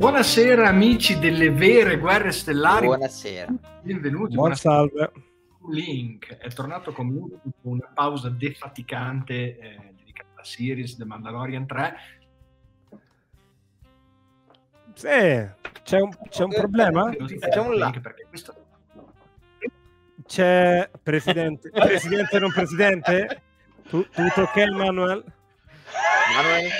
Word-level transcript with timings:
Buonasera 0.00 0.66
amici 0.66 1.18
delle 1.18 1.50
vere 1.50 1.98
guerre 1.98 2.32
stellari. 2.32 2.86
Buonasera. 2.86 3.52
Benvenuti. 3.82 4.34
Buon 4.34 4.54
salve. 4.56 5.12
Link 5.70 6.38
è 6.38 6.48
tornato 6.48 6.92
con 6.92 7.08
me 7.08 7.20
dopo 7.20 7.52
una 7.64 7.86
pausa 7.92 8.30
defaticante 8.30 9.58
eh, 9.58 9.92
dedicata 9.98 10.30
alla 10.32 10.42
series 10.42 10.96
The 10.96 11.04
Mandalorian 11.04 11.66
3. 11.66 11.94
Sì, 14.94 15.06
c'è 15.82 16.00
un, 16.00 16.10
c'è 16.30 16.44
un 16.44 16.54
problema? 16.54 17.10
C'è 17.10 17.60
un 17.60 17.74
link 17.74 18.00
perché 18.00 18.24
questo... 18.26 18.54
C'è 20.24 20.88
presidente, 21.02 21.68
presidente 21.68 22.38
non 22.38 22.50
presidente? 22.50 23.42
Tu, 23.86 24.08
tutto 24.08 24.40
ok 24.40 24.56
Manuel? 24.70 25.22
Manuel? 26.34 26.70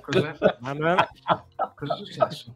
Cos'è? 0.00 0.36
Manuel? 0.60 1.06
Cosa 1.74 1.94
è 1.94 1.96
successo? 1.96 2.54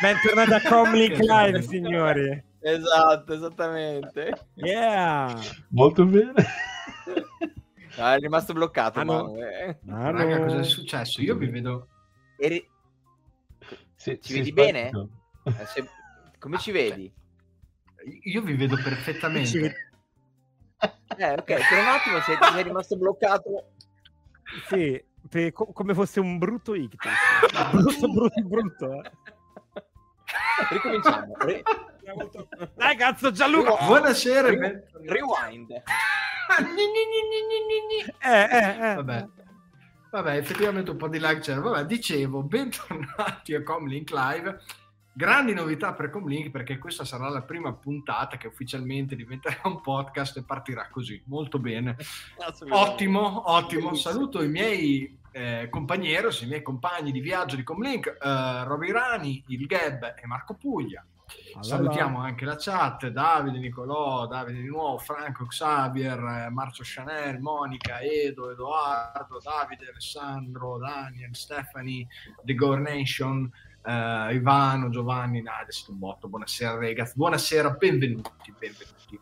Bentornati 0.00 0.52
a 0.54 0.62
Comlink 0.62 1.18
Live, 1.18 1.62
signori. 1.62 2.44
Esatto, 2.60 3.32
esattamente. 3.34 4.48
Yeah! 4.54 5.38
Molto 5.68 6.04
bene. 6.06 6.32
Ah, 7.98 8.14
è 8.14 8.18
rimasto 8.18 8.52
bloccato, 8.52 9.00
Ah, 9.00 9.04
no. 9.04 9.12
Manu, 9.24 9.40
eh. 9.42 9.78
Manu. 9.82 10.16
Raga, 10.18 10.40
cosa 10.40 10.58
è 10.60 10.64
successo? 10.64 11.22
Io 11.22 11.36
vi 11.36 11.46
vedo... 11.48 11.88
Eri- 12.38 12.66
Sì, 13.94 14.18
Ci 14.20 14.32
vedi 14.34 14.50
sparito. 14.50 15.08
eh, 15.44 15.66
se- 15.66 15.88
Come 16.38 16.58
ci 16.58 16.70
Ah, 16.70 16.74
vedi? 16.74 17.12
Io 18.24 18.42
vi 18.42 18.54
vedo 18.54 18.76
perfettamente. 18.76 19.48
Ci 19.48 19.58
vedi- 19.58 19.74
Eh, 21.18 21.32
ok, 21.32 21.44
per 21.44 21.78
un 21.78 21.86
attimo 21.88 22.20
sei, 22.20 22.36
sei 22.52 22.62
rimasto 22.62 22.96
bloccato. 22.96 23.72
Sì, 24.68 25.02
per- 25.28 25.52
co- 25.52 25.72
come 25.72 25.94
fosse 25.94 26.20
un 26.20 26.38
brutto 26.38 26.74
ictus. 26.74 27.10
Brutto, 27.72 28.08
brutto, 28.08 28.42
brutto. 28.42 29.02
eh. 29.02 29.10
Ricominciamo. 30.70 31.34
Ri- 31.40 31.62
Dai, 32.74 32.96
cazzo, 32.96 33.30
Gianluca! 33.32 33.76
Buonasera. 33.84 34.48
e 34.48 34.50
Ri- 34.50 34.56
ben- 34.58 34.84
Rewind. 35.04 35.70
Eh, 38.22 38.48
eh, 38.50 38.90
eh. 38.90 38.94
Vabbè. 38.94 39.26
Vabbè, 40.12 40.36
effettivamente 40.36 40.90
un 40.92 40.96
po' 40.96 41.08
di 41.08 41.18
lag 41.18 41.40
c'era. 41.40 41.60
Vabbè, 41.60 41.84
dicevo, 41.86 42.42
bentornati 42.42 43.54
a 43.54 43.62
Comlink 43.62 44.10
Live. 44.10 44.60
Grandi 45.18 45.54
novità 45.54 45.94
per 45.94 46.10
Comlink 46.10 46.50
perché 46.50 46.76
questa 46.76 47.06
sarà 47.06 47.30
la 47.30 47.40
prima 47.40 47.72
puntata 47.72 48.36
che 48.36 48.48
ufficialmente 48.48 49.16
diventerà 49.16 49.62
un 49.64 49.80
podcast 49.80 50.36
e 50.36 50.42
partirà 50.42 50.90
così. 50.90 51.18
Molto 51.24 51.58
bene. 51.58 51.96
Ottimo, 52.68 53.50
ottimo. 53.50 53.94
Saluto 53.94 54.42
i 54.42 54.48
miei 54.48 55.18
eh, 55.32 55.68
compagneros, 55.70 56.42
i 56.42 56.46
miei 56.46 56.60
compagni 56.60 57.12
di 57.12 57.20
viaggio 57.20 57.56
di 57.56 57.62
Comlink, 57.62 58.08
eh, 58.08 58.64
Roby 58.64 58.92
Rani, 58.92 59.42
il 59.46 59.64
Gab 59.64 60.16
e 60.22 60.26
Marco 60.26 60.52
Puglia. 60.52 61.02
Salutiamo 61.60 62.20
anche 62.20 62.44
la 62.44 62.56
chat, 62.58 63.08
Davide, 63.08 63.56
Nicolò, 63.56 64.26
Davide 64.26 64.60
di 64.60 64.68
nuovo, 64.68 64.98
Franco, 64.98 65.46
Xavier, 65.46 66.18
eh, 66.18 66.50
Marcio 66.50 66.82
Chanel, 66.84 67.40
Monica, 67.40 68.00
Edo, 68.00 68.50
Edoardo, 68.50 69.40
Davide, 69.42 69.88
Alessandro, 69.88 70.76
Daniel, 70.76 71.34
Stephanie, 71.34 72.06
The 72.44 72.54
Go 72.54 72.76
Eh, 73.86 74.34
Ivano, 74.34 74.88
Giovanni, 74.88 75.40
Nadia, 75.42 75.70
siete 75.70 75.92
un 75.92 75.98
botto. 76.00 76.26
Buonasera 76.26 76.76
ragazzi, 76.76 77.12
buonasera, 77.14 77.70
benvenuti, 77.70 78.52
benvenuti. 78.58 79.20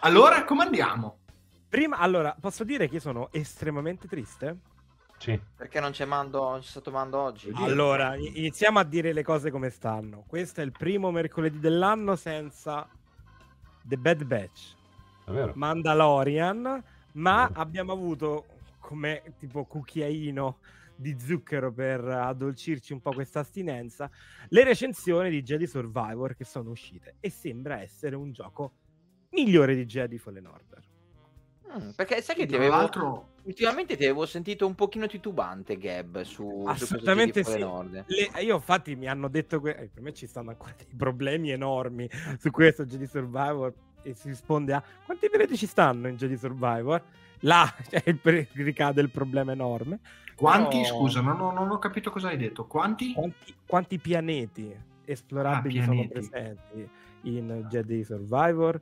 Allora, 0.00 0.44
come 0.44 0.64
andiamo? 0.64 1.20
Prima, 1.66 1.96
allora, 1.96 2.36
posso 2.38 2.64
dire 2.64 2.86
che 2.86 2.96
io 2.96 3.00
sono 3.00 3.28
estremamente 3.32 4.06
triste? 4.06 4.58
Sì. 5.16 5.40
Perché 5.56 5.80
non 5.80 5.92
c'è 5.92 6.04
mando, 6.04 6.50
non 6.50 6.60
c'è 6.60 6.66
stato 6.66 6.90
mando 6.90 7.18
oggi? 7.18 7.50
Allora, 7.54 8.14
iniziamo 8.16 8.78
a 8.78 8.84
dire 8.84 9.14
le 9.14 9.22
cose 9.22 9.50
come 9.50 9.70
stanno. 9.70 10.24
Questo 10.26 10.60
è 10.60 10.64
il 10.64 10.72
primo 10.72 11.10
mercoledì 11.10 11.58
dell'anno 11.58 12.14
senza 12.14 12.86
The 13.82 13.96
Bad 13.96 14.24
Batch, 14.24 14.74
È 15.24 15.30
vero. 15.30 15.52
Mandalorian, 15.54 16.84
ma 17.12 17.50
abbiamo 17.54 17.92
avuto 17.92 18.44
come 18.80 19.22
tipo 19.38 19.64
cucchiaino 19.64 20.58
di 20.96 21.16
zucchero 21.18 21.72
per 21.72 22.02
addolcirci 22.04 22.92
un 22.92 23.00
po' 23.00 23.12
questa 23.12 23.40
astinenza, 23.40 24.10
le 24.48 24.64
recensioni 24.64 25.30
di 25.30 25.42
Jedi 25.42 25.66
Survivor 25.66 26.34
che 26.34 26.44
sono 26.44 26.70
uscite 26.70 27.16
e 27.20 27.30
sembra 27.30 27.80
essere 27.80 28.16
un 28.16 28.32
gioco 28.32 28.72
migliore 29.30 29.74
di 29.74 29.84
Jedi 29.84 30.18
Fallen 30.18 30.46
Order. 30.46 30.84
Mm, 31.76 31.90
perché 31.90 32.22
sai 32.22 32.36
che 32.36 32.46
ti 32.46 32.54
avevo... 32.54 32.76
l'altro, 32.76 33.34
Ultimamente 33.46 33.96
ti 33.96 34.04
avevo 34.04 34.26
sentito 34.26 34.66
un 34.66 34.74
pochino 34.74 35.06
titubante, 35.06 35.76
Gab, 35.76 36.22
su, 36.22 36.64
Assolutamente 36.66 37.44
su 37.44 37.50
sì. 37.50 37.56
questo 37.56 37.70
Fallen 37.70 37.86
Order. 37.86 38.04
Le- 38.06 38.42
io 38.42 38.56
infatti 38.56 38.96
mi 38.96 39.06
hanno 39.06 39.28
detto 39.28 39.60
che 39.60 39.70
eh, 39.70 39.88
per 39.92 40.02
me 40.02 40.12
ci 40.12 40.26
stanno 40.26 40.50
ancora 40.50 40.74
dei 40.76 40.86
problemi 40.96 41.50
enormi 41.50 42.08
su 42.38 42.50
questo 42.50 42.84
Jedi 42.84 43.06
Survivor 43.06 43.72
e 44.02 44.14
si 44.14 44.28
risponde 44.28 44.72
a 44.72 44.82
quanti 45.04 45.28
pianeti 45.28 45.56
ci 45.56 45.66
stanno 45.66 46.08
in 46.08 46.16
Jedi 46.16 46.36
Survivor? 46.36 47.02
Là 47.40 47.72
cioè, 47.88 48.02
il 48.06 48.18
pre- 48.18 48.48
ricade 48.54 49.00
il 49.00 49.10
problema 49.10 49.52
enorme. 49.52 50.00
Quanti, 50.36 50.80
Però- 50.82 50.96
scusa, 50.98 51.20
non, 51.20 51.40
ho- 51.40 51.52
non 51.52 51.70
ho 51.70 51.78
capito 51.78 52.10
cosa 52.10 52.28
hai 52.28 52.36
detto. 52.36 52.66
Quanti? 52.66 53.12
Quanti, 53.12 53.54
quanti 53.66 53.98
pianeti 53.98 54.74
esplorabili 55.04 55.78
Ah, 55.80 55.84
sono 55.84 56.06
pianeti. 56.06 56.28
presenti 56.28 56.88
in 57.22 57.66
Jedi 57.68 58.04
Survivor? 58.04 58.80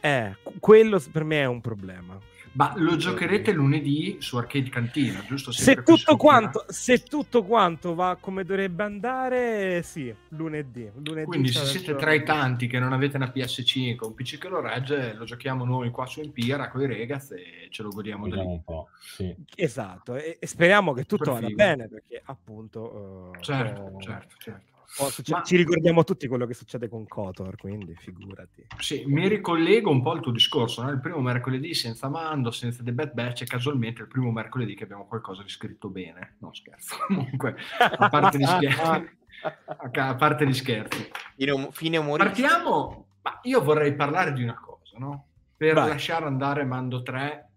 Eh, 0.00 0.36
qu- 0.42 0.58
quello 0.58 1.00
per 1.12 1.24
me 1.24 1.40
è 1.42 1.46
un 1.46 1.60
problema. 1.60 2.18
Ma 2.54 2.72
lo 2.76 2.96
giocherete 2.96 3.52
lunedì 3.52 4.18
su 4.20 4.36
Arcade 4.36 4.68
Cantina, 4.68 5.24
giusto? 5.24 5.50
Se 5.50 5.82
tutto, 5.82 6.16
quanto, 6.16 6.64
se 6.68 7.02
tutto 7.02 7.42
quanto 7.42 7.94
va 7.96 8.16
come 8.20 8.44
dovrebbe 8.44 8.84
andare, 8.84 9.82
sì, 9.82 10.14
lunedì. 10.28 10.88
lunedì 11.02 11.26
Quindi 11.26 11.48
se 11.48 11.64
siete 11.64 11.96
tra 11.96 12.12
i 12.12 12.22
tanti 12.22 12.68
che 12.68 12.78
non 12.78 12.92
avete 12.92 13.16
una 13.16 13.32
PS5 13.34 14.04
un 14.04 14.14
PC 14.14 14.38
che 14.38 14.48
lo 14.48 14.60
regge, 14.60 15.14
lo 15.14 15.24
giochiamo 15.24 15.64
noi 15.64 15.90
qua 15.90 16.06
su 16.06 16.20
Empira 16.20 16.68
con 16.68 16.82
i 16.82 16.86
regaz 16.86 17.32
e 17.32 17.66
ce 17.70 17.82
lo 17.82 17.88
godiamo 17.88 18.28
da 18.28 18.36
lì. 18.36 18.46
un 18.46 18.62
po'. 18.62 18.88
Sì. 19.00 19.34
Esatto, 19.56 20.14
e, 20.14 20.36
e 20.38 20.46
speriamo 20.46 20.92
che 20.92 21.06
tutto 21.06 21.24
Super 21.24 21.42
vada 21.42 21.54
bene 21.54 21.88
perché 21.88 22.22
appunto 22.24 23.32
eh, 23.34 23.42
Certo, 23.42 23.82
può- 23.82 24.00
certo, 24.00 24.34
certo. 24.38 24.72
Può 24.96 25.08
succe- 25.08 25.32
Ma- 25.32 25.42
ci 25.42 25.56
ricordiamo 25.56 26.04
tutti 26.04 26.26
quello 26.28 26.46
che 26.46 26.54
succede 26.54 26.88
con 26.88 27.06
Kotor, 27.06 27.56
quindi 27.56 27.94
figurati. 27.96 28.66
Sì, 28.78 29.04
mi 29.06 29.28
ricollego 29.28 29.90
un 29.90 30.02
po' 30.02 30.12
al 30.12 30.20
tuo 30.20 30.32
discorso, 30.32 30.82
no? 30.82 30.90
il 30.90 31.00
primo 31.00 31.20
mercoledì 31.20 31.74
senza 31.74 32.08
Mando, 32.08 32.50
senza 32.50 32.82
The 32.82 32.92
Bad 32.92 33.12
Batch 33.12 33.42
e 33.42 33.46
casualmente 33.46 34.02
il 34.02 34.08
primo 34.08 34.30
mercoledì 34.30 34.74
che 34.74 34.84
abbiamo 34.84 35.06
qualcosa 35.06 35.42
di 35.42 35.48
scritto 35.48 35.88
bene. 35.88 36.36
No, 36.40 36.52
scherzo. 36.54 36.96
Comunque, 37.06 37.56
a 37.78 38.08
parte 38.08 38.38
gli 38.38 38.44
scherzi, 38.44 39.10
a 40.00 40.14
parte 40.14 40.46
gli 40.46 40.54
scherzi. 40.54 41.10
Fine, 41.36 41.50
um- 41.50 41.70
fine 41.70 41.96
umoristica. 41.96 42.48
Partiamo, 42.48 43.06
ma 43.22 43.40
io 43.42 43.62
vorrei 43.62 43.94
parlare 43.94 44.32
di 44.32 44.42
una 44.42 44.58
cosa, 44.58 44.98
no? 44.98 45.26
Per 45.56 45.74
Vai. 45.74 45.88
lasciare 45.88 46.24
andare 46.26 46.64
Mando 46.64 47.02
3 47.02 47.48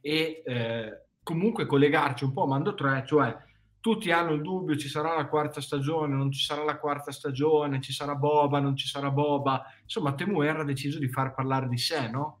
e 0.00 0.42
eh, 0.44 1.02
comunque 1.22 1.66
collegarci 1.66 2.24
un 2.24 2.32
po' 2.32 2.42
a 2.42 2.46
Mando 2.48 2.74
3, 2.74 3.04
cioè 3.06 3.36
tutti 3.82 4.12
hanno 4.12 4.32
il 4.32 4.42
dubbio 4.42 4.76
ci 4.76 4.88
sarà 4.88 5.14
la 5.16 5.26
quarta 5.26 5.60
stagione, 5.60 6.14
non 6.14 6.30
ci 6.30 6.42
sarà 6.44 6.62
la 6.62 6.76
quarta 6.78 7.10
stagione, 7.10 7.80
ci 7.80 7.92
sarà 7.92 8.14
Boba, 8.14 8.60
non 8.60 8.76
ci 8.76 8.86
sarà 8.86 9.10
Boba. 9.10 9.64
Insomma, 9.82 10.14
Temuera 10.14 10.60
ha 10.60 10.64
deciso 10.64 11.00
di 11.00 11.08
far 11.08 11.34
parlare 11.34 11.68
di 11.68 11.76
sé, 11.78 12.08
no? 12.08 12.38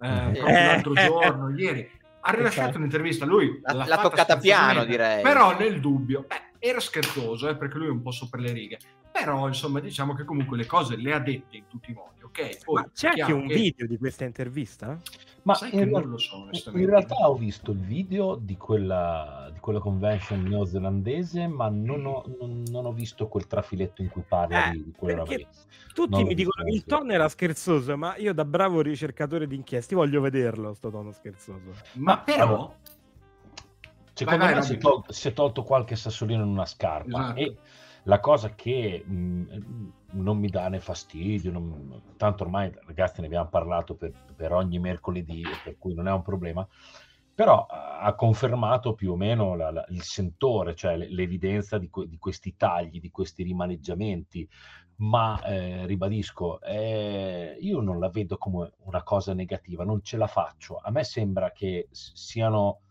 Eh, 0.00 0.08
Mhm. 0.08 0.32
proprio 0.34 0.56
Eh. 0.56 0.64
l'altro 0.64 0.92
giorno, 0.94 1.48
ieri. 1.58 1.90
Ha 2.20 2.30
rilasciato 2.30 2.62
Esatto. 2.68 2.78
un'intervista, 2.78 3.24
lui 3.24 3.60
L'ha- 3.62 3.84
l'ha 3.84 3.98
toccata 3.98 4.36
piano, 4.38 4.84
direi. 4.84 5.22
Però 5.22 5.56
nel 5.58 5.80
dubbio, 5.80 6.24
beh, 6.28 6.42
era 6.60 6.78
scherzoso, 6.80 7.48
eh, 7.48 7.56
perché 7.56 7.78
lui 7.78 7.88
è 7.88 7.90
un 7.90 8.02
po' 8.02 8.12
sopra 8.12 8.40
le 8.40 8.52
righe. 8.52 8.78
Però, 9.26 9.48
insomma, 9.48 9.80
diciamo 9.80 10.14
che 10.14 10.22
comunque 10.24 10.56
le 10.56 10.66
cose 10.66 10.94
le 10.96 11.12
ha 11.12 11.18
dette 11.18 11.56
in 11.56 11.64
tutti 11.66 11.90
i 11.90 11.94
modi, 11.94 12.22
ok? 12.22 12.64
Poi, 12.64 12.74
Ma 12.76 12.88
c'è 12.94 13.08
anche 13.08 13.32
un 13.32 13.48
che- 13.48 13.54
video 13.54 13.86
di 13.88 13.98
questa 13.98 14.24
intervista? 14.24 14.96
Ma 15.42 15.54
Sai 15.54 15.72
in, 15.72 15.78
che 15.78 15.84
real- 15.84 16.02
non 16.02 16.10
lo 16.10 16.18
so, 16.18 16.48
in 16.74 16.86
realtà 16.86 17.28
ho 17.28 17.34
visto 17.34 17.72
il 17.72 17.78
video 17.80 18.36
di 18.36 18.56
quella, 18.56 19.50
di 19.52 19.58
quella 19.58 19.80
convention 19.80 20.42
neozelandese, 20.42 21.48
ma 21.48 21.68
non 21.68 22.06
ho, 22.06 22.24
non- 22.38 22.62
non 22.70 22.86
ho 22.86 22.92
visto 22.92 23.26
quel 23.26 23.48
trafiletto 23.48 24.00
in 24.02 24.10
cui 24.10 24.22
parla 24.26 24.68
Eh, 24.68 24.70
di, 24.72 24.84
di 24.84 24.92
quella 24.96 25.18
roba 25.18 25.34
lì. 25.34 25.46
Tutti 25.92 26.10
Non 26.10 26.22
mi 26.22 26.34
dicono 26.34 26.64
che 26.64 26.70
il 26.74 26.84
tono 26.84 27.10
era 27.12 27.28
scherzoso, 27.28 27.96
ma 27.96 28.16
io 28.16 28.32
da 28.32 28.44
bravo 28.44 28.80
ricercatore 28.80 29.48
di 29.48 29.56
inchieste 29.56 29.96
voglio 29.96 30.20
vederlo, 30.20 30.72
sto 30.74 30.88
tono 30.90 31.10
scherzoso. 31.10 31.72
Ma 31.94 32.18
però, 32.18 32.42
allora, 32.44 32.74
Secondo 34.18 34.44
Vai, 34.44 34.52
vai, 34.54 34.60
me 34.62 34.66
si 34.66 34.72
è, 34.74 34.78
tolto, 34.78 35.12
si 35.12 35.28
è 35.28 35.32
tolto 35.34 35.62
qualche 35.62 35.94
sassolino 35.94 36.42
in 36.42 36.48
una 36.48 36.64
scarpa 36.64 37.08
Esatto. 37.34 37.38
e 37.40 37.56
la 38.06 38.20
cosa 38.20 38.54
che 38.54 39.02
mh, 39.04 39.90
non 40.12 40.38
mi 40.38 40.48
dà 40.48 40.68
né 40.68 40.80
fastidio, 40.80 41.50
non- 41.52 42.02
tanto 42.16 42.44
ormai 42.44 42.70
ragazzi 42.86 43.20
ne 43.20 43.26
abbiamo 43.26 43.48
parlato 43.48 43.96
per, 43.96 44.12
per 44.34 44.52
ogni 44.52 44.78
mercoledì, 44.78 45.42
per 45.62 45.76
cui 45.78 45.94
non 45.94 46.08
è 46.08 46.12
un 46.12 46.22
problema, 46.22 46.66
però 47.34 47.66
ha 47.66 47.84
ha 47.98 48.14
confermato 48.14 48.94
più 48.94 49.12
o 49.12 49.16
meno 49.16 49.56
la- 49.56 49.70
la- 49.72 49.84
il 49.88 50.02
sentore, 50.02 50.74
cioè 50.76 50.96
l'evidenza 50.96 51.76
di, 51.78 51.88
que- 51.90 52.06
di 52.08 52.18
questi 52.18 52.54
tagli, 52.56 53.00
di 53.00 53.10
questi 53.10 53.42
rimaneggiamenti, 53.42 54.48
ma 54.98 55.42
eh, 55.42 55.86
ribadisco, 55.86 56.60
eh, 56.62 57.56
io 57.60 57.80
non 57.80 57.98
la 57.98 58.08
vedo 58.08 58.38
come 58.38 58.72
una 58.84 59.02
cosa 59.02 59.34
negativa, 59.34 59.84
non 59.84 60.02
ce 60.02 60.16
la 60.16 60.26
faccio. 60.26 60.76
A 60.78 60.90
me 60.90 61.04
sembra 61.04 61.50
che 61.52 61.88
siano 61.90 62.82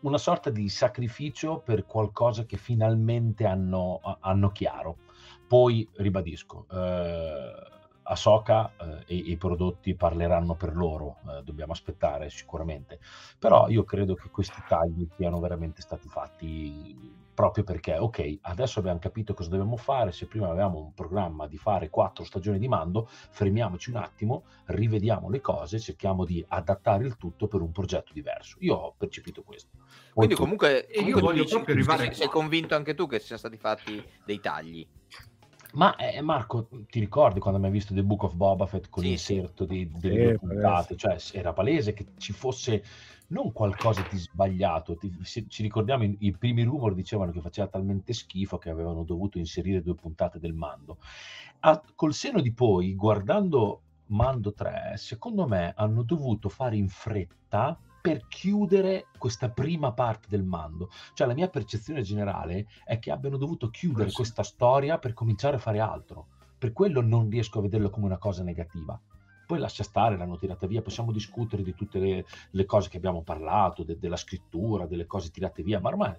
una 0.00 0.18
sorta 0.18 0.50
di 0.50 0.68
sacrificio 0.68 1.60
per 1.60 1.86
qualcosa 1.86 2.44
che 2.44 2.56
finalmente 2.56 3.46
hanno, 3.46 4.00
hanno 4.20 4.50
chiaro. 4.50 4.98
Poi, 5.46 5.88
ribadisco, 5.94 6.66
eh, 6.70 7.75
Ahsoka 8.06 8.72
eh, 8.76 9.04
e, 9.06 9.14
i 9.14 9.36
prodotti 9.36 9.94
parleranno 9.94 10.54
per 10.54 10.74
loro, 10.74 11.16
eh, 11.28 11.42
dobbiamo 11.42 11.72
aspettare 11.72 12.30
sicuramente, 12.30 12.98
però 13.38 13.68
io 13.68 13.84
credo 13.84 14.14
che 14.14 14.30
questi 14.30 14.62
tagli 14.68 15.06
siano 15.16 15.40
veramente 15.40 15.82
stati 15.82 16.08
fatti 16.08 17.24
proprio 17.36 17.64
perché, 17.64 17.98
ok, 17.98 18.38
adesso 18.42 18.78
abbiamo 18.78 18.98
capito 18.98 19.34
cosa 19.34 19.50
dobbiamo 19.50 19.76
fare, 19.76 20.10
se 20.10 20.26
prima 20.26 20.48
avevamo 20.48 20.78
un 20.78 20.94
programma 20.94 21.46
di 21.46 21.58
fare 21.58 21.90
quattro 21.90 22.24
stagioni 22.24 22.58
di 22.58 22.66
mando, 22.66 23.06
fermiamoci 23.08 23.90
un 23.90 23.96
attimo, 23.96 24.44
rivediamo 24.64 25.28
le 25.28 25.42
cose, 25.42 25.78
cerchiamo 25.78 26.24
di 26.24 26.42
adattare 26.48 27.04
il 27.04 27.18
tutto 27.18 27.46
per 27.46 27.60
un 27.60 27.72
progetto 27.72 28.14
diverso. 28.14 28.56
Io 28.60 28.74
ho 28.74 28.94
percepito 28.96 29.42
questo. 29.42 29.68
Quindi 30.14 30.34
comunque, 30.34 30.88
comunque 30.94 31.10
io 31.12 31.20
voglio 31.20 31.44
proprio 31.44 31.74
arrivare... 31.74 32.14
Sei 32.14 32.28
convinto 32.28 32.74
anche 32.74 32.94
tu 32.94 33.06
che 33.06 33.18
siano 33.18 33.38
stati 33.38 33.58
fatti 33.58 34.02
dei 34.24 34.40
tagli? 34.40 34.88
Ma 35.74 35.94
eh, 35.96 36.20
Marco, 36.20 36.68
ti 36.88 37.00
ricordi 37.00 37.38
quando 37.38 37.58
abbiamo 37.58 37.76
visto 37.76 37.92
The 37.94 38.02
Book 38.02 38.24
of 38.24 38.34
Boba 38.34 38.66
Fett 38.66 38.88
con 38.88 39.02
sì, 39.02 39.10
l'inserto 39.10 39.64
di, 39.64 39.90
delle 39.98 40.24
due 40.24 40.38
puntate? 40.38 40.96
Cioè, 40.96 41.16
era 41.32 41.52
palese 41.52 41.92
che 41.92 42.06
ci 42.16 42.32
fosse 42.32 42.82
non 43.28 43.52
qualcosa 43.52 44.06
di 44.10 44.16
sbagliato. 44.16 44.96
Ti, 44.96 45.12
se, 45.22 45.46
ci 45.48 45.62
ricordiamo, 45.62 46.04
i, 46.04 46.16
i 46.20 46.32
primi 46.32 46.62
rumor 46.62 46.94
dicevano 46.94 47.32
che 47.32 47.40
faceva 47.40 47.68
talmente 47.68 48.12
schifo 48.12 48.58
che 48.58 48.70
avevano 48.70 49.02
dovuto 49.02 49.38
inserire 49.38 49.82
due 49.82 49.94
puntate 49.94 50.38
del 50.38 50.54
mando. 50.54 50.98
A, 51.60 51.82
col 51.94 52.14
seno 52.14 52.40
di 52.40 52.52
poi, 52.52 52.94
guardando 52.94 53.82
Mando 54.08 54.52
3, 54.52 54.92
secondo 54.96 55.48
me 55.48 55.72
hanno 55.76 56.02
dovuto 56.02 56.48
fare 56.48 56.76
in 56.76 56.88
fretta 56.88 57.78
per 58.06 58.28
chiudere 58.28 59.08
questa 59.18 59.50
prima 59.50 59.90
parte 59.90 60.28
del 60.28 60.44
mando. 60.44 60.90
Cioè 61.12 61.26
la 61.26 61.34
mia 61.34 61.48
percezione 61.48 62.02
generale 62.02 62.68
è 62.84 63.00
che 63.00 63.10
abbiano 63.10 63.36
dovuto 63.36 63.68
chiudere 63.68 64.12
questa 64.12 64.44
storia 64.44 64.98
per 64.98 65.12
cominciare 65.12 65.56
a 65.56 65.58
fare 65.58 65.80
altro. 65.80 66.28
Per 66.56 66.72
quello 66.72 67.00
non 67.00 67.28
riesco 67.28 67.58
a 67.58 67.62
vederlo 67.62 67.90
come 67.90 68.06
una 68.06 68.18
cosa 68.18 68.44
negativa. 68.44 68.96
Poi 69.44 69.58
lascia 69.58 69.82
stare, 69.82 70.16
l'hanno 70.16 70.38
tirata 70.38 70.68
via, 70.68 70.82
possiamo 70.82 71.10
discutere 71.10 71.64
di 71.64 71.74
tutte 71.74 71.98
le, 71.98 72.24
le 72.52 72.64
cose 72.64 72.88
che 72.88 72.96
abbiamo 72.96 73.22
parlato, 73.22 73.82
de, 73.82 73.98
della 73.98 74.16
scrittura, 74.16 74.86
delle 74.86 75.06
cose 75.06 75.30
tirate 75.30 75.64
via, 75.64 75.80
ma 75.80 75.88
ormai 75.88 76.14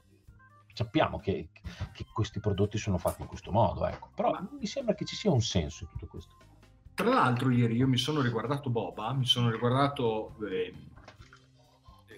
sappiamo 0.73 1.19
che, 1.19 1.49
che, 1.93 2.05
questi 2.11 2.41
prodotti 2.41 2.77
sono 2.77 2.97
fatti 2.97 3.21
in 3.21 3.27
questo 3.29 3.51
modo, 3.51 3.87
ecco. 3.87 4.09
però 4.13 4.31
ma... 4.31 4.45
mi 4.59 4.67
sembra 4.67 4.93
che 4.93 5.05
ci 5.05 5.15
sia 5.15 5.31
un 5.31 5.41
senso 5.41 5.85
in 5.85 5.89
tutto 5.91 6.07
questo. 6.07 6.35
Tra 6.93 7.09
l'altro 7.09 7.49
ieri 7.49 7.75
io 7.75 7.87
mi 7.87 7.97
sono 7.97 8.19
riguardato 8.19 8.69
Boba, 8.69 9.13
mi 9.13 9.25
sono 9.25 9.49
riguardato 9.49 10.35
eh, 10.49 10.73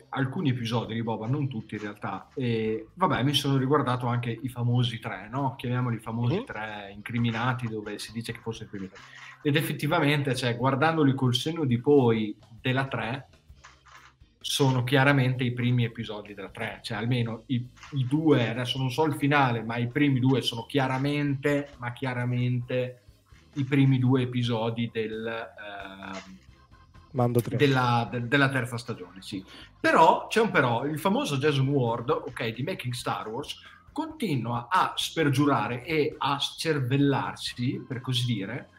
alcuni 0.09 0.49
episodi 0.49 0.93
di 0.93 1.03
Boba, 1.03 1.27
non 1.27 1.47
tutti 1.47 1.75
in 1.75 1.81
realtà, 1.81 2.29
e 2.33 2.87
vabbè 2.93 3.23
mi 3.23 3.33
sono 3.33 3.57
riguardato 3.57 4.07
anche 4.07 4.37
i 4.41 4.49
famosi 4.49 4.99
tre, 4.99 5.29
no? 5.31 5.55
chiamiamoli 5.55 5.97
i 5.97 5.99
famosi 5.99 6.35
mm-hmm. 6.35 6.45
tre 6.45 6.91
incriminati 6.93 7.67
dove 7.67 7.99
si 7.99 8.11
dice 8.11 8.31
che 8.31 8.39
fossero 8.39 8.65
incriminati 8.65 9.01
ed 9.41 9.55
effettivamente, 9.55 10.35
cioè, 10.35 10.57
guardandoli 10.57 11.13
col 11.13 11.33
senno 11.33 11.63
di 11.63 11.79
poi 11.79 12.35
della 12.61 12.87
3, 12.87 13.27
sono 14.41 14.83
chiaramente 14.83 15.43
i 15.43 15.53
primi 15.53 15.85
episodi 15.85 16.33
della 16.33 16.49
3, 16.49 16.79
cioè 16.81 16.97
almeno 16.97 17.43
i, 17.47 17.65
i, 17.91 18.05
due, 18.05 18.49
adesso 18.49 18.77
non 18.77 18.89
so 18.91 19.05
il 19.05 19.15
finale, 19.15 19.63
ma 19.63 19.77
i 19.77 19.87
primi 19.87 20.19
due 20.19 20.41
sono 20.41 20.65
chiaramente, 20.65 21.69
ma 21.77 21.93
chiaramente 21.93 23.01
i 23.53 23.63
primi 23.63 23.97
due 23.97 24.23
episodi 24.23 24.89
del, 24.91 25.25
eh, 25.25 26.47
della, 27.11 28.07
de, 28.11 28.27
della, 28.27 28.49
terza 28.49 28.77
stagione, 28.77 29.21
sì. 29.21 29.43
Però, 29.79 30.27
c'è 30.27 30.41
un 30.41 30.51
però, 30.51 30.85
il 30.85 30.99
famoso 30.99 31.37
Jason 31.37 31.67
Ward, 31.67 32.09
ok, 32.09 32.49
di 32.49 32.63
Making 32.63 32.93
Star 32.93 33.27
Wars, 33.27 33.55
continua 33.91 34.67
a 34.69 34.93
spergiurare 34.95 35.83
e 35.83 36.15
a 36.17 36.37
scervellarsi, 36.37 37.83
per 37.87 38.01
così 38.01 38.25
dire, 38.25 38.69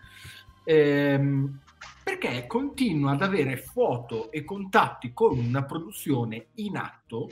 ehm, 0.64 1.58
perché 2.02 2.46
continua 2.46 3.12
ad 3.12 3.22
avere 3.22 3.56
foto 3.56 4.30
e 4.30 4.44
contatti 4.44 5.12
con 5.12 5.38
una 5.38 5.64
produzione 5.64 6.48
in 6.54 6.76
atto 6.76 7.28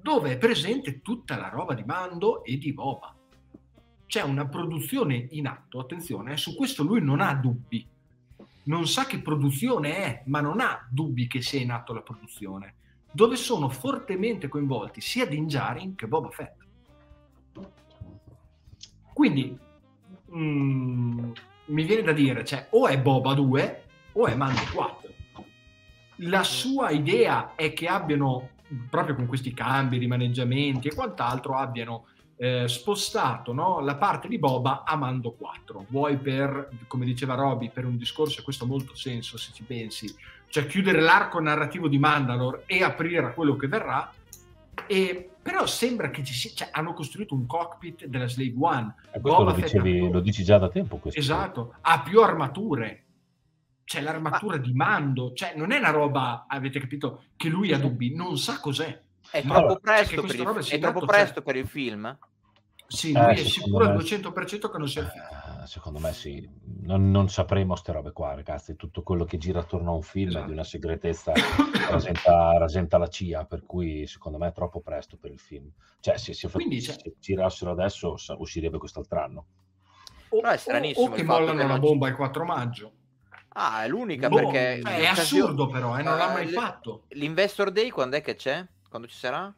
dove 0.00 0.32
è 0.32 0.38
presente 0.38 1.00
tutta 1.00 1.36
la 1.38 1.48
roba 1.48 1.72
di 1.72 1.82
Mando 1.82 2.44
e 2.44 2.58
di 2.58 2.74
Boba. 2.74 3.14
C'è 4.06 4.22
una 4.22 4.46
produzione 4.46 5.28
in 5.30 5.46
atto, 5.46 5.78
attenzione, 5.80 6.34
eh, 6.34 6.36
su 6.36 6.54
questo 6.54 6.82
lui 6.82 7.00
non 7.00 7.20
ha 7.20 7.34
dubbi. 7.34 7.86
Non 8.64 8.86
sa 8.86 9.04
che 9.04 9.20
produzione 9.20 9.96
è, 9.96 10.22
ma 10.26 10.40
non 10.40 10.60
ha 10.60 10.86
dubbi 10.90 11.26
che 11.26 11.42
sia 11.42 11.60
in 11.60 11.70
atto 11.70 11.92
la 11.92 12.00
produzione, 12.00 12.74
dove 13.12 13.36
sono 13.36 13.68
fortemente 13.68 14.48
coinvolti 14.48 15.00
sia 15.00 15.26
Din 15.26 15.46
Djarin 15.46 15.94
che 15.94 16.06
Boba 16.06 16.30
Fett. 16.30 16.62
Quindi 19.12 19.56
mm, 20.34 21.32
mi 21.66 21.84
viene 21.84 22.02
da 22.02 22.12
dire, 22.12 22.44
cioè, 22.44 22.66
o 22.70 22.88
è 22.88 22.98
Boba 23.00 23.34
2 23.34 23.84
o 24.12 24.26
è 24.26 24.34
Mando 24.34 24.60
4. 24.72 25.12
La 26.18 26.42
sua 26.42 26.90
idea 26.90 27.54
è 27.54 27.72
che 27.72 27.86
abbiano, 27.86 28.50
proprio 28.88 29.14
con 29.14 29.26
questi 29.26 29.52
cambi, 29.52 29.98
rimaneggiamenti 29.98 30.88
e 30.88 30.94
quant'altro, 30.94 31.56
abbiano 31.56 32.06
eh, 32.36 32.66
spostato 32.68 33.52
no, 33.52 33.80
la 33.80 33.96
parte 33.96 34.28
di 34.28 34.38
Boba 34.38 34.82
a 34.84 34.96
Mando 34.96 35.32
4. 35.32 35.86
Vuoi 35.88 36.16
per, 36.16 36.70
come 36.86 37.04
diceva 37.04 37.34
Roby, 37.34 37.70
per 37.70 37.84
un 37.84 37.96
discorso, 37.96 38.40
e 38.40 38.42
questo 38.42 38.64
ha 38.64 38.68
molto 38.68 38.94
senso 38.94 39.36
se 39.36 39.52
ci 39.52 39.62
pensi, 39.62 40.14
cioè 40.48 40.66
chiudere 40.66 41.00
l'arco 41.00 41.40
narrativo 41.40 41.88
di 41.88 41.98
Mandalore 41.98 42.64
e 42.66 42.82
aprire 42.82 43.26
a 43.26 43.32
quello 43.32 43.56
che 43.56 43.68
verrà, 43.68 44.12
e, 44.86 45.30
però 45.40 45.66
sembra 45.66 46.10
che 46.10 46.24
ci 46.24 46.34
sia, 46.34 46.50
cioè, 46.54 46.68
hanno 46.72 46.92
costruito 46.92 47.34
un 47.34 47.46
cockpit 47.46 48.06
della 48.06 48.28
Slave 48.28 48.54
One. 48.58 48.94
E 49.12 49.20
questo 49.20 49.42
lo, 49.44 49.52
dicevi, 49.52 50.10
lo, 50.10 50.20
dici 50.20 50.44
già 50.44 50.58
da 50.58 50.68
tempo. 50.68 50.96
Questo. 50.96 51.18
Esatto, 51.18 51.74
ha 51.80 52.02
più 52.02 52.20
armature. 52.20 53.00
C'è 53.84 54.00
l'armatura 54.00 54.56
ah. 54.56 54.60
di 54.60 54.72
mando, 54.72 55.32
cioè 55.34 55.52
non 55.56 55.70
è 55.70 55.78
una 55.78 55.90
roba, 55.90 56.46
avete 56.48 56.80
capito, 56.80 57.24
che 57.36 57.50
lui 57.50 57.72
ha 57.72 57.78
dubbi, 57.78 58.14
non 58.14 58.38
sa 58.38 58.58
cos'è. 58.58 59.02
È 59.34 59.42
troppo 59.42 59.58
allora, 59.58 59.80
presto, 59.80 60.22
per 60.22 60.34
il, 60.36 60.68
è 60.68 60.78
troppo 60.78 61.06
presto 61.06 61.42
per 61.42 61.56
il 61.56 61.66
film? 61.66 62.16
Sì, 62.86 63.12
lui 63.12 63.22
eh, 63.22 63.32
è 63.32 63.36
sicuro 63.36 63.84
al 63.84 63.96
200% 63.96 64.70
che 64.70 64.78
non 64.78 64.88
sia 64.88 65.00
il 65.00 65.08
film. 65.08 65.24
Eh, 65.24 65.66
secondo 65.66 65.98
me 65.98 66.12
sì, 66.12 66.48
non, 66.82 67.10
non 67.10 67.28
sapremo 67.28 67.72
queste 67.72 67.90
robe 67.90 68.12
qua, 68.12 68.32
ragazzi. 68.36 68.76
Tutto 68.76 69.02
quello 69.02 69.24
che 69.24 69.36
gira 69.36 69.58
attorno 69.58 69.90
a 69.90 69.94
un 69.96 70.02
film 70.02 70.28
esatto. 70.28 70.44
è 70.44 70.46
di 70.46 70.52
una 70.52 70.62
segretezza 70.62 71.32
rasenta, 71.90 72.56
rasenta, 72.58 72.96
la 72.96 73.08
CIA, 73.08 73.44
per 73.44 73.64
cui 73.66 74.06
secondo 74.06 74.38
me 74.38 74.46
è 74.46 74.52
troppo 74.52 74.80
presto 74.80 75.16
per 75.16 75.32
il 75.32 75.40
film. 75.40 75.68
Cioè, 75.98 76.16
se, 76.16 76.32
se, 76.32 76.48
Quindi, 76.48 76.80
se, 76.80 76.92
se 76.92 77.16
girassero 77.18 77.72
adesso 77.72 78.14
uscirebbe 78.38 78.78
quest'altro 78.78 79.20
anno. 79.20 79.46
O, 80.28 80.38
o, 80.38 80.92
o 80.94 81.10
che 81.10 81.24
mollano 81.24 81.66
la 81.66 81.78
bomba 81.80 82.06
il 82.06 82.14
4 82.14 82.44
maggio. 82.44 82.92
Ah, 83.48 83.82
è 83.82 83.88
l'unica 83.88 84.28
boh, 84.28 84.36
perché... 84.36 84.80
Cioè, 84.80 84.96
è 84.98 85.06
assurdo 85.06 85.66
però, 85.66 85.98
eh, 85.98 86.04
non 86.04 86.18
l'ha 86.18 86.32
mai 86.32 86.46
fatto. 86.46 87.06
L'Investor 87.08 87.72
Day 87.72 87.90
quando 87.90 88.14
è 88.14 88.20
che 88.20 88.36
c'è? 88.36 88.64
Quando 88.94 89.10
ci 89.10 89.18
sarà? 89.18 89.52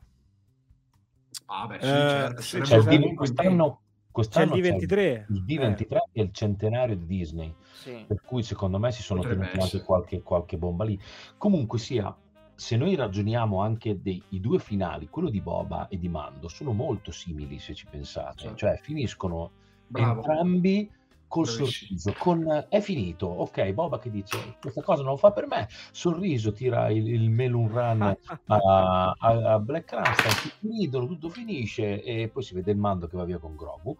Ah, 1.45 1.67
beh, 1.67 1.79
sì, 1.79 1.87
certo. 1.87 2.41
Sì, 2.41 2.65
cioè, 2.65 2.95
il, 2.95 3.15
quest'anno, 3.15 3.81
quest'anno 4.11 4.53
c'è 4.53 4.57
il 4.57 4.77
D23. 4.77 5.25
Il 5.29 5.45
D23 5.45 5.93
eh. 5.93 6.09
è 6.13 6.21
il 6.23 6.33
centenario 6.33 6.97
di 6.97 7.05
Disney, 7.05 7.55
sì. 7.75 8.03
per 8.09 8.23
cui 8.23 8.43
secondo 8.43 8.79
me 8.79 8.91
si 8.93 9.03
sono 9.03 9.21
Potrebbe 9.21 9.51
tenuti 9.51 9.61
anche 9.61 9.83
qualche, 9.83 10.23
qualche 10.23 10.57
bomba 10.57 10.85
lì. 10.85 10.99
Comunque 11.37 11.79
sia, 11.79 12.17
se 12.55 12.77
noi 12.79 12.95
ragioniamo 12.95 13.61
anche 13.61 14.01
dei 14.01 14.23
due 14.31 14.59
finali, 14.59 15.11
quello 15.11 15.29
di 15.29 15.43
Boba 15.43 15.89
e 15.89 15.99
di 15.99 16.09
Mando, 16.09 16.49
sono 16.49 16.73
molto 16.73 17.11
simili 17.11 17.59
se 17.59 17.75
ci 17.75 17.85
pensate, 17.91 18.39
certo. 18.39 18.57
cioè 18.57 18.79
finiscono 18.81 19.51
Bravo. 19.87 20.21
entrambi 20.21 20.91
col 21.29 21.47
sorriso, 21.47 22.15
con 22.19 22.67
è 22.69 22.81
finito, 22.81 23.27
ok, 23.27 23.73
Boba 23.73 23.99
che 23.99 24.11
dice 24.11 24.57
questa 24.61 24.83
cosa 24.83 25.03
non 25.03 25.19
fa 25.19 25.33
per 25.33 25.47
me, 25.47 25.69
sorriso, 25.91 26.53
tira 26.53 26.91
il, 26.91 27.09
il 27.09 27.31
melon 27.31 27.69
run 27.69 28.03
a, 28.47 29.15
a, 29.19 29.53
a 29.53 29.59
Black 29.59 29.87
Cranston, 29.87 30.51
ridono, 30.61 31.07
tutto 31.07 31.29
finisce 31.29 32.03
e 32.03 32.29
poi 32.29 32.43
si 32.43 32.55
vede 32.55 32.71
il 32.71 32.79
Mando 32.79 33.07
che 33.07 33.17
va 33.17 33.25
via 33.25 33.39
con 33.39 33.57
Grogu 33.57 33.97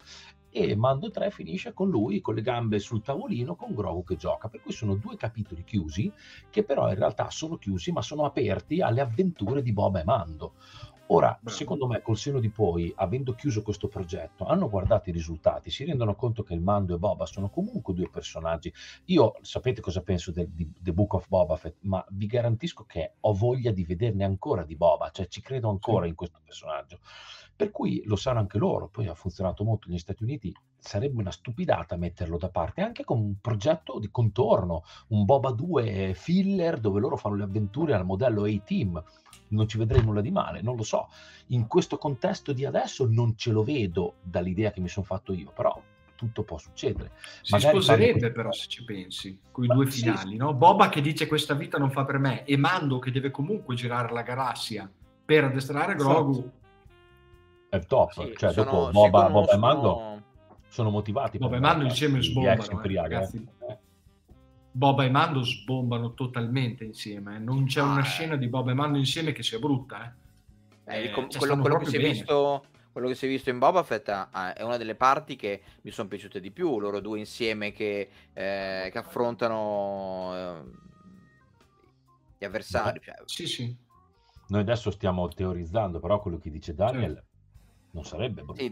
e 0.49 0.75
Mando 0.75 1.11
3 1.11 1.29
finisce 1.29 1.73
con 1.73 1.89
lui 1.89 2.21
con 2.21 2.33
le 2.33 2.41
gambe 2.41 2.79
sul 2.79 3.01
tavolino 3.01 3.55
con 3.55 3.75
Grogu 3.75 4.03
che 4.03 4.15
gioca, 4.15 4.47
per 4.47 4.61
cui 4.61 4.71
sono 4.71 4.95
due 4.95 5.15
capitoli 5.15 5.63
chiusi 5.63 6.11
che 6.49 6.63
però 6.63 6.89
in 6.89 6.95
realtà 6.95 7.29
sono 7.29 7.57
chiusi 7.57 7.91
ma 7.91 8.01
sono 8.01 8.23
aperti 8.23 8.81
alle 8.81 9.01
avventure 9.01 9.61
di 9.61 9.73
Boba 9.73 9.99
e 9.99 10.03
Mando. 10.03 10.53
Ora, 11.09 11.39
secondo 11.45 11.87
me, 11.87 12.01
col 12.01 12.17
seno 12.17 12.39
di 12.39 12.49
poi, 12.49 12.91
avendo 12.97 13.33
chiuso 13.33 13.61
questo 13.61 13.87
progetto, 13.87 14.45
hanno 14.45 14.69
guardato 14.69 15.09
i 15.09 15.13
risultati, 15.13 15.69
si 15.69 15.85
rendono 15.85 16.15
conto 16.15 16.43
che 16.43 16.53
il 16.53 16.59
Mando 16.59 16.95
e 16.95 16.97
Boba 16.97 17.25
sono 17.25 17.49
comunque 17.49 17.93
due 17.93 18.09
personaggi. 18.09 18.73
Io 19.05 19.35
sapete 19.41 19.79
cosa 19.79 20.01
penso 20.01 20.31
del 20.31 20.49
di, 20.49 20.69
The 20.77 20.91
Book 20.91 21.13
of 21.13 21.29
Boba 21.29 21.55
Fett, 21.55 21.77
ma 21.81 22.05
vi 22.09 22.25
garantisco 22.25 22.83
che 22.83 23.13
ho 23.21 23.33
voglia 23.33 23.71
di 23.71 23.85
vederne 23.85 24.25
ancora 24.25 24.63
di 24.63 24.75
Boba, 24.75 25.09
cioè 25.11 25.27
ci 25.27 25.39
credo 25.39 25.69
ancora 25.69 26.03
sì. 26.03 26.09
in 26.09 26.15
questo 26.15 26.39
personaggio. 26.43 26.99
Per 27.55 27.71
cui 27.71 28.03
lo 28.05 28.17
sanno 28.17 28.39
anche 28.39 28.57
loro, 28.57 28.89
poi 28.89 29.07
ha 29.07 29.15
funzionato 29.15 29.63
molto 29.63 29.87
negli 29.87 29.99
Stati 29.99 30.23
Uniti, 30.23 30.53
sarebbe 30.79 31.19
una 31.19 31.31
stupidata 31.31 31.97
metterlo 31.97 32.37
da 32.37 32.49
parte, 32.49 32.81
anche 32.81 33.03
con 33.03 33.19
un 33.19 33.35
progetto 33.41 33.99
di 33.99 34.09
contorno, 34.09 34.83
un 35.07 35.25
Boba 35.25 35.51
2 35.51 36.13
filler 36.15 36.79
dove 36.79 36.99
loro 36.99 37.17
fanno 37.17 37.35
le 37.35 37.43
avventure 37.43 37.93
al 37.93 38.05
modello 38.05 38.43
A-Team, 38.43 39.03
non 39.49 39.67
ci 39.67 39.77
vedrei 39.77 40.03
nulla 40.03 40.21
di 40.21 40.31
male, 40.31 40.61
non 40.61 40.75
lo 40.75 40.83
so. 40.83 41.09
In 41.47 41.67
questo 41.67 41.97
contesto 41.97 42.53
di 42.53 42.65
adesso 42.65 43.07
non 43.09 43.35
ce 43.37 43.51
lo 43.51 43.63
vedo 43.63 44.15
dall'idea 44.21 44.71
che 44.71 44.81
mi 44.81 44.89
sono 44.89 45.05
fatto 45.05 45.33
io, 45.33 45.51
però 45.51 45.81
tutto 46.15 46.43
può 46.43 46.57
succedere. 46.57 47.11
Si 47.41 47.53
Magari 47.53 47.81
sposerebbe 47.81 48.31
però 48.31 48.51
se 48.51 48.67
ci 48.67 48.83
pensi, 48.83 49.39
con 49.51 49.63
i 49.63 49.67
due 49.67 49.85
finali, 49.85 50.31
sì. 50.31 50.35
no? 50.35 50.53
Boba 50.53 50.89
che 50.89 50.99
dice 50.99 51.27
questa 51.27 51.53
vita 51.53 51.77
non 51.77 51.91
fa 51.91 52.03
per 52.03 52.17
me 52.17 52.43
e 52.43 52.57
Mando 52.57 52.99
che 52.99 53.11
deve 53.11 53.31
comunque 53.31 53.75
girare 53.75 54.11
la 54.11 54.23
galassia 54.23 54.91
per 55.23 55.45
addestrare 55.45 55.95
Grogu. 55.95 56.51
È 57.69 57.79
top, 57.79 58.11
sì, 58.11 58.33
cioè 58.35 58.51
sono, 58.51 58.71
dopo 58.71 58.91
Boba, 58.91 59.29
Boba 59.29 59.51
e 59.51 59.57
Mando 59.57 59.93
sono 59.93 60.16
motivati. 60.89 61.37
Boba 61.37 61.57
e 61.57 61.59
Mando 61.59 61.83
insieme 61.85 62.21
sbombano, 62.21 62.83
eh, 62.83 62.95
ragazzi. 62.95 63.47
Eh. 63.67 63.77
Boba 64.71 65.03
e 65.03 65.09
Mando 65.09 65.43
sbombano 65.43 66.13
totalmente 66.13 66.83
insieme, 66.83 67.37
eh. 67.37 67.39
non 67.39 67.65
c'è 67.65 67.81
ah, 67.81 67.85
una 67.85 68.03
scena 68.03 68.35
di 68.35 68.47
Boba 68.47 68.71
e 68.71 68.73
Mando 68.75 68.97
insieme 68.97 69.31
che 69.31 69.43
sia 69.43 69.59
brutta. 69.59 70.15
Eh. 70.85 71.05
Eh, 71.05 71.11
com- 71.11 71.29
cioè, 71.29 71.39
quello, 71.39 71.57
quello 71.57 71.77
che 71.79 71.85
si 71.85 71.97
è 71.97 71.99
visto 71.99 72.63
quello 72.97 73.11
che 73.11 73.17
si 73.19 73.27
è 73.27 73.29
visto 73.29 73.51
in 73.51 73.59
Boba 73.59 73.83
Fett 73.83 74.09
ah, 74.09 74.55
è 74.55 74.63
una 74.63 74.77
delle 74.77 74.95
parti 74.95 75.35
che 75.35 75.61
mi 75.81 75.91
sono 75.91 76.07
piaciute 76.07 76.39
di 76.39 76.49
più, 76.49 76.79
loro 76.79 76.99
due 76.99 77.19
insieme 77.19 77.71
che, 77.71 78.09
eh, 78.33 78.89
che 78.91 78.97
affrontano 78.97 80.31
eh, 80.33 80.63
gli 82.39 82.45
avversari. 82.45 82.99
Cioè. 82.99 83.13
Sì, 83.25 83.45
sì. 83.45 83.77
Noi 84.47 84.61
adesso 84.61 84.89
stiamo 84.89 85.27
teorizzando, 85.27 85.99
però 85.99 86.19
quello 86.19 86.39
che 86.39 86.49
dice 86.49 86.73
Daniel 86.73 87.23
sì. 87.23 87.89
non 87.91 88.03
sarebbe 88.03 88.41
brutto. 88.41 88.63
Sì. 88.63 88.71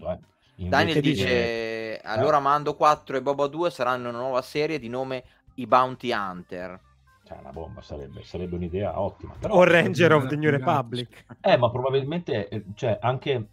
Daniel 0.56 1.02
dice, 1.02 2.00
eh, 2.00 2.02
allora 2.04 2.40
Mando 2.40 2.76
4 2.76 3.18
e 3.18 3.22
Boba 3.22 3.48
2 3.48 3.70
saranno 3.70 4.10
una 4.10 4.20
nuova 4.20 4.42
serie 4.42 4.80
di 4.80 4.88
nome 4.88 5.24
I 5.56 5.68
Bounty 5.68 6.12
Hunter. 6.12 6.80
Cioè, 7.26 7.40
una 7.40 7.52
bomba 7.52 7.82
sarebbe, 7.82 8.24
sarebbe 8.24 8.56
un'idea 8.56 9.00
ottima. 9.00 9.34
Però, 9.40 9.56
o 9.56 9.64
Ranger 9.64 10.14
of 10.14 10.28
the 10.28 10.36
New 10.36 10.52
Republic. 10.52 11.26
Eh, 11.42 11.58
ma 11.58 11.72
probabilmente, 11.72 12.48
eh, 12.48 12.64
cioè, 12.76 12.98
anche 13.02 13.50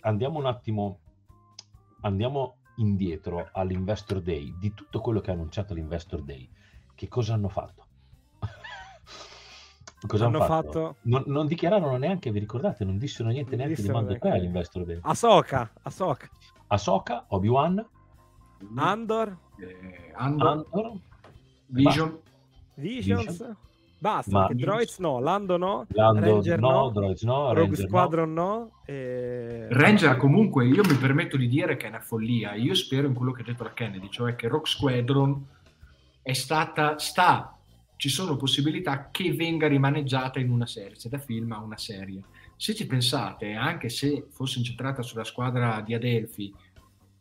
andiamo 0.00 0.38
un 0.38 0.46
attimo, 0.46 0.98
andiamo 2.00 2.56
indietro 2.76 3.48
all'Investor 3.52 4.20
Day, 4.20 4.54
di 4.58 4.74
tutto 4.74 5.00
quello 5.00 5.20
che 5.20 5.30
ha 5.30 5.34
annunciato 5.34 5.74
l'Investor 5.74 6.22
Day, 6.22 6.48
che 6.94 7.08
cosa 7.08 7.34
hanno 7.34 7.48
fatto? 7.48 7.81
Cosa 10.06 10.26
hanno, 10.26 10.38
fatto? 10.40 10.62
fatto? 10.62 10.96
Non, 11.02 11.24
non, 11.26 11.46
dichiararono 11.46 11.96
neanche, 11.96 12.30
vi 12.30 12.38
ricordate, 12.38 12.84
non 12.84 12.98
dissero 12.98 13.28
niente 13.28 13.56
non 13.56 13.66
neanche 13.66 13.82
di 13.82 13.88
Mando 13.88 14.16
Kai 14.18 14.38
all'Investor 14.38 14.84
Day. 14.84 14.98
Ahsoka, 15.02 15.70
Ahsoka. 15.82 16.28
Ahsoka, 16.68 17.24
Obi-Wan, 17.28 17.84
Andor, 18.76 19.36
eh, 19.58 20.12
Andor, 20.14 20.48
Andor 20.48 20.92
Vision, 21.66 22.18
Visions. 22.74 23.26
Vision. 23.26 23.56
Basta, 24.02 24.32
Ma... 24.32 24.48
Droids 24.50 24.98
no, 24.98 25.20
Lando 25.20 25.56
no, 25.56 25.86
Lando 25.90 26.20
Ranger 26.20 26.58
no, 26.58 26.70
no 26.70 26.90
Droids 26.90 27.22
no, 27.22 27.52
Rogue 27.52 27.54
Ranger 27.54 27.86
Squadron 27.86 28.32
no. 28.32 28.42
no 28.42 28.70
e... 28.84 29.68
Ranger 29.70 30.16
comunque 30.16 30.66
io 30.66 30.82
mi 30.82 30.96
permetto 30.96 31.36
di 31.36 31.46
dire 31.46 31.76
che 31.76 31.86
è 31.86 31.88
una 31.88 32.00
follia, 32.00 32.54
io 32.54 32.74
spero 32.74 33.06
in 33.06 33.14
quello 33.14 33.30
che 33.30 33.42
ha 33.42 33.44
detto 33.44 33.62
la 33.62 33.72
Kennedy, 33.72 34.08
cioè 34.10 34.34
che 34.34 34.48
Rogue 34.48 34.66
Squadron 34.66 35.46
è 36.20 36.32
stata, 36.32 36.98
sta, 36.98 37.56
ci 38.02 38.08
sono 38.08 38.34
possibilità 38.34 39.10
che 39.12 39.32
venga 39.32 39.68
rimaneggiata 39.68 40.40
in 40.40 40.50
una 40.50 40.66
serie, 40.66 40.96
sia 40.96 41.08
da 41.08 41.18
film 41.18 41.52
a 41.52 41.60
una 41.60 41.78
serie. 41.78 42.20
Se 42.56 42.74
ci 42.74 42.84
pensate, 42.84 43.52
anche 43.52 43.88
se 43.90 44.26
fosse 44.28 44.58
incentrata 44.58 45.02
sulla 45.02 45.22
squadra 45.22 45.80
di 45.82 45.94
Adelphi, 45.94 46.52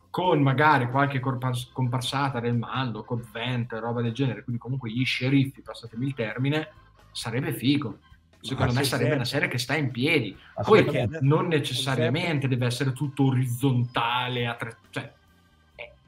con 0.10 0.42
magari 0.42 0.90
qualche 0.90 1.20
comparsata 1.20 2.40
del 2.40 2.58
mando, 2.58 3.04
con 3.04 3.24
vent, 3.32 3.74
roba 3.74 4.02
del 4.02 4.12
genere, 4.12 4.44
quindi 4.44 4.60
comunque 4.60 4.90
gli 4.90 5.06
sceriffi, 5.06 5.62
passatemi 5.62 6.08
il 6.08 6.16
termine, 6.16 6.70
sarebbe 7.12 7.54
figo. 7.54 8.00
Secondo 8.40 8.74
me 8.74 8.84
sarebbe 8.84 9.14
una 9.14 9.24
serie 9.24 9.50
che 9.50 9.60
sta 9.60 9.76
in 9.76 9.92
piedi. 9.92 10.36
Ah, 10.56 10.64
Poi 10.64 10.84
non 11.20 11.46
necessariamente 11.46 12.48
deve 12.48 12.66
essere 12.66 12.92
tutto 12.92 13.26
orizzontale, 13.26 14.48
attre- 14.48 14.78
cioè, 14.90 15.14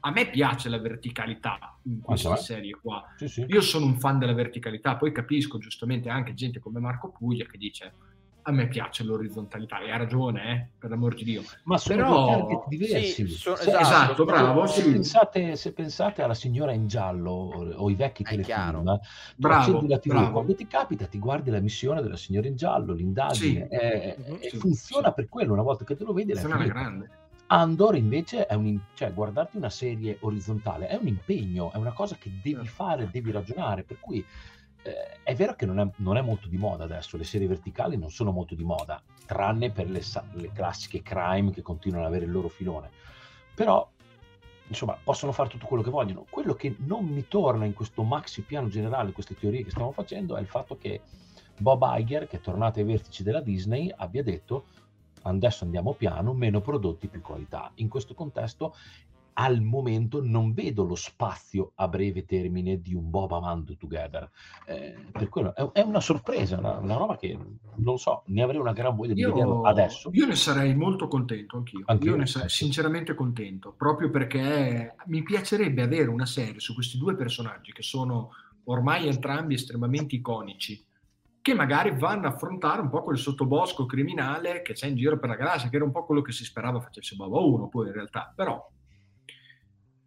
a 0.06 0.10
me 0.10 0.28
piace 0.28 0.68
la 0.68 0.78
verticalità 0.78 1.78
in 1.84 2.00
questa 2.00 2.36
serie 2.36 2.78
qua. 2.80 3.02
Sì, 3.16 3.26
sì. 3.26 3.44
Io 3.48 3.62
sono 3.62 3.86
un 3.86 3.98
fan 3.98 4.18
della 4.18 4.34
verticalità, 4.34 4.96
poi 4.96 5.12
capisco 5.12 5.56
giustamente 5.56 6.10
anche 6.10 6.34
gente 6.34 6.60
come 6.60 6.78
Marco 6.78 7.10
Puglia 7.10 7.46
che 7.46 7.56
dice 7.56 7.92
a 8.46 8.52
me 8.52 8.68
piace 8.68 9.04
l'orizzontalità 9.04 9.80
e 9.80 9.90
ha 9.90 9.96
ragione, 9.96 10.52
eh, 10.52 10.68
per 10.78 10.90
l'amor 10.90 11.14
di 11.14 11.24
Dio. 11.24 11.42
Ma 11.62 11.78
sono 11.78 12.02
Però... 12.02 12.26
target 12.26 12.68
diversi. 12.68 13.26
Sì, 13.26 13.28
sono, 13.28 13.56
esatto, 13.56 13.80
esatto, 13.80 14.24
bravo. 14.26 14.66
Se, 14.66 14.82
sì. 14.82 14.90
pensate, 14.90 15.56
se, 15.56 15.72
pensate, 15.72 16.20
alla 16.20 16.34
signora 16.34 16.72
in 16.72 16.86
giallo 16.86 17.30
o 17.30 17.88
i 17.88 17.94
vecchi 17.94 18.22
telefilm, 18.22 19.00
bravo, 19.36 19.86
la 19.88 19.98
TV, 19.98 20.08
bravo. 20.08 20.32
quando 20.32 20.54
ti 20.54 20.66
capita 20.66 21.06
ti 21.06 21.18
guardi 21.18 21.48
la 21.48 21.60
missione 21.60 22.02
della 22.02 22.18
signora 22.18 22.46
in 22.46 22.56
giallo, 22.56 22.92
l'indagine, 22.92 23.66
sì. 23.70 23.74
è, 23.74 24.16
mm-hmm, 24.20 24.40
sì, 24.42 24.56
funziona 24.58 25.12
per 25.12 25.30
quello, 25.30 25.54
una 25.54 25.62
volta 25.62 25.86
che 25.86 25.96
te 25.96 26.04
lo 26.04 26.12
vedi. 26.12 26.32
è 26.32 26.42
grande. 26.42 27.22
Andor 27.54 27.94
invece 27.94 28.46
è 28.46 28.54
un 28.54 28.80
cioè 28.94 29.14
guardarti 29.14 29.56
una 29.56 29.70
serie 29.70 30.16
orizzontale 30.20 30.88
è 30.88 30.96
un 30.96 31.06
impegno, 31.06 31.70
è 31.72 31.76
una 31.76 31.92
cosa 31.92 32.16
che 32.16 32.28
devi 32.28 32.56
certo. 32.56 32.70
fare, 32.70 33.08
devi 33.12 33.30
ragionare, 33.30 33.84
per 33.84 34.00
cui 34.00 34.26
eh, 34.82 35.22
è 35.22 35.34
vero 35.36 35.54
che 35.54 35.64
non 35.64 35.78
è, 35.78 35.88
non 35.98 36.16
è, 36.16 36.20
molto 36.20 36.48
di 36.48 36.56
moda 36.56 36.82
adesso, 36.82 37.16
le 37.16 37.22
serie 37.22 37.46
verticali 37.46 37.96
non 37.96 38.10
sono 38.10 38.32
molto 38.32 38.56
di 38.56 38.64
moda, 38.64 39.00
tranne 39.24 39.70
per 39.70 39.88
le, 39.88 40.02
le 40.32 40.50
classiche 40.52 41.00
crime 41.02 41.52
che 41.52 41.62
continuano 41.62 42.04
ad 42.04 42.10
avere 42.10 42.26
il 42.26 42.32
loro 42.32 42.48
filone. 42.48 42.90
Però, 43.54 43.88
insomma, 44.66 44.98
possono 45.02 45.30
fare 45.30 45.48
tutto 45.48 45.66
quello 45.66 45.84
che 45.84 45.90
vogliono. 45.90 46.26
Quello 46.28 46.54
che 46.54 46.74
non 46.80 47.04
mi 47.04 47.28
torna 47.28 47.66
in 47.66 47.72
questo 47.72 48.02
maxi 48.02 48.42
piano 48.42 48.66
generale, 48.66 49.12
queste 49.12 49.36
teorie 49.36 49.62
che 49.62 49.70
stiamo 49.70 49.92
facendo, 49.92 50.36
è 50.36 50.40
il 50.40 50.48
fatto 50.48 50.76
che 50.76 51.02
Bob 51.56 51.84
Iger, 51.98 52.26
che 52.26 52.38
è 52.38 52.40
tornato 52.40 52.80
ai 52.80 52.84
vertici 52.84 53.22
della 53.22 53.40
Disney, 53.40 53.92
abbia 53.96 54.24
detto 54.24 54.64
adesso 55.24 55.64
andiamo 55.64 55.92
piano, 55.92 56.32
meno 56.32 56.60
prodotti, 56.60 57.08
più 57.08 57.20
qualità. 57.20 57.70
In 57.76 57.88
questo 57.88 58.14
contesto 58.14 58.74
al 59.34 59.60
momento 59.60 60.22
non 60.22 60.52
vedo 60.52 60.84
lo 60.84 60.94
spazio 60.94 61.72
a 61.76 61.88
breve 61.88 62.24
termine 62.24 62.80
di 62.80 62.94
un 62.94 63.10
Boba 63.10 63.40
Mando 63.40 63.76
Together. 63.76 64.30
Eh, 64.66 64.94
per 65.10 65.28
quello 65.28 65.54
è, 65.54 65.62
è 65.72 65.80
una 65.80 66.00
sorpresa, 66.00 66.58
una, 66.58 66.78
una, 66.78 66.96
roba 66.96 67.16
che 67.16 67.36
non 67.76 67.98
so, 67.98 68.22
ne 68.26 68.42
avrei 68.42 68.60
una 68.60 68.72
gran 68.72 68.94
voglia 68.94 69.14
di 69.14 69.20
io, 69.20 69.32
vederlo 69.32 69.62
adesso. 69.62 70.10
Io 70.12 70.26
ne 70.26 70.36
sarei 70.36 70.74
molto 70.74 71.08
contento 71.08 71.56
anch'io. 71.56 71.82
anch'io 71.86 72.10
io 72.10 72.16
ne 72.16 72.26
sarei 72.26 72.48
sinceramente 72.48 73.14
contento, 73.14 73.72
proprio 73.76 74.10
perché 74.10 74.94
mi 75.06 75.22
piacerebbe 75.22 75.82
avere 75.82 76.08
una 76.08 76.26
serie 76.26 76.60
su 76.60 76.74
questi 76.74 76.96
due 76.96 77.16
personaggi 77.16 77.72
che 77.72 77.82
sono 77.82 78.30
ormai 78.64 79.08
entrambi 79.08 79.54
estremamente 79.54 80.14
iconici 80.14 80.82
che 81.44 81.52
magari 81.52 81.94
vanno 81.94 82.26
a 82.26 82.30
affrontare 82.30 82.80
un 82.80 82.88
po' 82.88 83.02
quel 83.02 83.18
sottobosco 83.18 83.84
criminale 83.84 84.62
che 84.62 84.72
c'è 84.72 84.86
in 84.86 84.96
giro 84.96 85.18
per 85.18 85.28
la 85.28 85.34
galassia, 85.34 85.68
che 85.68 85.76
era 85.76 85.84
un 85.84 85.90
po' 85.90 86.06
quello 86.06 86.22
che 86.22 86.32
si 86.32 86.42
sperava 86.42 86.80
facesse 86.80 87.16
Boba 87.16 87.38
1 87.38 87.68
poi 87.68 87.88
in 87.88 87.92
realtà, 87.92 88.32
però 88.34 88.66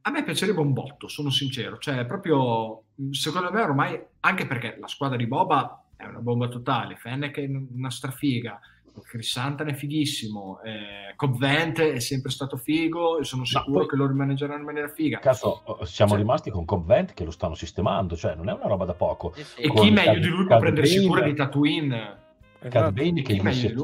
a 0.01 0.09
me 0.09 0.23
piacerebbe 0.23 0.59
un 0.59 0.73
botto, 0.73 1.07
sono 1.07 1.29
sincero. 1.29 1.77
Cioè, 1.77 2.07
proprio, 2.07 2.85
secondo 3.11 3.51
me 3.51 3.61
ormai, 3.61 4.03
anche 4.21 4.47
perché 4.47 4.77
la 4.79 4.87
squadra 4.87 5.15
di 5.15 5.27
Boba 5.27 5.85
è 5.95 6.05
una 6.05 6.21
bomba 6.21 6.47
totale, 6.47 6.95
Fennec 6.95 7.37
è 7.37 7.45
una 7.45 7.91
strafiga, 7.91 8.59
Chris 9.01 9.31
Santan 9.31 9.69
è 9.69 9.73
fighissimo, 9.73 10.61
eh, 10.61 11.15
Cobb 11.15 11.37
Vent 11.37 11.79
è 11.81 11.99
sempre 11.99 12.31
stato 12.31 12.57
figo 12.57 13.19
e 13.19 13.23
sono 13.23 13.45
sicuro 13.45 13.79
poi, 13.79 13.87
che 13.87 13.95
lo 13.95 14.07
rimaneggeranno 14.07 14.59
in 14.59 14.65
maniera 14.65 14.87
figa. 14.87 15.19
Cazzo, 15.19 15.63
siamo 15.83 16.11
cioè, 16.11 16.19
rimasti 16.19 16.49
con 16.49 16.65
Cobb 16.65 16.85
Vent 16.87 17.13
che 17.13 17.23
lo 17.23 17.31
stanno 17.31 17.55
sistemando, 17.55 18.15
cioè 18.15 18.35
non 18.35 18.49
è 18.49 18.53
una 18.53 18.67
roba 18.67 18.85
da 18.85 18.93
poco. 18.93 19.33
E 19.55 19.71
chi 19.71 19.91
meglio 19.91 20.19
di 20.19 20.27
lui 20.27 20.45
può 20.45 20.57
prendersi 20.57 21.05
cura 21.05 21.21
di 21.21 21.33
Tatooine? 21.33 22.25
Esatto. 22.59 22.91
Bane 22.91 23.21
che 23.21 23.35
gli 23.35 23.51
si, 23.51 23.75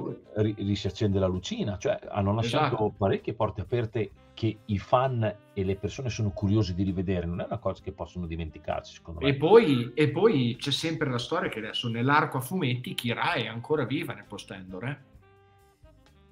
gli 0.55 0.75
si, 0.75 0.87
accende 0.87 1.19
la 1.19 1.27
lucina, 1.27 1.77
cioè 1.77 1.99
hanno 2.09 2.33
lasciato 2.33 2.65
esatto. 2.65 2.93
parecchie 2.97 3.33
porte 3.33 3.61
aperte 3.61 4.11
che 4.33 4.57
i 4.65 4.79
fan 4.79 5.35
e 5.53 5.63
le 5.63 5.75
persone 5.75 6.09
sono 6.09 6.31
curiosi 6.31 6.73
di 6.73 6.83
rivedere, 6.83 7.27
non 7.27 7.39
è 7.39 7.45
una 7.45 7.59
cosa 7.59 7.83
che 7.83 7.91
possono 7.91 8.25
dimenticarsi 8.25 8.95
secondo 8.95 9.19
me. 9.19 9.27
E 9.27 9.35
poi, 9.35 9.91
e 9.93 10.09
poi 10.09 10.55
c'è 10.59 10.71
sempre 10.71 11.09
la 11.09 11.19
storia 11.19 11.49
che 11.49 11.59
adesso 11.59 11.87
nell'arco 11.87 12.37
a 12.37 12.41
fumetti 12.41 12.95
Kira 12.95 13.33
è 13.33 13.45
ancora 13.45 13.85
viva 13.85 14.13
nel 14.13 14.25
post-Endor, 14.25 14.85
eh? 14.85 14.97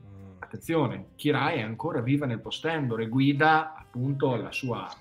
Mm. 0.07 0.35
Attenzione, 0.39 1.05
Kira 1.15 1.51
è 1.51 1.61
ancora 1.61 2.01
viva 2.01 2.25
nel 2.25 2.39
post-Endor 2.39 3.01
e 3.01 3.07
guida 3.07 3.75
appunto 3.75 4.35
la 4.35 4.51
sua, 4.51 4.91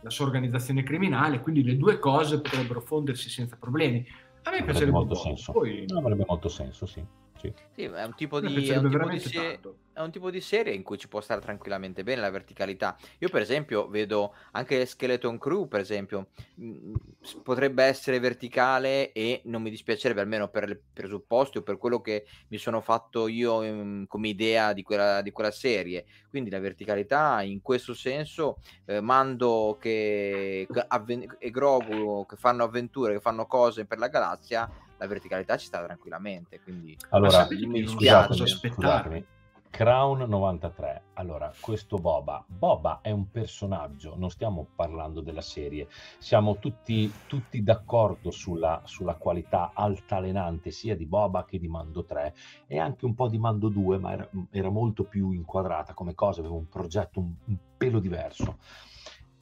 la 0.00 0.10
sua 0.10 0.24
organizzazione 0.24 0.82
criminale, 0.82 1.40
quindi 1.40 1.62
le 1.62 1.76
due 1.76 1.98
cose 1.98 2.40
potrebbero 2.40 2.80
fondersi 2.80 3.28
senza 3.28 3.56
problemi. 3.60 4.06
A 4.44 4.50
me 4.50 4.64
piacerebbe 4.64 4.92
molto 4.92 5.14
senso. 5.14 5.52
Poi... 5.52 5.84
No, 5.88 5.98
avrebbe 5.98 6.24
molto 6.26 6.48
senso, 6.48 6.86
sì. 6.86 7.04
Sì. 7.42 7.52
sì 7.74 7.82
è 7.82 8.04
un 8.04 8.14
tipo 8.14 8.38
di, 8.38 8.68
è 8.68 8.76
un 8.76 8.88
tipo 8.88 9.08
di, 9.08 9.18
se- 9.18 9.60
è 9.92 10.00
un 10.00 10.12
tipo 10.12 10.30
di 10.30 10.40
serie 10.40 10.72
in 10.72 10.84
cui 10.84 10.96
ci 10.96 11.08
può 11.08 11.20
stare 11.20 11.40
tranquillamente 11.40 12.04
bene 12.04 12.20
la 12.20 12.30
verticalità. 12.30 12.96
Io, 13.18 13.28
per 13.28 13.42
esempio, 13.42 13.88
vedo 13.88 14.34
anche 14.52 14.86
Skeleton 14.86 15.38
Crew, 15.38 15.66
per 15.66 15.80
esempio, 15.80 16.28
mh, 16.54 16.66
mm, 16.66 16.94
potrebbe 17.42 17.82
essere 17.82 18.20
verticale 18.20 19.10
e 19.12 19.42
non 19.46 19.60
mi 19.60 19.70
dispiacerebbe, 19.70 20.20
almeno 20.20 20.48
per 20.48 20.68
i 20.70 20.80
presupposti 20.92 21.58
o 21.58 21.62
per 21.62 21.78
quello 21.78 22.00
che 22.00 22.26
mi 22.48 22.58
sono 22.58 22.80
fatto 22.80 23.26
io 23.26 23.60
mh, 23.60 23.66
mm, 23.66 24.04
come 24.04 24.28
idea 24.28 24.72
di 24.72 24.82
quella, 24.82 25.20
di 25.20 25.32
quella, 25.32 25.50
serie. 25.50 26.06
Quindi 26.30 26.48
la 26.48 26.60
verticalità, 26.60 27.42
in 27.42 27.60
questo 27.60 27.92
senso, 27.92 28.60
eh, 28.86 29.00
Mando 29.00 29.76
che, 29.80 30.66
avven- 30.88 31.36
e 31.38 31.50
Grogu 31.50 32.24
che 32.24 32.36
fanno 32.36 32.62
avventure, 32.62 33.14
che 33.14 33.20
fanno 33.20 33.46
cose 33.46 33.84
per 33.84 33.98
la 33.98 34.08
galassia, 34.08 34.70
la 35.02 35.08
verticalità 35.08 35.56
ci 35.56 35.66
sta 35.66 35.82
tranquillamente. 35.82 36.60
Quindi 36.60 36.96
allora, 37.10 37.46
mi 37.50 37.80
dispiace. 37.80 38.46
Scusatemi, 38.46 39.26
Crown 39.68 40.28
93. 40.28 41.02
Allora, 41.14 41.52
questo 41.58 41.96
Boba. 41.96 42.44
Boba 42.46 43.00
è 43.00 43.10
un 43.10 43.30
personaggio, 43.30 44.14
non 44.16 44.30
stiamo 44.30 44.68
parlando 44.76 45.20
della 45.20 45.40
serie. 45.40 45.88
Siamo 46.18 46.58
tutti, 46.58 47.10
tutti 47.26 47.62
d'accordo 47.62 48.30
sulla, 48.30 48.82
sulla, 48.84 49.14
qualità 49.16 49.72
altalenante 49.74 50.70
sia 50.70 50.94
di 50.94 51.06
Boba 51.06 51.44
che 51.44 51.58
di 51.58 51.68
Mando 51.68 52.04
3 52.04 52.34
e 52.66 52.78
anche 52.78 53.06
un 53.06 53.14
po' 53.14 53.28
di 53.28 53.38
Mando 53.38 53.68
2, 53.68 53.98
ma 53.98 54.12
era, 54.12 54.28
era 54.50 54.68
molto 54.68 55.04
più 55.04 55.30
inquadrata 55.32 55.94
come 55.94 56.14
cosa, 56.14 56.40
aveva 56.40 56.54
un 56.54 56.68
progetto 56.68 57.20
un, 57.20 57.32
un 57.46 57.56
pelo 57.76 57.98
diverso. 57.98 58.58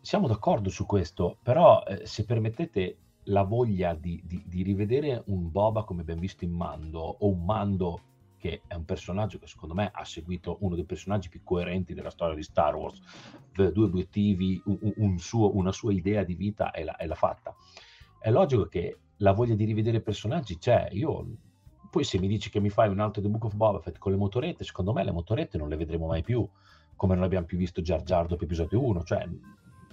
Siamo 0.01 0.29
d'accordo 0.29 0.71
su 0.71 0.87
questo, 0.87 1.37
però 1.43 1.83
eh, 1.83 2.07
se 2.07 2.25
permettete 2.25 2.97
la 3.31 3.43
voglia 3.43 3.95
di, 3.95 4.21
di, 4.25 4.43
di 4.47 4.63
rivedere 4.63 5.23
un 5.27 5.51
Boba 5.51 5.85
come 5.85 6.03
abbiamo 6.03 6.21
visto 6.21 6.45
in 6.45 6.53
Mando 6.53 7.01
o 7.01 7.29
un 7.29 7.45
Mando 7.45 8.01
che 8.37 8.63
è 8.67 8.75
un 8.75 8.85
personaggio 8.85 9.39
che 9.39 9.47
secondo 9.47 9.75
me 9.75 9.91
ha 9.93 10.05
seguito 10.05 10.57
uno 10.61 10.75
dei 10.75 10.85
personaggi 10.85 11.29
più 11.29 11.43
coerenti 11.45 11.93
della 11.93 12.09
storia 12.09 12.35
di 12.35 12.43
Star 12.43 12.75
Wars, 12.75 12.99
due 13.53 13.85
obiettivi, 13.85 14.61
un, 14.65 14.79
un 14.97 15.19
suo, 15.19 15.55
una 15.55 15.73
sua 15.73 15.93
idea 15.93 16.25
di 16.25 16.35
vita 16.35 16.71
e 16.71 16.83
l'ha, 16.83 17.15
fatta. 17.15 17.55
È 18.19 18.31
logico 18.31 18.65
che 18.65 18.99
la 19.19 19.33
voglia 19.33 19.55
di 19.55 19.65
rivedere 19.65 20.01
personaggi 20.01 20.57
c'è. 20.57 20.89
Io 20.93 21.27
poi 21.91 22.03
se 22.03 22.19
mi 22.19 22.29
dici 22.29 22.49
che 22.49 22.61
mi 22.61 22.71
fai 22.71 22.89
un 22.89 23.01
altro 23.01 23.21
The 23.21 23.29
Book 23.29 23.45
of 23.45 23.55
Boba 23.55 23.81
Fett 23.81 23.99
con 23.99 24.13
le 24.13 24.19
motorette, 24.19 24.65
secondo 24.65 24.95
me 24.95 25.05
le 25.05 25.13
motorette 25.13 25.59
non 25.59 25.69
le 25.69 25.77
vedremo 25.77 26.07
mai 26.07 26.23
più, 26.23 26.49
come 26.97 27.15
non 27.15 27.25
abbiamo 27.25 27.45
più 27.45 27.59
visto 27.59 27.83
Jar 27.83 28.03
Jar 28.03 28.27
dopo 28.27 28.45
episodio 28.45 28.83
1, 28.83 29.03
cioè 29.03 29.29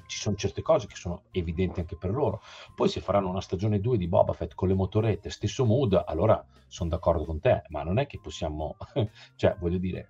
ci 0.08 0.20
sono 0.20 0.36
certe 0.36 0.62
cose 0.62 0.88
che 0.88 0.96
sono 0.96 1.24
evidenti 1.32 1.80
anche 1.80 1.96
per 1.96 2.12
loro. 2.12 2.42
Poi 2.74 2.90
se 2.90 3.02
faranno 3.02 3.30
una 3.30 3.42
stagione 3.42 3.80
2 3.80 3.98
di 3.98 4.08
Boba 4.08 4.34
Fett 4.34 4.54
con 4.56 4.68
le 4.68 4.74
motorette, 4.74 5.30
stesso 5.30 5.66
mood, 5.66 6.02
allora 6.06 6.44
sono 6.68 6.90
d'accordo 6.90 7.26
con 7.26 7.40
te, 7.40 7.64
ma 7.70 7.84
non 7.84 8.00
è 8.00 8.08
che 8.08 8.20
possiamo, 8.22 8.78
cioè 9.36 9.56
voglio 9.60 9.78
dire, 9.78 10.10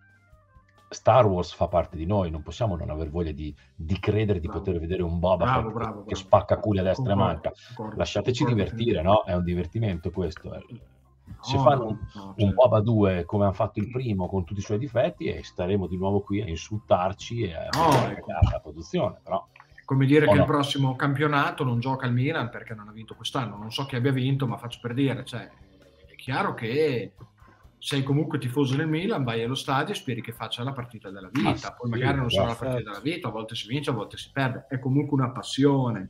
Star 0.89 1.25
Wars 1.25 1.53
fa 1.53 1.67
parte 1.67 1.97
di 1.97 2.05
noi, 2.05 2.31
non 2.31 2.43
possiamo 2.43 2.77
non 2.77 2.89
aver 2.89 3.09
voglia 3.09 3.31
di, 3.31 3.53
di 3.75 3.99
credere 3.99 4.39
di 4.39 4.47
bravo. 4.47 4.63
poter 4.63 4.79
vedere 4.79 5.03
un 5.03 5.19
Boba 5.19 5.43
bravo, 5.43 5.69
Fett 5.69 5.77
bravo, 5.77 6.03
che 6.05 6.15
spacca 6.15 6.59
culi 6.59 6.79
a 6.79 6.83
destra 6.83 7.13
concordo, 7.13 7.23
e 7.23 7.33
manca. 7.33 7.51
Concordo, 7.67 7.97
Lasciateci 7.97 8.43
concordo, 8.43 8.63
divertire, 8.63 9.01
no? 9.01 9.23
È 9.23 9.33
un 9.33 9.43
divertimento 9.43 10.11
questo. 10.11 10.53
Eh. 10.53 10.65
Se 11.41 11.57
no, 11.57 11.61
fanno 11.61 11.87
un, 11.87 11.99
no, 12.13 12.33
un 12.37 12.53
Boba 12.53 12.79
2 12.79 13.25
come 13.25 13.43
hanno 13.43 13.53
fatto 13.53 13.79
il 13.79 13.89
primo 13.89 14.27
con 14.27 14.45
tutti 14.45 14.61
i 14.61 14.63
suoi 14.63 14.77
difetti 14.77 15.25
e 15.25 15.43
staremo 15.43 15.87
di 15.87 15.97
nuovo 15.97 16.21
qui 16.21 16.41
a 16.41 16.47
insultarci 16.47 17.41
e 17.41 17.53
a 17.53 17.67
no, 17.71 18.09
ecco. 18.09 18.31
la 18.31 18.59
produzione, 18.61 19.19
però 19.21 19.45
come 19.87 20.05
dire 20.05 20.25
oh 20.25 20.31
che 20.31 20.35
no. 20.35 20.41
il 20.41 20.47
prossimo 20.47 20.97
campionato 20.97 21.63
non 21.63 21.79
gioca 21.79 22.05
il 22.07 22.11
Milan 22.11 22.49
perché 22.49 22.73
non 22.73 22.89
ha 22.89 22.91
vinto 22.91 23.15
quest'anno. 23.15 23.55
Non 23.55 23.71
so 23.71 23.85
chi 23.85 23.95
abbia 23.95 24.11
vinto, 24.11 24.45
ma 24.45 24.57
faccio 24.57 24.79
per 24.81 24.93
dire, 24.93 25.23
cioè, 25.23 25.49
è 26.05 26.15
chiaro 26.15 26.53
che 26.53 27.13
sei 27.77 28.03
comunque 28.03 28.37
tifoso 28.37 28.75
del 28.75 28.89
Milan, 28.89 29.23
vai 29.23 29.41
allo 29.43 29.55
stadio 29.55 29.93
e 29.93 29.97
speri 29.97 30.21
che 30.21 30.33
faccia 30.33 30.61
la 30.61 30.73
partita 30.73 31.09
della 31.09 31.29
vita. 31.31 31.71
Poi 31.71 31.89
magari 31.89 32.17
non 32.17 32.29
sarà 32.29 32.47
la 32.47 32.55
partita 32.55 32.83
della 32.83 32.99
vita, 32.99 33.29
a 33.29 33.31
volte 33.31 33.55
si 33.55 33.65
vince, 33.69 33.91
a 33.91 33.93
volte 33.93 34.17
si 34.17 34.29
perde. 34.33 34.65
È 34.67 34.77
comunque 34.77 35.17
una 35.17 35.29
passione 35.29 36.09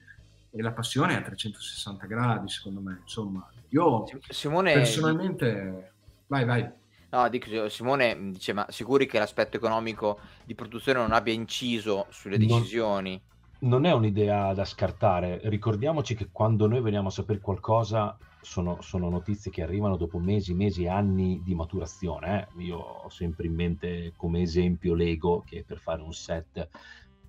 e 0.49 0.59
la 0.63 0.71
passione 0.71 1.13
è 1.13 1.17
a 1.17 1.21
360 1.21 2.07
gradi, 2.07 2.49
secondo 2.49 2.81
me. 2.81 3.01
Insomma, 3.03 3.47
io 3.69 4.05
Simone... 4.29 4.73
personalmente... 4.73 5.91
Vai, 6.25 6.45
vai. 6.45 6.67
No, 7.09 7.29
dico, 7.29 7.69
Simone 7.69 8.31
dice, 8.31 8.53
ma 8.53 8.65
sicuri 8.69 9.05
che 9.05 9.19
l'aspetto 9.19 9.55
economico 9.55 10.19
di 10.45 10.55
produzione 10.55 10.99
non 10.99 11.11
abbia 11.11 11.33
inciso 11.33 12.07
sulle 12.09 12.39
decisioni? 12.39 13.11
Non 13.11 13.36
non 13.59 13.85
è 13.85 13.93
un'idea 13.93 14.53
da 14.53 14.65
scartare. 14.65 15.39
Ricordiamoci 15.43 16.15
che 16.15 16.29
quando 16.31 16.67
noi 16.67 16.81
veniamo 16.81 17.07
a 17.07 17.11
sapere 17.11 17.39
qualcosa 17.39 18.17
sono, 18.41 18.81
sono 18.81 19.09
notizie 19.09 19.49
che 19.51 19.63
arrivano 19.63 19.97
dopo 19.97 20.19
mesi, 20.19 20.53
mesi 20.53 20.83
e 20.83 20.89
anni 20.89 21.41
di 21.43 21.55
maturazione. 21.55 22.47
Eh. 22.55 22.63
Io 22.63 22.77
ho 22.77 23.09
sempre 23.09 23.47
in 23.47 23.55
mente 23.55 24.13
come 24.15 24.41
esempio 24.41 24.93
Lego 24.93 25.43
che 25.45 25.63
per 25.65 25.79
fare 25.79 26.01
un 26.01 26.13
set 26.13 26.69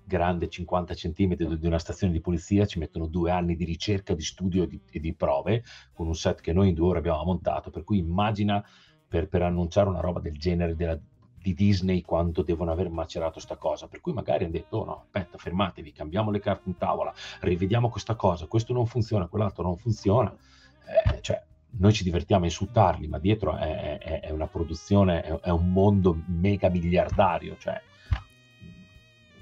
grande 0.03 0.49
50 0.49 0.93
cm 0.95 1.35
di 1.35 1.67
una 1.67 1.77
stazione 1.77 2.13
di 2.13 2.21
polizia 2.21 2.65
ci 2.65 2.79
mettono 2.79 3.05
due 3.05 3.29
anni 3.31 3.55
di 3.55 3.63
ricerca, 3.63 4.15
di 4.15 4.23
studio 4.23 4.63
e 4.63 4.67
di, 4.67 4.81
e 4.89 4.99
di 4.99 5.13
prove 5.13 5.63
con 5.93 6.07
un 6.07 6.15
set 6.15 6.41
che 6.41 6.53
noi 6.53 6.69
in 6.69 6.73
due 6.75 6.89
ore 6.89 6.99
abbiamo 6.99 7.23
montato. 7.23 7.69
Per 7.69 7.83
cui 7.83 7.97
immagina 7.97 8.63
per, 9.07 9.27
per 9.27 9.41
annunciare 9.41 9.89
una 9.89 9.99
roba 9.99 10.19
del 10.19 10.37
genere 10.37 10.75
della, 10.75 10.99
di 11.41 11.53
Disney 11.53 12.01
quando 12.01 12.41
devono 12.41 12.71
aver 12.71 12.89
macerato 12.89 13.39
sta 13.39 13.55
cosa. 13.55 13.87
Per 13.87 14.01
cui 14.01 14.13
magari 14.13 14.43
hanno 14.43 14.53
detto: 14.53 14.77
oh 14.77 14.85
no, 14.85 15.01
aspetta, 15.01 15.37
fermatevi, 15.37 15.91
cambiamo 15.91 16.31
le 16.31 16.39
carte 16.39 16.69
in 16.69 16.77
tavola, 16.77 17.13
rivediamo 17.41 17.89
questa 17.89 18.15
cosa, 18.15 18.47
questo 18.47 18.73
non 18.73 18.85
funziona, 18.85 19.27
quell'altro 19.27 19.63
non 19.63 19.77
funziona. 19.77 20.31
Eh, 20.31 21.21
cioè, 21.21 21.41
noi 21.71 21.93
ci 21.93 22.03
divertiamo 22.03 22.43
a 22.43 22.47
insultarli, 22.47 23.07
ma 23.07 23.19
dietro 23.19 23.55
è, 23.55 23.97
è, 23.99 24.19
è 24.21 24.31
una 24.31 24.47
produzione, 24.47 25.21
è, 25.21 25.39
è, 25.39 25.49
un 25.49 25.71
mondo 25.71 26.17
mega 26.27 26.69
miliardario. 26.69 27.55
Cioè, 27.57 27.81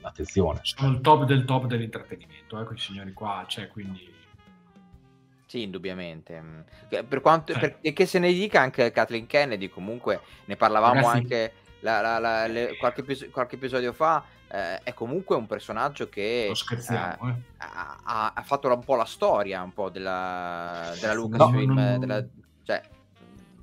attenzione. 0.01 0.59
Sono 0.63 0.93
il 0.93 1.01
top 1.01 1.25
del 1.25 1.45
top 1.45 1.65
dell'intrattenimento, 1.65 2.59
eh, 2.59 2.65
quei 2.65 2.77
signori 2.77 3.13
qua, 3.13 3.45
cioè, 3.47 3.67
quindi 3.67 4.15
sì, 5.47 5.61
indubbiamente. 5.61 6.65
Per 6.89 7.21
quanto, 7.21 7.53
per, 7.57 7.79
che 7.79 8.05
se 8.05 8.19
ne 8.19 8.33
dica 8.33 8.59
anche 8.59 8.91
Kathleen 8.91 9.27
Kennedy, 9.27 9.69
comunque 9.69 10.19
ne 10.43 10.57
parlavamo 10.57 10.95
Ragazzi, 10.95 11.17
anche 11.17 11.53
la, 11.81 12.01
la, 12.01 12.19
la, 12.19 12.47
le, 12.47 12.77
qualche, 12.77 13.03
qualche, 13.29 13.55
episodio 13.55 13.93
fa, 13.93 14.23
eh, 14.49 14.79
è 14.83 14.93
comunque 14.93 15.35
un 15.35 15.45
personaggio 15.45 16.09
che 16.09 16.47
eh, 16.47 16.51
eh. 16.51 17.35
ha, 17.57 18.33
ha, 18.33 18.43
fatto 18.43 18.67
un 18.67 18.83
po' 18.83 18.95
la 18.95 19.05
storia 19.05 19.61
un 19.61 19.73
po' 19.73 19.89
della, 19.89 20.93
della 20.99 21.13
Lucasfilm, 21.13 21.73
no, 21.73 21.91
no, 21.91 21.97
della, 21.99 22.25
cioè, 22.63 22.81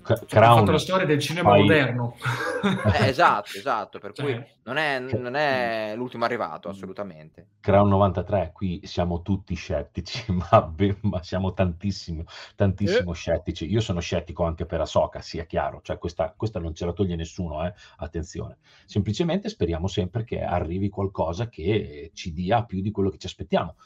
cioè, 0.04 0.26
Crown, 0.26 0.58
fatto 0.58 0.72
la 0.72 0.78
storia 0.78 1.06
del 1.06 1.18
cinema 1.18 1.50
fai... 1.50 1.60
moderno. 1.60 2.16
Eh, 2.62 3.08
esatto, 3.08 3.50
esatto, 3.56 3.98
per 3.98 4.12
cioè, 4.14 4.24
cui 4.24 4.46
non 4.64 4.76
è, 4.76 4.98
non 4.98 5.34
è, 5.34 5.94
l'ultimo 5.96 6.24
arrivato, 6.24 6.68
assolutamente. 6.68 7.48
Crown 7.60 7.88
93, 7.88 8.50
qui 8.52 8.80
siamo 8.84 9.22
tutti 9.22 9.54
scettici, 9.54 10.24
ma, 10.50 10.62
be- 10.62 10.98
ma 11.02 11.22
siamo 11.22 11.54
tantissimo, 11.54 12.24
tantissimo 12.54 13.12
eh. 13.12 13.14
scettici. 13.14 13.70
Io 13.70 13.80
sono 13.80 14.00
scettico 14.00 14.44
anche 14.44 14.66
per 14.66 14.80
Asoka, 14.80 15.20
sia 15.20 15.44
chiaro, 15.44 15.80
cioè 15.82 15.98
questa, 15.98 16.34
questa 16.36 16.60
non 16.60 16.74
ce 16.74 16.84
la 16.84 16.92
toglie 16.92 17.16
nessuno, 17.16 17.64
eh? 17.66 17.72
attenzione. 17.96 18.58
Semplicemente 18.84 19.48
speriamo 19.48 19.86
sempre 19.86 20.24
che 20.24 20.42
arrivi 20.42 20.88
qualcosa 20.88 21.48
che 21.48 22.10
ci 22.14 22.32
dia 22.32 22.64
più 22.64 22.80
di 22.80 22.90
quello 22.90 23.10
che 23.10 23.18
ci 23.18 23.26
aspettiamo 23.26 23.76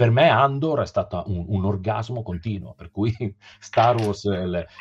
per 0.00 0.10
me 0.10 0.30
Andor 0.30 0.80
è 0.80 0.86
stato 0.86 1.24
un, 1.26 1.44
un, 1.46 1.62
orgasmo 1.66 2.22
continuo, 2.22 2.72
per 2.72 2.90
cui 2.90 3.14
Star 3.60 3.96
Wars 3.96 4.24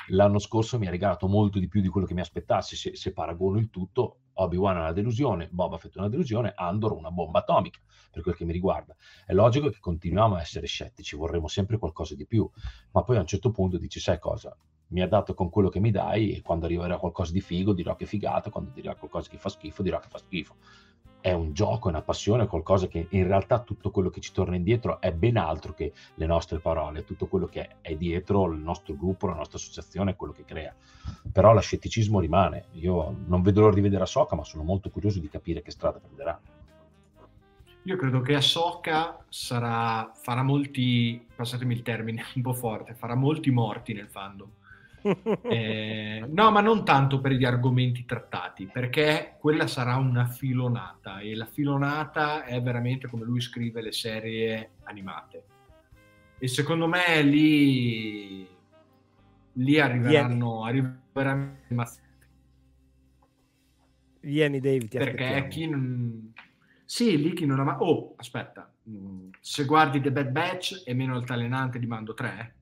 l'anno 0.08 0.40
scorso 0.40 0.80
mi 0.80 0.88
ha 0.88 0.90
regalato 0.90 1.28
molto 1.28 1.60
di 1.60 1.68
più 1.68 1.82
di 1.82 1.90
quello 1.90 2.08
che 2.08 2.14
mi 2.14 2.22
aspettassi, 2.22 2.78
se, 2.78 2.96
se 2.96 3.12
paragono 3.12 3.58
il 3.58 3.70
tutto, 3.70 4.20
Obi-Wan 4.36 4.78
è 4.78 4.80
una 4.80 4.94
delusione, 4.94 5.50
Boba 5.52 5.78
Fett 5.78 5.96
è 5.96 6.00
una 6.00 6.08
delusione, 6.08 6.54
Andor 6.56 6.94
una 6.94 7.12
bomba 7.12 7.40
atomica, 7.40 7.82
per 8.10 8.24
quel 8.24 8.34
che 8.34 8.46
mi 8.46 8.54
riguarda. 8.54 8.96
È 9.26 9.34
logico 9.34 9.70
che 9.70 9.80
continuiamo 9.82 10.36
a 10.36 10.40
essere 10.40 10.68
scettici, 10.68 11.18
vorremmo 11.18 11.50
sempre 11.50 11.78
qualcosa 11.78 12.16
di 12.16 12.26
più, 12.26 12.50
ma 12.92 13.04
poi 13.04 13.18
a 13.18 13.20
un 13.20 13.28
certo 13.28 13.52
punto 13.52 13.78
dici, 13.78 14.00
sai 14.00 14.20
cosa, 14.20 14.56
mi 14.92 15.02
adatto 15.02 15.34
con 15.34 15.50
quello 15.50 15.68
che 15.68 15.82
mi 15.82 15.92
dai 15.92 16.32
e 16.32 16.42
quando 16.42 16.64
arriverà 16.64 16.98
qualcosa 16.98 17.34
di 17.34 17.42
figo 17.42 17.74
dirò 17.74 17.94
che 17.98 18.06
è 18.06 18.08
figata, 18.08 18.50
quando 18.50 18.72
dirà 18.72 18.96
qualcosa 18.96 19.30
che 19.30 19.38
fa 19.38 19.50
schifo 19.50 19.84
dirò 19.84 20.00
che 20.00 20.08
fa 20.08 20.18
schifo 20.18 20.56
è 21.22 21.32
un 21.32 21.54
gioco, 21.54 21.88
è 21.88 21.92
una 21.92 22.02
passione, 22.02 22.48
qualcosa 22.48 22.88
che 22.88 23.08
in 23.10 23.28
realtà 23.28 23.60
tutto 23.60 23.92
quello 23.92 24.10
che 24.10 24.22
ci 24.22 24.32
torna 24.32 24.56
indietro 24.56 25.02
è 25.02 25.12
ben 25.12 25.38
altro 25.38 25.74
che 25.74 25.94
le 26.16 26.26
nostre 26.26 26.60
parole, 26.60 27.04
tutto 27.04 27.28
quello 27.28 27.48
che 27.48 27.78
è 27.82 27.96
dietro 27.96 28.46
il 28.52 28.60
nostro 28.60 28.96
gruppo, 28.96 29.28
la 29.28 29.36
nostra 29.36 29.58
associazione, 29.58 30.16
quello 30.16 30.34
che 30.34 30.46
crea. 30.46 30.74
Però 31.32 31.54
l'ascetticismo 31.54 32.20
rimane. 32.20 32.66
Io 32.74 33.16
non 33.26 33.42
vedo 33.42 33.62
l'ora 33.62 33.74
di 33.74 33.82
vedere 33.82 34.04
Ahsoka, 34.04 34.36
ma 34.36 34.44
sono 34.44 34.64
molto 34.64 34.90
curioso 34.90 35.20
di 35.20 35.30
capire 35.30 35.62
che 35.62 35.72
strada 35.72 36.00
prenderà. 36.00 36.40
Io 37.84 37.96
credo 37.96 38.22
che 38.22 38.36
Ahsoka 38.36 39.26
sarà, 39.30 40.12
farà 40.14 40.44
molti, 40.44 41.26
passatemi 41.36 41.74
il 41.74 41.82
termine 41.82 42.24
un 42.36 42.42
po' 42.42 42.54
forte, 42.54 42.94
farà 42.94 43.16
molti 43.16 43.52
morti 43.52 43.94
nel 43.94 44.08
fandom 44.08 44.50
eh, 45.44 46.26
no, 46.28 46.52
ma 46.52 46.62
non 46.62 46.84
tanto 46.84 47.20
per 47.20 47.32
gli 47.32 47.46
argomenti 47.46 48.06
trattati, 48.06 48.66
perché 48.66 49.36
quella 49.40 49.68
sarà 49.68 49.96
una 49.96 50.26
filonata 50.26 51.20
e 51.20 51.36
la 51.36 51.46
filonata 51.46 52.44
è 52.44 52.62
veramente 52.62 53.08
come 53.08 53.26
lui 53.26 53.42
scrive 53.42 53.82
le 53.82 53.92
serie 53.92 54.72
animate. 54.84 55.44
E 56.38 56.48
secondo 56.48 56.88
me 56.88 57.22
lì 57.22 58.48
lì 59.54 59.80
arriveranno, 59.80 60.64
arriveranno 60.64 61.58
Vieni 64.22 64.60
Dave, 64.60 64.88
ti 64.88 64.98
Perché 64.98 65.48
chi 65.50 65.68
non... 65.68 66.34
Sì, 66.86 67.22
lì 67.22 67.34
chi 67.34 67.46
non 67.46 67.60
ha 67.60 67.64
mai... 67.64 67.76
Oh, 67.80 68.14
aspetta. 68.18 68.72
Mm, 68.90 69.30
se 69.40 69.66
guardi 69.66 70.02
The 70.02 70.12
Bad 70.12 70.30
Batch 70.30 70.84
è 70.84 70.94
meno 70.94 71.16
altalenante 71.16 71.80
di 71.80 71.86
Mando 71.86 72.14
3. 72.14 72.56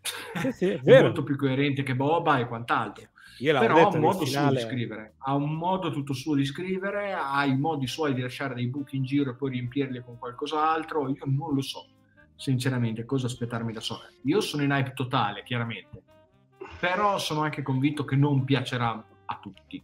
Sì, 0.00 0.52
sì, 0.52 0.68
è, 0.70 0.80
è 0.80 1.02
molto 1.02 1.22
più 1.22 1.36
coerente 1.36 1.82
che 1.82 1.94
Boba 1.94 2.38
e 2.38 2.46
quant'altro. 2.46 3.08
Io 3.38 3.58
Però 3.58 3.76
ha 3.76 3.94
un 3.94 4.00
modo 4.00 4.24
finale... 4.24 4.58
suo 4.58 4.68
di 4.68 4.74
scrivere. 4.74 5.14
Ha 5.18 5.34
un 5.34 5.54
modo 5.54 5.90
tutto 5.90 6.12
suo 6.12 6.34
di 6.34 6.44
scrivere, 6.44 7.12
ha 7.12 7.44
i 7.44 7.56
modi 7.56 7.86
suoi 7.86 8.14
di 8.14 8.20
lasciare 8.20 8.54
dei 8.54 8.66
buchi 8.66 8.96
in 8.96 9.04
giro 9.04 9.30
e 9.30 9.34
poi 9.34 9.50
riempirli 9.50 10.02
con 10.02 10.18
qualcos'altro. 10.18 11.08
Io 11.08 11.24
non 11.26 11.54
lo 11.54 11.62
so, 11.62 11.86
sinceramente, 12.34 13.04
cosa 13.04 13.26
aspettarmi 13.26 13.72
da 13.72 13.80
solo. 13.80 14.00
Io 14.22 14.40
sono 14.40 14.62
in 14.64 14.70
hype 14.70 14.92
totale, 14.92 15.42
chiaramente. 15.44 16.02
Però 16.80 17.18
sono 17.18 17.42
anche 17.42 17.62
convinto 17.62 18.04
che 18.04 18.16
non 18.16 18.44
piacerà 18.44 19.04
a 19.24 19.38
tutti 19.40 19.82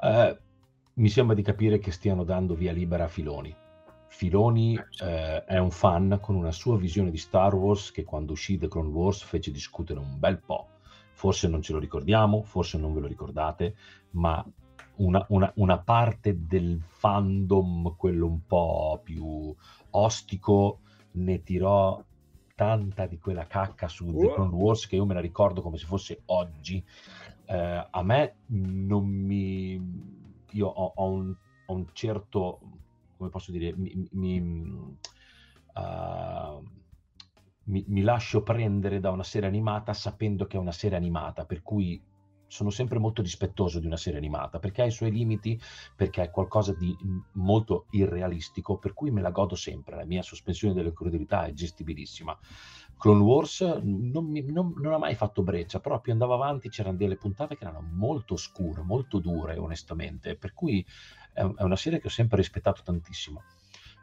Uh, 0.00 0.36
mi 0.94 1.08
sembra 1.08 1.34
di 1.34 1.42
capire 1.42 1.80
che 1.80 1.90
stiano 1.90 2.22
dando 2.22 2.54
via 2.54 2.70
libera 2.70 3.04
a 3.04 3.08
Filoni. 3.08 3.52
Filoni 4.08 4.76
eh, 5.02 5.44
è 5.44 5.58
un 5.58 5.70
fan 5.70 6.18
con 6.20 6.34
una 6.34 6.50
sua 6.50 6.76
visione 6.76 7.10
di 7.10 7.18
Star 7.18 7.54
Wars 7.54 7.92
che 7.92 8.04
quando 8.04 8.32
uscì 8.32 8.58
The 8.58 8.68
Clone 8.68 8.88
Wars 8.88 9.22
fece 9.22 9.50
discutere 9.50 10.00
un 10.00 10.18
bel 10.18 10.40
po'. 10.40 10.66
Forse 11.12 11.48
non 11.48 11.62
ce 11.62 11.72
lo 11.72 11.78
ricordiamo, 11.78 12.42
forse 12.42 12.78
non 12.78 12.94
ve 12.94 13.00
lo 13.00 13.06
ricordate, 13.06 13.74
ma 14.12 14.44
una, 14.96 15.24
una, 15.28 15.52
una 15.56 15.78
parte 15.78 16.46
del 16.46 16.80
fandom, 16.80 17.96
quello 17.96 18.26
un 18.26 18.46
po' 18.46 19.00
più 19.02 19.54
ostico, 19.90 20.80
ne 21.12 21.42
tirò 21.42 22.02
tanta 22.54 23.06
di 23.06 23.18
quella 23.18 23.46
cacca 23.46 23.86
su 23.86 24.12
The 24.12 24.32
Clone 24.32 24.54
Wars 24.54 24.88
che 24.88 24.96
io 24.96 25.06
me 25.06 25.14
la 25.14 25.20
ricordo 25.20 25.62
come 25.62 25.76
se 25.76 25.86
fosse 25.86 26.22
oggi. 26.26 26.84
Eh, 27.44 27.86
a 27.90 28.02
me 28.02 28.34
non 28.46 29.06
mi... 29.06 29.80
io 30.50 30.66
ho, 30.66 30.92
ho, 30.96 31.08
un, 31.08 31.34
ho, 31.66 31.72
un, 31.72 31.86
certo, 31.92 32.60
come 33.18 33.28
posso 33.28 33.50
dire, 33.50 33.74
mi, 33.76 34.08
mi, 34.12 34.38
uh, 35.74 36.62
mi, 37.64 37.84
mi 37.86 38.00
lascio 38.00 38.42
prendere 38.42 39.00
da 39.00 39.10
una 39.10 39.24
serie 39.24 39.48
animata 39.48 39.92
sapendo 39.92 40.46
che 40.46 40.56
è 40.56 40.60
una 40.60 40.72
serie 40.72 40.96
animata, 40.96 41.44
per 41.44 41.62
cui 41.62 42.00
sono 42.48 42.70
sempre 42.70 42.98
molto 42.98 43.20
rispettoso 43.20 43.78
di 43.78 43.86
una 43.86 43.98
serie 43.98 44.18
animata 44.18 44.58
perché 44.58 44.82
ha 44.82 44.86
i 44.86 44.90
suoi 44.90 45.12
limiti, 45.12 45.60
perché 45.94 46.22
è 46.22 46.30
qualcosa 46.30 46.72
di 46.72 46.96
molto 47.32 47.86
irrealistico, 47.90 48.78
per 48.78 48.94
cui 48.94 49.10
me 49.10 49.20
la 49.20 49.30
godo 49.30 49.54
sempre. 49.54 49.96
La 49.96 50.06
mia 50.06 50.22
sospensione 50.22 50.74
delle 50.74 50.92
crudeltà 50.92 51.44
è 51.44 51.52
gestibilissima. 51.52 52.36
Clone 52.96 53.22
Wars 53.22 53.60
non, 53.60 54.24
mi, 54.24 54.44
non, 54.50 54.72
non, 54.76 54.92
ha 54.92 54.98
mai 54.98 55.14
fatto 55.14 55.42
breccia, 55.42 55.78
però 55.78 56.00
più 56.00 56.10
andavo 56.10 56.34
avanti 56.34 56.68
c'erano 56.68 56.96
delle 56.96 57.16
puntate 57.16 57.56
che 57.56 57.62
erano 57.62 57.86
molto 57.92 58.34
oscure, 58.34 58.82
molto 58.82 59.20
dure, 59.20 59.56
onestamente, 59.56 60.34
per 60.34 60.52
cui 60.52 60.84
è, 61.32 61.40
è 61.40 61.62
una 61.62 61.76
serie 61.76 62.00
che 62.00 62.06
ho 62.06 62.10
sempre 62.10 62.38
rispettato 62.38 62.82
tantissimo. 62.82 63.42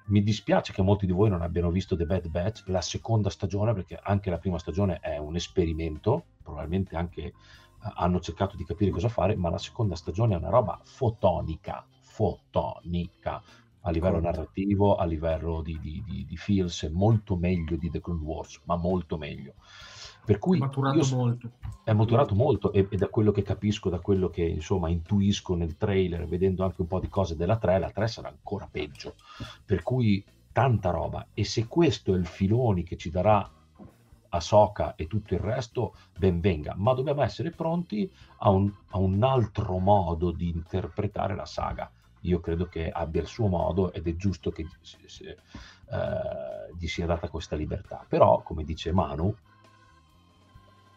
Mi 0.07 0.21
dispiace 0.21 0.71
che 0.71 0.83
molti 0.83 1.07
di 1.07 1.11
voi 1.11 1.29
non 1.29 1.41
abbiano 1.41 1.71
visto 1.71 1.95
The 1.95 2.05
Bad 2.05 2.27
Batch, 2.27 2.63
la 2.67 2.81
seconda 2.81 3.29
stagione, 3.29 3.73
perché 3.73 3.99
anche 4.01 4.29
la 4.29 4.37
prima 4.37 4.59
stagione 4.59 4.99
è 4.99 5.17
un 5.17 5.35
esperimento, 5.35 6.25
probabilmente 6.43 6.95
anche 6.95 7.21
eh, 7.21 7.33
hanno 7.79 8.19
cercato 8.19 8.55
di 8.55 8.65
capire 8.65 8.91
cosa 8.91 9.09
fare, 9.09 9.35
ma 9.35 9.49
la 9.49 9.57
seconda 9.57 9.95
stagione 9.95 10.35
è 10.35 10.37
una 10.37 10.49
roba 10.49 10.79
fotonica, 10.83 11.83
fotonica, 12.01 13.41
a 13.81 13.91
livello 13.91 14.19
narrativo, 14.19 14.95
a 14.95 15.05
livello 15.05 15.61
di, 15.61 15.79
di, 15.79 16.03
di, 16.05 16.25
di, 16.25 16.37
feels, 16.37 16.83
è 16.83 16.89
molto 16.89 17.35
meglio 17.35 17.75
di 17.75 17.89
The 17.89 18.01
Clone 18.01 18.23
Wars, 18.23 18.61
ma 18.65 18.75
molto 18.75 19.17
meglio. 19.17 19.55
Per 20.25 20.39
cui 20.39 20.57
è 20.57 20.59
maturato 20.59 20.97
io, 20.97 21.15
molto. 21.15 21.51
È 21.83 21.93
maturato 21.93 22.35
molto 22.35 22.71
e, 22.71 22.87
e, 22.89 22.97
da 22.97 23.07
quello 23.07 23.31
che 23.31 23.43
capisco, 23.43 23.89
da 23.89 23.99
quello 23.99 24.29
che 24.29 24.43
insomma 24.43 24.89
intuisco 24.89 25.55
nel 25.55 25.77
trailer, 25.77 26.27
vedendo 26.27 26.63
anche 26.63 26.81
un 26.81 26.87
po' 26.87 26.99
di 26.99 27.09
cose 27.09 27.35
della 27.35 27.57
3, 27.57 27.79
la 27.79 27.91
3 27.91 28.07
sarà 28.07 28.29
ancora 28.29 28.67
peggio. 28.69 29.15
Per 29.63 29.83
cui 29.83 30.23
tanta 30.51 30.89
roba. 30.89 31.27
E 31.33 31.43
se 31.43 31.67
questo 31.67 32.15
è 32.15 32.17
il 32.17 32.25
filoni 32.25 32.83
che 32.83 32.97
ci 32.97 33.11
darà 33.11 33.49
Ahsoka 34.29 34.95
e 34.95 35.07
tutto 35.07 35.33
il 35.33 35.39
resto, 35.39 35.95
ben 36.17 36.39
venga. 36.39 36.73
Ma 36.75 36.93
dobbiamo 36.93 37.21
essere 37.21 37.51
pronti 37.51 38.11
a 38.37 38.49
un, 38.49 38.71
a 38.89 38.97
un 38.97 39.21
altro 39.23 39.77
modo 39.77 40.31
di 40.31 40.49
interpretare 40.49 41.35
la 41.35 41.45
saga 41.45 41.89
io 42.25 42.39
credo 42.39 42.65
che 42.65 42.89
abbia 42.89 43.21
il 43.21 43.27
suo 43.27 43.47
modo 43.47 43.93
ed 43.93 44.07
è 44.07 44.15
giusto 44.15 44.51
che 44.51 44.63
eh, 44.63 45.37
gli 46.77 46.87
sia 46.87 47.05
data 47.05 47.29
questa 47.29 47.55
libertà. 47.55 48.03
Però, 48.07 48.41
come 48.41 48.63
dice 48.63 48.91
Manu, 48.91 49.35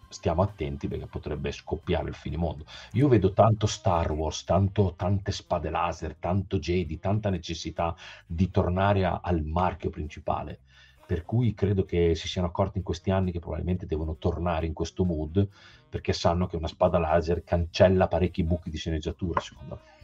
stiamo 0.09 0.43
attenti 0.43 0.89
perché 0.89 1.07
potrebbe 1.07 1.53
scoppiare 1.53 2.09
il 2.09 2.15
finimondo. 2.15 2.65
Io 2.93 3.09
vedo 3.09 3.33
tanto 3.33 3.67
Star 3.67 4.11
Wars, 4.11 4.45
tanto, 4.45 4.95
tante 4.97 5.33
spade 5.33 5.71
laser, 5.71 6.17
tanto 6.19 6.59
Jedi, 6.59 6.99
tanta 6.99 7.31
necessità 7.31 7.95
di 8.27 8.51
tornare 8.51 9.05
a, 9.05 9.21
al 9.23 9.43
marchio 9.43 9.91
principale. 9.91 10.61
Per 11.07 11.25
cui 11.25 11.55
credo 11.55 11.85
che 11.85 12.15
si 12.15 12.29
siano 12.29 12.49
accorti 12.49 12.79
in 12.79 12.85
questi 12.85 13.11
anni 13.11 13.33
che 13.33 13.39
probabilmente 13.39 13.87
devono 13.87 14.17
tornare 14.17 14.67
in 14.67 14.75
questo 14.75 15.05
mood 15.05 15.49
perché 15.89 16.13
sanno 16.13 16.47
che 16.47 16.57
una 16.57 16.69
spada 16.69 16.99
laser 16.99 17.45
cancella 17.45 18.09
parecchi 18.09 18.43
buchi 18.43 18.69
di 18.69 18.77
sceneggiatura, 18.77 19.41
secondo 19.41 19.75
me. 19.83 19.97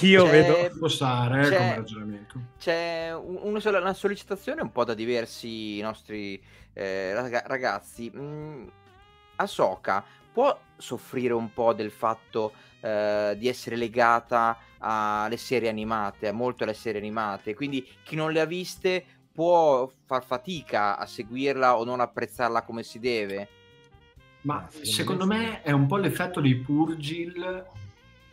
Io 0.00 0.24
c'è, 0.24 0.30
vedo 0.30 0.78
postare 0.78 1.48
c'è, 1.48 1.56
come 1.56 1.74
ragionamento. 1.74 2.40
C'è 2.58 3.12
un, 3.12 3.60
una 3.60 3.92
sollecitazione 3.92 4.62
un 4.62 4.70
po' 4.70 4.84
da 4.84 4.94
diversi 4.94 5.80
nostri 5.80 6.40
eh, 6.72 7.12
ragazzi. 7.46 8.10
Mm, 8.14 8.66
Ahsoka 9.36 10.04
può 10.32 10.58
soffrire 10.76 11.32
un 11.32 11.52
po' 11.52 11.72
del 11.72 11.90
fatto 11.90 12.52
eh, 12.80 13.34
di 13.38 13.48
essere 13.48 13.76
legata 13.76 14.58
alle 14.78 15.36
serie 15.36 15.68
animate, 15.68 16.32
molto 16.32 16.64
alle 16.64 16.74
serie 16.74 17.00
animate, 17.00 17.54
quindi 17.54 17.86
chi 18.02 18.16
non 18.16 18.32
le 18.32 18.40
ha 18.40 18.44
viste 18.44 19.04
può 19.32 19.90
far 20.04 20.24
fatica 20.24 20.98
a 20.98 21.06
seguirla 21.06 21.76
o 21.76 21.84
non 21.84 22.00
apprezzarla 22.00 22.62
come 22.62 22.82
si 22.82 22.98
deve. 22.98 23.48
Ma 24.42 24.68
secondo 24.82 25.26
me 25.26 25.62
è 25.62 25.72
un 25.72 25.86
po' 25.86 25.96
l'effetto 25.96 26.40
di 26.40 26.54
Purgil 26.56 27.74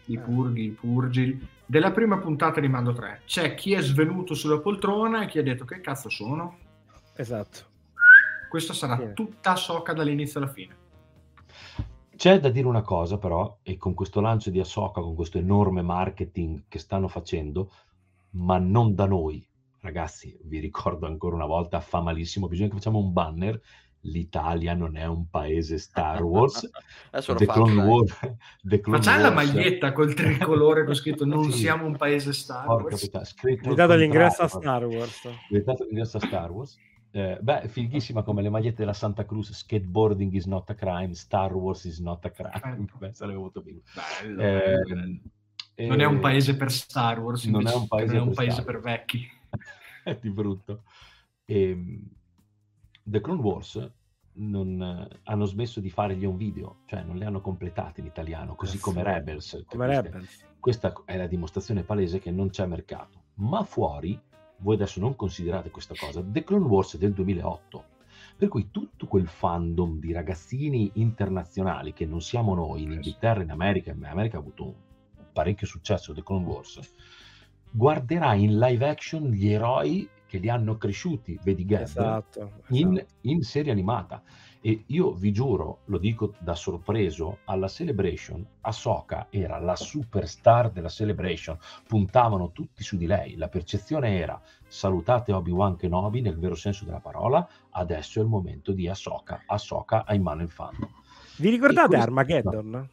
i 0.05 0.17
purghi, 0.17 0.65
i 0.65 0.71
purgi, 0.71 1.47
della 1.65 1.91
prima 1.91 2.17
puntata 2.17 2.59
di 2.59 2.67
Mando 2.67 2.93
3. 2.93 3.21
C'è 3.25 3.53
chi 3.55 3.73
è 3.73 3.81
svenuto 3.81 4.33
sulla 4.33 4.59
poltrona 4.59 5.23
e 5.23 5.27
chi 5.27 5.39
ha 5.39 5.43
detto 5.43 5.65
che 5.65 5.79
cazzo 5.79 6.09
sono. 6.09 6.57
Esatto. 7.15 7.71
Questa 8.49 8.73
sarà 8.73 8.97
sì. 8.97 9.13
tutta 9.13 9.55
Soca 9.55 9.93
dall'inizio 9.93 10.39
alla 10.39 10.51
fine. 10.51 10.81
C'è 12.23 12.39
da 12.39 12.47
dire 12.47 12.67
una 12.67 12.83
cosa 12.83 13.17
però, 13.17 13.59
e 13.63 13.75
con 13.75 13.93
questo 13.93 14.21
lancio 14.21 14.49
di 14.49 14.61
Ahsoka, 14.61 15.01
con 15.01 15.13
questo 15.13 15.39
enorme 15.39 15.81
marketing 15.81 16.63
che 16.69 16.79
stanno 16.79 17.09
facendo, 17.09 17.69
ma 18.35 18.57
non 18.59 18.95
da 18.95 19.05
noi, 19.05 19.45
ragazzi, 19.81 20.39
vi 20.43 20.59
ricordo 20.59 21.05
ancora 21.05 21.35
una 21.35 21.45
volta, 21.45 21.81
fa 21.81 21.99
malissimo, 21.99 22.47
bisogna 22.47 22.69
che 22.69 22.75
facciamo 22.75 22.99
un 22.99 23.11
banner 23.11 23.61
l'Italia 24.03 24.73
non 24.73 24.95
è 24.95 25.05
un 25.05 25.29
paese 25.29 25.77
Star 25.77 26.23
Wars. 26.23 26.69
Adesso 27.11 27.33
The 27.33 27.45
Clone 27.45 27.83
Wars, 27.83 28.17
The 28.61 28.79
Clone 28.79 28.99
Facciamo 28.99 29.21
la 29.21 29.31
maglietta 29.31 29.91
col 29.91 30.13
tricolore 30.13 30.85
con 30.85 30.95
scritto 30.95 31.25
non 31.25 31.51
sì. 31.51 31.57
siamo 31.59 31.85
un 31.85 31.97
paese 31.97 32.31
Star 32.31 32.65
Wars. 32.65 33.09
Hai 33.43 33.75
dato 33.75 33.95
l'ingresso 33.95 34.43
a 34.43 34.47
Star 34.47 34.85
Wars. 34.85 35.27
Dato 35.49 35.83
l'ingresso 35.83 36.15
a 36.15 36.21
Star 36.21 36.51
Wars. 36.51 36.77
Eh, 37.15 37.37
beh, 37.39 37.67
fighissima 37.67 38.23
come 38.23 38.41
le 38.41 38.49
magliette 38.49 38.77
della 38.77 38.93
Santa 38.93 39.23
Cruz, 39.23 39.51
skateboarding 39.51 40.33
is 40.33 40.45
not 40.45 40.67
a 40.71 40.73
crime, 40.73 41.13
Star 41.13 41.53
Wars 41.53 41.83
is 41.83 41.99
not 41.99 42.25
a 42.25 42.31
crime. 42.31 42.87
Beh, 42.97 43.13
sarebbe 43.13 43.37
molto 43.37 43.61
bello. 43.61 43.81
bello, 44.19 44.41
eh, 44.41 45.21
eh, 45.75 45.85
non 45.85 45.99
è 45.99 46.05
un 46.05 46.19
paese 46.19 46.55
per 46.55 46.71
Star 46.71 47.19
Wars, 47.19 47.45
non 47.45 47.67
è 47.67 47.73
un 47.75 47.87
paese, 47.87 48.15
è 48.15 48.19
un 48.19 48.33
paese 48.33 48.63
per 48.63 48.79
vecchi. 48.79 49.27
è 50.03 50.17
di 50.19 50.31
brutto. 50.31 50.85
E, 51.45 51.69
ehm, 51.69 52.09
The 53.03 53.21
Clone 53.21 53.41
Wars 53.41 53.91
non, 54.37 55.07
hanno 55.21 55.45
smesso 55.45 55.79
di 55.79 55.91
fare 55.91 56.15
gli 56.15 56.25
home 56.25 56.37
video, 56.37 56.79
cioè 56.87 57.03
non 57.03 57.17
li 57.17 57.25
hanno 57.25 57.41
completati 57.41 57.99
in 57.99 58.07
italiano, 58.07 58.55
così 58.55 58.79
come 58.79 59.03
Rebels. 59.03 59.65
Come 59.67 59.85
Rebels. 59.85 60.47
Questa 60.59 60.91
è 61.05 61.15
la 61.15 61.27
dimostrazione 61.27 61.83
palese 61.83 62.17
che 62.17 62.31
non 62.31 62.49
c'è 62.49 62.65
mercato. 62.65 63.21
Ma 63.35 63.63
fuori, 63.63 64.19
voi 64.57 64.75
adesso 64.75 64.99
non 64.99 65.15
considerate 65.15 65.69
questa 65.69 65.93
cosa, 65.97 66.23
The 66.23 66.43
Clone 66.43 66.65
Wars 66.65 66.97
del 66.97 67.13
2008. 67.13 67.91
Per 68.35 68.47
cui 68.47 68.69
tutto 68.71 69.05
quel 69.07 69.27
fandom 69.27 69.99
di 69.99 70.11
ragazzini 70.11 70.91
internazionali 70.95 71.93
che 71.93 72.05
non 72.05 72.21
siamo 72.21 72.55
noi, 72.55 72.83
in 72.83 72.91
Inghilterra, 72.91 73.41
in 73.41 73.51
America, 73.51 73.91
in 73.91 74.03
America 74.03 74.37
ha 74.37 74.39
avuto 74.39 74.63
un 74.63 74.73
parecchio 75.31 75.67
successo 75.67 76.13
The 76.13 76.23
Clone 76.23 76.45
Wars, 76.45 76.79
guarderà 77.73 78.35
in 78.35 78.59
live 78.59 78.87
action 78.87 79.29
gli 79.31 79.49
eroi 79.49 80.07
che 80.27 80.37
li 80.37 80.49
hanno 80.49 80.77
cresciuti, 80.77 81.39
vedi 81.43 81.65
Gab, 81.65 81.81
esatto, 81.81 82.39
esatto. 82.39 82.75
In, 82.75 83.03
in, 83.21 83.41
serie 83.41 83.71
animata. 83.71 84.23
E 84.61 84.85
io 84.87 85.11
vi 85.13 85.31
giuro, 85.31 85.79
lo 85.85 85.97
dico 85.97 86.33
da 86.39 86.55
sorpreso, 86.55 87.39
alla 87.45 87.67
Celebration 87.67 88.43
Ahsoka 88.61 89.27
era 89.29 89.59
la 89.59 89.75
superstar 89.75 90.71
della 90.71 90.87
Celebration, 90.87 91.57
puntavano 91.85 92.51
tutti 92.51 92.81
su 92.81 92.95
di 92.95 93.05
lei, 93.05 93.35
la 93.35 93.49
percezione 93.49 94.17
era 94.17 94.41
salutate 94.65 95.33
Obi-Wan 95.33 95.75
Kenobi 95.75 96.21
nel 96.21 96.39
vero 96.39 96.55
senso 96.55 96.85
della 96.85 97.01
parola, 97.01 97.47
adesso 97.71 98.19
è 98.19 98.23
il 98.23 98.29
momento 98.29 98.71
di 98.71 98.87
Ahsoka, 98.87 99.43
Ahsoka 99.45 100.05
ha 100.05 100.15
in 100.15 100.21
mano 100.21 100.43
il 100.43 100.49
fandom. 100.49 100.89
Vi 101.37 101.49
ricordate 101.49 101.87
questo... 101.87 102.05
Armageddon? 102.05 102.69
No. 102.69 102.87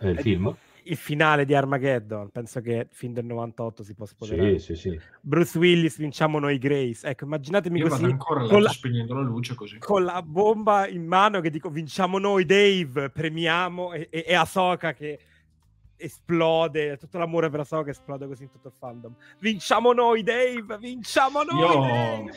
Eh, 0.00 0.10
il 0.10 0.18
film? 0.18 0.54
Il 0.84 0.96
finale 0.96 1.44
di 1.44 1.54
Armageddon, 1.54 2.30
penso 2.30 2.60
che 2.60 2.88
fin 2.90 3.12
del 3.12 3.24
98 3.24 3.82
si 3.82 3.94
può 3.94 4.06
spoderare. 4.06 4.58
Sì, 4.58 4.74
sì, 4.74 4.90
sì. 4.90 5.00
Bruce 5.20 5.58
Willis, 5.58 5.98
vinciamo 5.98 6.38
noi 6.38 6.58
Grace. 6.58 7.06
Ecco, 7.06 7.24
immaginatevi 7.24 7.78
Io 7.78 7.88
così. 7.88 8.04
ancora 8.04 8.46
con 8.46 8.62
la, 8.62 8.70
spegnendo 8.70 9.14
la 9.14 9.22
luce 9.22 9.54
così. 9.54 9.78
Con 9.78 10.04
la 10.04 10.22
bomba 10.22 10.88
in 10.88 11.06
mano 11.06 11.40
che 11.40 11.50
dico 11.50 11.70
vinciamo 11.70 12.18
noi 12.18 12.44
Dave, 12.44 13.10
premiamo 13.10 13.92
e, 13.92 14.08
e, 14.10 14.24
e 14.26 14.34
Ahsoka 14.34 14.92
che 14.92 15.18
esplode, 15.96 16.96
tutto 16.96 17.18
l'amore 17.18 17.50
per 17.50 17.60
Ahsoka 17.60 17.90
esplode 17.90 18.26
così 18.26 18.44
in 18.44 18.50
tutto 18.50 18.68
il 18.68 18.74
fandom. 18.78 19.14
Vinciamo 19.40 19.92
noi 19.92 20.22
Dave, 20.22 20.78
vinciamo 20.78 21.42
noi 21.42 21.60
Io, 21.60 21.80
Dave! 21.80 22.30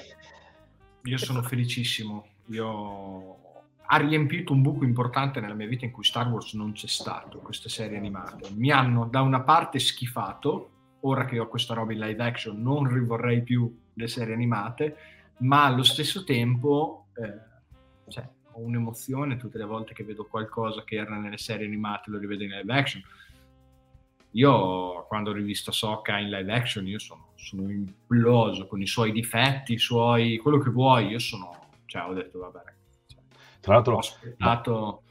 Io 1.03 1.17
sono 1.17 1.41
felicissimo. 1.41 2.27
Io 2.47 3.37
ha 3.85 3.97
riempito 3.97 4.53
un 4.53 4.61
buco 4.61 4.85
importante 4.85 5.39
nella 5.39 5.53
mia 5.53 5.67
vita 5.67 5.85
in 5.85 5.91
cui 5.91 6.03
Star 6.03 6.27
Wars 6.27 6.53
non 6.53 6.71
c'è 6.71 6.87
stato, 6.87 7.39
queste 7.39 7.69
serie 7.69 7.97
animate. 7.97 8.49
Mi 8.55 8.71
hanno 8.71 9.05
da 9.05 9.21
una 9.21 9.41
parte 9.41 9.79
schifato, 9.79 10.69
ora 11.01 11.25
che 11.25 11.39
ho 11.39 11.47
questa 11.47 11.73
roba 11.73 11.91
in 11.91 11.99
live 11.99 12.23
action 12.23 12.61
non 12.61 12.91
rivorrei 12.91 13.41
più 13.41 13.81
le 13.93 14.07
serie 14.07 14.33
animate, 14.33 14.97
ma 15.39 15.65
allo 15.65 15.83
stesso 15.83 16.23
tempo 16.23 17.07
eh, 17.15 18.09
cioè, 18.09 18.27
ho 18.51 18.59
un'emozione 18.59 19.37
tutte 19.37 19.57
le 19.57 19.65
volte 19.65 19.93
che 19.93 20.03
vedo 20.03 20.25
qualcosa 20.25 20.83
che 20.83 20.95
era 20.95 21.17
nelle 21.17 21.37
serie 21.37 21.65
animate 21.65 22.09
lo 22.09 22.17
rivedo 22.17 22.43
in 22.43 22.51
live 22.51 22.73
action. 22.73 23.03
Io 24.31 25.05
quando 25.07 25.29
ho 25.29 25.33
rivisto 25.33 25.71
Socca 25.71 26.17
in 26.17 26.29
live 26.29 26.51
action 26.51 26.87
io 26.87 26.99
sono, 26.99 27.33
sono 27.35 27.69
imploso 27.69 28.65
con 28.65 28.81
i 28.81 28.87
suoi 28.87 29.11
difetti, 29.11 29.73
i 29.73 29.77
suoi, 29.77 30.37
quello 30.37 30.57
che 30.57 30.69
vuoi, 30.71 31.07
io 31.07 31.19
sono, 31.19 31.67
cioè 31.85 32.07
ho 32.07 32.13
detto 32.13 32.39
vabbè 32.39 32.81
tra 33.63 33.75
l'altro, 33.75 33.95
ho 33.95 33.99
aspettato... 33.99 35.03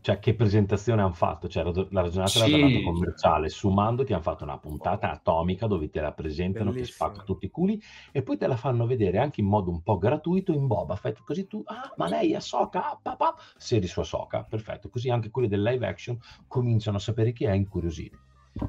Cioè, 0.00 0.18
che 0.18 0.34
presentazione 0.34 1.00
hanno 1.00 1.14
fatto? 1.14 1.48
Cioè, 1.48 1.62
la 1.62 2.02
ragionata 2.02 2.28
sì. 2.28 2.50
della 2.50 2.68
lato 2.68 2.82
commerciale. 2.82 3.48
Su 3.48 3.70
Mando 3.70 4.04
ti 4.04 4.12
hanno 4.12 4.20
fatto 4.20 4.44
una 4.44 4.58
puntata 4.58 5.10
atomica 5.10 5.66
dove 5.66 5.88
te 5.88 6.02
la 6.02 6.12
presentano, 6.12 6.72
Bellissimo. 6.72 7.08
ti 7.08 7.14
spacca 7.14 7.24
tutti 7.24 7.46
i 7.46 7.50
culi 7.50 7.80
e 8.12 8.22
poi 8.22 8.36
te 8.36 8.46
la 8.46 8.56
fanno 8.56 8.84
vedere 8.84 9.16
anche 9.16 9.40
in 9.40 9.46
modo 9.46 9.70
un 9.70 9.82
po' 9.82 9.96
gratuito 9.96 10.52
in 10.52 10.66
Boba 10.66 10.94
Fett. 10.96 11.22
Così 11.24 11.46
tu, 11.46 11.62
ah, 11.64 11.90
ma 11.96 12.06
lei 12.06 12.34
è 12.34 12.40
Soca, 12.40 12.90
ah, 12.90 12.98
papà, 13.00 13.34
sei 13.56 13.82
su 13.86 14.02
Soca, 14.02 14.44
perfetto. 14.44 14.90
Così 14.90 15.08
anche 15.08 15.30
quelli 15.30 15.48
del 15.48 15.62
live 15.62 15.86
action 15.86 16.18
cominciano 16.48 16.98
a 16.98 17.00
sapere 17.00 17.32
chi 17.32 17.44
è 17.46 17.52
incuriositi. 17.52 18.18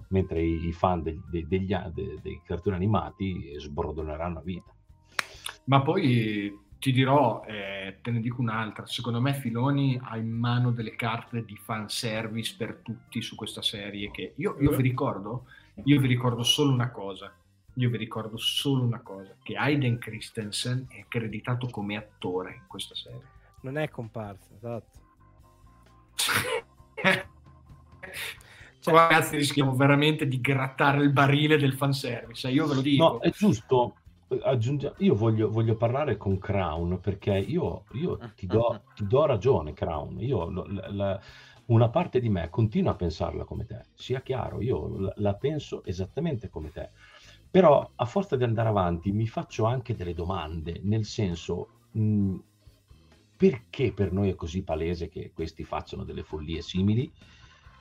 Mentre 0.10 0.42
i 0.42 0.72
fan 0.72 1.04
degli, 1.04 1.20
degli, 1.30 1.48
degli, 1.48 2.20
dei 2.22 2.42
cartoni 2.46 2.78
animati 2.78 3.54
sbrodoleranno 3.58 4.40
a 4.40 4.42
vita. 4.42 4.74
Ma 5.66 5.82
poi 5.82 6.64
ti 6.86 6.91
dirò, 6.91 7.43
eh, 7.48 7.98
te 8.04 8.12
ne 8.12 8.19
dico 8.19 8.41
un'altra, 8.41 8.86
secondo 8.86 9.19
me 9.19 9.34
Filoni 9.34 10.00
ha 10.04 10.17
in 10.17 10.30
mano 10.30 10.69
delle 10.69 10.95
carte 10.95 11.43
di 11.43 11.58
fanservice 11.58 12.54
per 12.56 12.82
tutti 12.84 13.24
su 13.24 13.34
questa 13.34 13.63
serie 13.63 14.12
che 14.12 14.34
io, 14.36 14.56
io 14.60 14.69
vi 14.69 14.84
ricordo, 14.84 15.45
io 15.84 16.00
vi 16.00 16.06
ricordo 16.06 16.43
solo 16.43 16.71
una 16.71 16.91
cosa, 16.91 17.34
io 17.74 17.89
vi 17.89 17.98
ricordo 17.98 18.38
solo 18.38 18.84
una 18.84 19.00
cosa, 19.00 19.36
che 19.41 19.56
Hayden 19.56 19.98
Christensen 19.98 20.86
è 20.88 21.00
accreditato 21.00 21.69
come 21.69 21.98
attore 21.98 22.54
in 22.54 22.67
questa 22.67 22.93
serie. 22.93 23.24
Non 23.62 23.80
è 23.80 23.89
comparso, 23.89 24.50
esatto. 24.56 25.00
cioè, 28.80 28.93
ragazzi 28.93 29.38
rischiamo 29.38 29.74
veramente 29.74 30.28
di 30.28 30.39
grattare 30.39 31.02
il 31.02 31.10
barile 31.10 31.58
del 31.58 31.74
fanservice, 31.74 32.48
io 32.48 32.67
ve 32.67 32.76
lo 32.76 32.82
dico. 32.82 33.04
No, 33.04 33.19
è 33.21 33.32
giusto, 33.32 33.95
aggiunge... 34.42 34.94
io 34.98 35.16
voglio, 35.16 35.50
voglio, 35.50 35.76
parlare 35.76 36.18
con 36.18 36.38
Crown 36.38 37.00
perché 37.00 37.38
io, 37.38 37.84
io 37.94 38.18
ti, 38.36 38.46
do, 38.48 38.84
ti, 38.96 39.06
do, 39.06 39.26
ragione, 39.26 39.74
Crown. 39.74 40.20
Io, 40.22 40.50
la, 40.50 40.90
la, 40.92 41.22
una 41.68 41.90
parte 41.90 42.20
di 42.20 42.30
me 42.30 42.50
continua 42.50 42.92
a 42.92 42.96
pensarla 42.96 43.44
come 43.44 43.66
te, 43.66 43.86
sia 43.94 44.22
chiaro, 44.22 44.62
io 44.62 45.00
la, 45.00 45.14
la, 45.18 45.34
penso 45.36 45.84
esattamente 45.84 46.50
come 46.50 46.72
te. 46.72 46.90
Però 47.50 47.90
a 47.96 48.06
forza 48.06 48.36
di 48.36 48.44
andare 48.44 48.70
avanti 48.70 49.12
mi 49.12 49.28
faccio 49.28 49.66
anche 49.66 49.96
delle 49.96 50.14
domande, 50.14 50.80
nel 50.84 51.06
senso, 51.06 51.68
mh, 51.92 52.36
perché 53.38 53.94
per 53.94 54.12
noi 54.12 54.30
è 54.30 54.36
così 54.36 54.64
palese 54.64 55.08
che 55.08 55.32
questi 55.34 55.64
facciano 55.64 56.04
delle 56.04 56.24
follie 56.24 56.62
simili? 56.62 57.12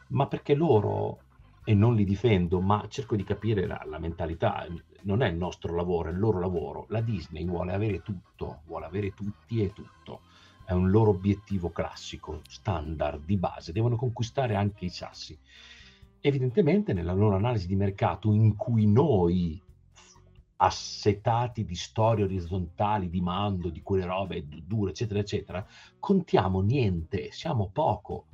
Ma 0.09 0.27
perché 0.27 0.55
loro 0.55 1.24
e 1.65 1.75
non 1.75 1.95
li 1.95 2.05
difendo, 2.05 2.61
ma 2.61 2.85
cerco 2.89 3.17
di 3.17 3.25
capire 3.25 3.67
la, 3.67 3.83
la, 3.87 3.99
mentalità. 3.99 4.67
Non 5.03 5.23
è 5.23 5.29
il 5.29 5.37
nostro 5.37 5.75
lavoro, 5.75 6.11
è 6.11 6.13
il 6.13 6.19
loro 6.19 6.39
lavoro. 6.39 6.87
La 6.91 7.01
Disney 7.01 7.45
vuole 7.47 7.73
avere 7.73 8.03
tutto, 8.03 8.61
vuole 8.67 8.85
avere 8.85 9.15
tutti 9.15 9.63
e 9.63 9.73
tutto. 9.73 10.21
È 10.65 10.73
un 10.73 10.91
loro 10.91 11.11
obiettivo 11.11 11.71
classico, 11.71 12.43
standard, 12.47 13.25
di 13.25 13.39
base. 13.39 13.73
Devono 13.73 13.97
conquistare 13.97 14.55
anche 14.55 14.85
i 14.85 14.91
sassi. 14.91 15.39
Evidentemente 16.21 16.93
nella 16.93 17.13
loro 17.13 17.37
analisi 17.37 17.67
di 17.67 17.77
mercato, 17.77 18.33
in 18.33 18.57
cui 18.57 18.87
noi, 18.87 19.61
assetati 20.57 21.65
di 21.65 21.75
storie 21.75 22.25
orizzontali, 22.25 23.09
di 23.09 23.21
mando, 23.21 23.71
di 23.71 23.83
quelle 23.83 24.07
robe 24.07 24.47
dure, 24.49 24.91
eccetera, 24.91 25.21
eccetera, 25.21 25.67
contiamo 25.99 26.61
niente, 26.61 27.31
siamo 27.31 27.71
poco. 27.73 28.27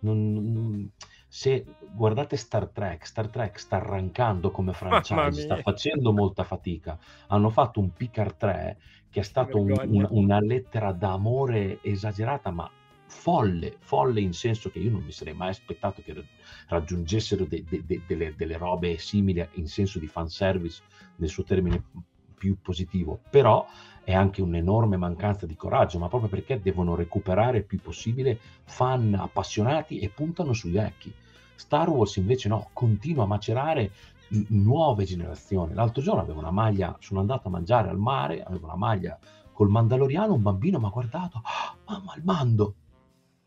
Non, 0.00 0.32
non, 0.32 0.90
se 1.32 1.64
guardate 1.92 2.36
Star 2.36 2.66
Trek, 2.66 3.06
Star 3.06 3.28
Trek 3.28 3.56
sta 3.56 3.76
arrancando 3.76 4.50
come 4.50 4.72
franchise, 4.72 5.42
sta 5.42 5.56
facendo 5.58 6.12
molta 6.12 6.42
fatica. 6.42 6.98
Hanno 7.28 7.50
fatto 7.50 7.78
un 7.78 7.92
Picard 7.92 8.36
3 8.36 8.78
che 9.08 9.20
è 9.20 9.22
stato 9.22 9.56
un, 9.60 9.70
un, 9.70 10.06
una 10.10 10.40
lettera 10.40 10.90
d'amore 10.90 11.78
esagerata, 11.82 12.50
ma 12.50 12.68
folle, 13.06 13.76
folle 13.78 14.20
in 14.20 14.32
senso 14.32 14.70
che 14.70 14.80
io 14.80 14.90
non 14.90 15.02
mi 15.02 15.12
sarei 15.12 15.34
mai 15.34 15.50
aspettato 15.50 16.02
che 16.02 16.20
raggiungessero 16.66 17.44
de, 17.44 17.62
de, 17.62 17.84
de, 17.86 18.02
delle, 18.08 18.34
delle, 18.36 18.56
robe 18.56 18.98
simili 18.98 19.46
in 19.52 19.68
senso 19.68 20.00
di 20.00 20.08
fanservice 20.08 20.82
nel 21.16 21.28
suo 21.28 21.44
termine 21.44 21.80
più 22.36 22.56
positivo, 22.60 23.20
però 23.30 23.64
è 24.10 24.14
anche 24.14 24.42
un'enorme 24.42 24.96
mancanza 24.96 25.46
di 25.46 25.54
coraggio, 25.54 25.98
ma 25.98 26.08
proprio 26.08 26.28
perché 26.28 26.60
devono 26.60 26.96
recuperare 26.96 27.58
il 27.58 27.64
più 27.64 27.80
possibile 27.80 28.38
fan 28.64 29.14
appassionati 29.14 30.00
e 30.00 30.08
puntano 30.08 30.52
sui 30.52 30.72
vecchi. 30.72 31.12
Star 31.54 31.88
Wars 31.88 32.16
invece 32.16 32.48
no, 32.48 32.70
continua 32.72 33.24
a 33.24 33.28
macerare 33.28 33.92
nuove 34.48 35.04
generazioni. 35.04 35.74
L'altro 35.74 36.02
giorno 36.02 36.22
avevo 36.22 36.40
una 36.40 36.50
maglia, 36.50 36.96
sono 37.00 37.20
andato 37.20 37.48
a 37.48 37.50
mangiare 37.50 37.88
al 37.88 37.98
mare, 37.98 38.42
avevo 38.42 38.66
una 38.66 38.76
maglia 38.76 39.18
col 39.52 39.68
Mandaloriano, 39.68 40.34
un 40.34 40.42
bambino 40.42 40.78
mi 40.78 40.86
ha 40.86 40.90
guardato, 40.90 41.38
oh, 41.38 41.78
mamma 41.86 42.14
il 42.16 42.24
mando, 42.24 42.74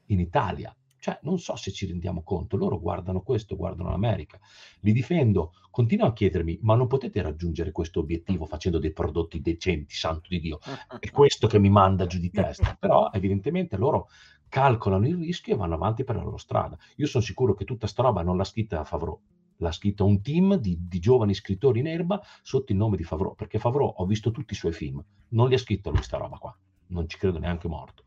in 0.08 0.20
Italia. 0.20 0.74
Cioè, 1.04 1.20
non 1.24 1.38
so 1.38 1.58
se 1.58 1.74
ci 1.74 1.86
rendiamo 1.86 2.24
conto, 2.24 2.56
loro 2.56 2.80
guardano 2.80 3.24
questo, 3.24 3.58
guardano 3.58 3.90
l'America. 3.90 4.40
Li 4.80 4.94
difendo, 4.94 5.52
continuo 5.70 6.08
a 6.08 6.14
chiedermi, 6.14 6.60
ma 6.62 6.76
non 6.76 6.88
potete 6.88 7.22
raggiungere 7.22 7.74
questo 7.74 8.00
obiettivo 8.00 8.46
facendo 8.46 8.80
dei 8.80 8.94
prodotti 8.94 9.42
decenti, 9.42 9.94
santo 9.94 10.30
di 10.30 10.40
Dio? 10.40 10.60
È 10.98 11.12
questo 11.12 11.48
che 11.48 11.60
mi 11.60 11.70
manda 11.70 12.06
giù 12.06 12.20
di 12.20 12.32
testa. 12.32 12.78
Però 12.80 13.10
evidentemente 13.12 13.76
loro 13.76 14.08
calcolano 14.48 15.06
il 15.06 15.18
rischio 15.18 15.56
e 15.56 15.58
vanno 15.58 15.74
avanti 15.74 16.06
per 16.06 16.16
la 16.16 16.24
loro 16.24 16.38
strada. 16.38 16.78
Io 16.96 17.06
sono 17.06 17.22
sicuro 17.22 17.54
che 17.54 17.66
tutta 17.66 17.86
sta 17.86 18.02
roba 18.02 18.22
non 18.22 18.38
l'ha 18.38 18.46
scritta 18.46 18.86
Favreau, 18.86 19.20
l'ha 19.58 19.72
scritta 19.74 20.06
un 20.06 20.22
team 20.22 20.56
di, 20.56 20.78
di, 20.88 21.00
giovani 21.00 21.34
scrittori 21.34 21.82
in 21.82 21.88
erba 21.88 22.22
sotto 22.42 22.72
il 22.72 22.78
nome 22.78 22.96
di 22.96 23.04
Favreau, 23.04 23.36
perché 23.36 23.60
Favreau 23.60 23.94
ho 23.98 24.06
visto 24.06 24.32
tutti 24.32 24.54
i 24.54 24.56
suoi 24.56 24.72
film, 24.72 25.04
non 25.32 25.50
li 25.50 25.56
ha 25.56 25.60
scritto 25.60 25.90
lui 25.90 26.02
sta 26.02 26.16
roba 26.16 26.38
qua, 26.38 26.58
non 26.88 27.10
ci 27.10 27.18
credo 27.18 27.40
neanche 27.40 27.68
morto. 27.68 28.03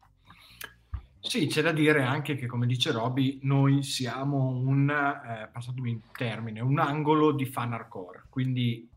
Sì, 1.26 1.48
c'è 1.48 1.60
da 1.60 1.72
dire 1.72 2.04
anche 2.04 2.36
che, 2.36 2.46
come 2.46 2.66
dice 2.66 2.92
Roby, 2.92 3.40
noi 3.42 3.82
siamo 3.82 4.46
un, 4.46 4.88
eh, 4.88 5.48
passatemi 5.48 5.90
in 5.90 6.00
termine, 6.12 6.60
un 6.60 6.78
angolo 6.78 7.32
di 7.32 7.46
fan 7.46 7.72
hardcore, 7.72 8.26
quindi 8.28 8.88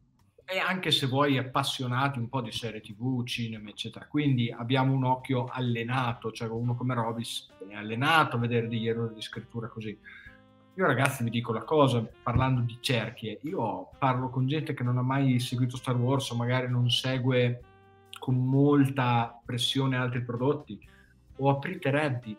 e 0.45 0.57
anche 0.59 0.91
se 0.91 1.07
vuoi 1.07 1.37
appassionati 1.37 2.19
un 2.19 2.29
po' 2.29 2.41
di 2.41 2.51
serie 2.51 2.81
tv, 2.81 3.23
cinema, 3.23 3.69
eccetera. 3.69 4.05
Quindi 4.07 4.51
abbiamo 4.51 4.93
un 4.93 5.03
occhio 5.05 5.45
allenato, 5.45 6.31
cioè 6.31 6.47
uno 6.49 6.75
come 6.75 6.93
Robis 6.93 7.49
è 7.67 7.73
allenato 7.73 8.35
a 8.35 8.39
vedere 8.39 8.67
degli 8.67 8.87
errori 8.87 9.15
di 9.15 9.21
scrittura 9.21 9.67
così. 9.67 9.97
Io 10.75 10.85
ragazzi 10.85 11.23
vi 11.23 11.31
dico 11.31 11.51
la 11.51 11.63
cosa, 11.63 12.07
parlando 12.23 12.61
di 12.61 12.77
cerchie, 12.79 13.39
io 13.43 13.89
parlo 13.97 14.29
con 14.29 14.47
gente 14.47 14.73
che 14.75 14.83
non 14.83 14.97
ha 14.97 15.03
mai 15.03 15.39
seguito 15.39 15.77
Star 15.77 15.95
Wars 15.95 16.29
o 16.29 16.35
magari 16.35 16.69
non 16.69 16.89
segue 16.89 17.61
con 18.19 18.35
molta 18.35 19.39
pressione 19.43 19.97
altri 19.97 20.23
prodotti 20.23 20.79
o 21.39 21.49
aprite 21.49 21.89
Reddit. 21.89 22.37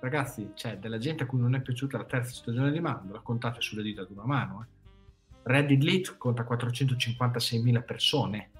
Ragazzi, 0.00 0.52
c'è 0.54 0.78
della 0.78 0.98
gente 0.98 1.24
a 1.24 1.26
cui 1.26 1.40
non 1.40 1.54
è 1.54 1.60
piaciuta 1.60 1.96
la 1.96 2.04
terza 2.04 2.32
stagione 2.32 2.70
di 2.70 2.80
Mando, 2.80 3.12
la 3.12 3.20
contate 3.20 3.60
sulle 3.60 3.82
dita 3.82 4.04
di 4.04 4.12
una 4.12 4.26
mano. 4.26 4.62
Eh. 4.62 4.74
Reddit 5.42 5.82
Lit 5.82 6.16
conta 6.16 6.44
456.000 6.44 7.84
persone. 7.84 8.50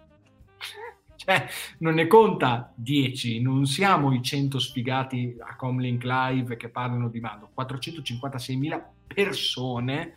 cioè, 1.16 1.46
non 1.78 1.94
ne 1.94 2.06
conta 2.06 2.72
10, 2.74 3.40
non 3.42 3.66
siamo 3.66 4.12
i 4.12 4.22
100 4.22 4.59
sfigati 4.59 5.37
a 5.38 5.56
Comlink 5.56 6.04
Live 6.04 6.56
che 6.56 6.68
parlano 6.68 7.09
di 7.09 7.20
Mando, 7.20 7.50
456.000 7.56 8.85
persone 9.06 10.14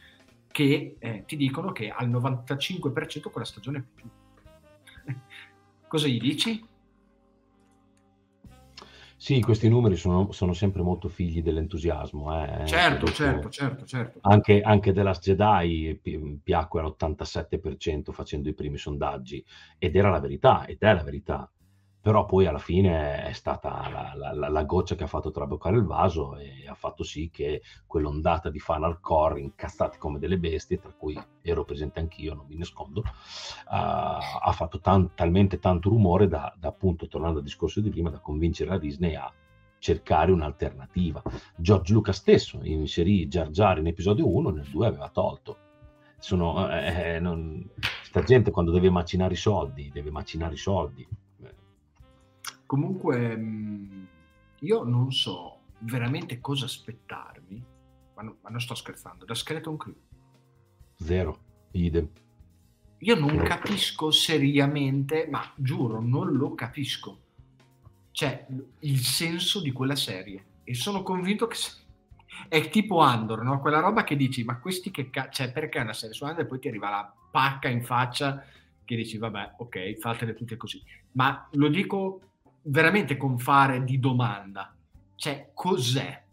che 0.52 0.96
eh, 0.98 1.24
ti 1.26 1.38
dicono 1.38 1.72
che 1.72 1.90
al 1.90 2.10
95% 2.10 3.30
quella 3.30 3.46
stagione 3.46 3.78
è 3.78 3.84
più. 3.94 4.10
Cosa 5.88 6.08
gli 6.08 6.20
dici? 6.20 6.68
Sì, 9.22 9.42
questi 9.42 9.68
numeri 9.68 9.98
sono, 9.98 10.32
sono 10.32 10.54
sempre 10.54 10.82
molto 10.82 11.10
figli 11.10 11.44
dell'entusiasmo. 11.44 12.42
Eh. 12.42 12.66
Certo, 12.66 13.06
certo, 13.08 13.50
certo, 13.50 13.86
certo. 13.86 14.20
Anche, 14.22 14.62
anche 14.62 14.94
The 14.94 15.04
Last 15.04 15.24
Jedi 15.24 16.00
pi- 16.02 16.40
piacque 16.42 16.80
all'87% 16.80 18.14
facendo 18.14 18.48
i 18.48 18.54
primi 18.54 18.78
sondaggi 18.78 19.44
ed 19.78 19.98
era 19.98 20.10
la 20.10 20.22
verità, 20.22 20.66
ed 20.66 20.78
è 20.80 20.94
la 20.94 21.04
verità 21.04 21.52
però 22.02 22.26
poi 22.26 22.46
alla 22.46 22.60
fine 22.60 23.26
è 23.26 23.34
stata 23.34 23.90
la, 23.90 24.34
la, 24.34 24.50
la, 24.50 24.64
goccia 24.64 24.96
che 24.96 25.04
ha 25.04 25.08
fatto 25.08 25.32
traboccare 25.32 25.76
il 25.76 25.84
vaso 25.84 26.38
e 26.38 26.66
ha 26.66 26.74
fatto 26.74 27.04
sì 27.04 27.30
che 27.30 27.62
quell'ondata 27.86 28.50
di 28.50 28.60
fan 28.60 28.84
hardcore 28.84 29.42
incazzati 29.42 29.98
come 29.98 30.18
delle 30.18 30.38
bestie, 30.38 30.80
tra 30.80 30.94
cui 30.98 31.20
ero 31.42 31.66
presente 31.66 32.00
anch'io, 32.00 32.34
non 32.34 32.46
mi 32.48 32.56
nascondo, 32.56 33.02
uh, 33.02 33.06
ha 33.68 34.52
fatto 34.54 34.80
tan, 34.80 35.14
talmente 35.14 35.60
tanto 35.60 35.90
rumore 35.90 36.30
da, 36.30 36.54
da, 36.58 36.70
appunto, 36.70 37.08
tornando 37.08 37.40
al 37.40 37.44
discorso 37.44 37.82
di 37.82 37.90
prima, 37.90 38.10
da 38.10 38.20
convincere 38.20 38.70
la 38.70 38.78
Disney 38.78 39.16
a 39.16 39.32
cercare 39.78 40.32
un'alternativa. 40.32 41.22
George 41.58 41.92
Lucas 41.92 42.18
stesso 42.18 42.60
inserì 42.64 43.28
Jar 43.28 43.50
Jar 43.50 43.78
in 43.78 43.88
episodio 43.88 44.30
1, 44.34 44.50
nel 44.52 44.68
2 44.70 44.88
aveva 44.88 45.10
tolto. 45.10 45.58
Sono, 46.18 46.70
eh, 46.70 47.16
eh, 47.16 47.20
non... 47.20 47.70
sta 48.04 48.24
gente 48.24 48.52
quando 48.52 48.72
deve 48.72 48.90
macinare 48.90 49.34
i 49.34 49.38
soldi, 49.38 49.90
deve 49.92 50.12
macinare 50.12 50.54
i 50.54 50.58
soldi 50.58 51.08
Comunque, 52.70 53.36
mm, 53.36 54.04
io 54.60 54.84
non 54.84 55.12
so 55.12 55.62
veramente 55.80 56.40
cosa 56.40 56.66
aspettarmi, 56.66 57.66
ma, 58.14 58.22
no, 58.22 58.38
ma 58.44 58.50
non 58.52 58.62
sto 58.62 58.76
scherzando, 58.76 59.26
da 59.26 59.34
Skeleton 59.34 59.76
Crew. 59.76 59.96
Zero, 60.98 61.40
idem. 61.72 62.08
Io 63.00 63.16
non 63.16 63.38
no. 63.38 63.42
capisco 63.42 64.12
seriamente, 64.12 65.28
ma 65.32 65.52
giuro, 65.56 66.00
non 66.00 66.32
lo 66.34 66.54
capisco. 66.54 67.22
Cioè, 68.12 68.46
il 68.82 69.00
senso 69.00 69.62
di 69.62 69.72
quella 69.72 69.96
serie. 69.96 70.44
E 70.64 70.76
sono 70.76 71.02
convinto 71.02 71.48
che 71.48 71.58
è 72.50 72.70
tipo 72.70 73.00
Andor, 73.00 73.42
no? 73.42 73.60
Quella 73.62 73.80
roba 73.80 74.04
che 74.04 74.16
dici, 74.16 74.44
ma 74.44 74.60
questi 74.60 74.92
che 74.92 75.10
cazzo, 75.10 75.42
cioè 75.42 75.52
perché 75.52 75.80
è 75.80 75.82
una 75.82 75.94
serie 75.94 76.14
su 76.14 76.24
Andor 76.24 76.44
e 76.44 76.48
poi 76.48 76.60
ti 76.60 76.68
arriva 76.68 76.92
la 76.92 77.12
pacca 77.32 77.68
in 77.68 77.84
faccia 77.84 78.44
che 78.86 78.96
dici, 78.96 79.18
vabbè, 79.18 79.56
ok, 79.58 79.98
fatele 79.98 80.36
tutte 80.36 80.56
così. 80.56 80.80
Ma 81.14 81.48
lo 81.54 81.68
dico 81.68 82.29
veramente 82.64 83.18
con 83.18 83.38
fare 83.38 83.84
di 83.84 84.00
domanda. 84.00 84.74
Cioè, 85.16 85.52
cos'è? 85.54 86.24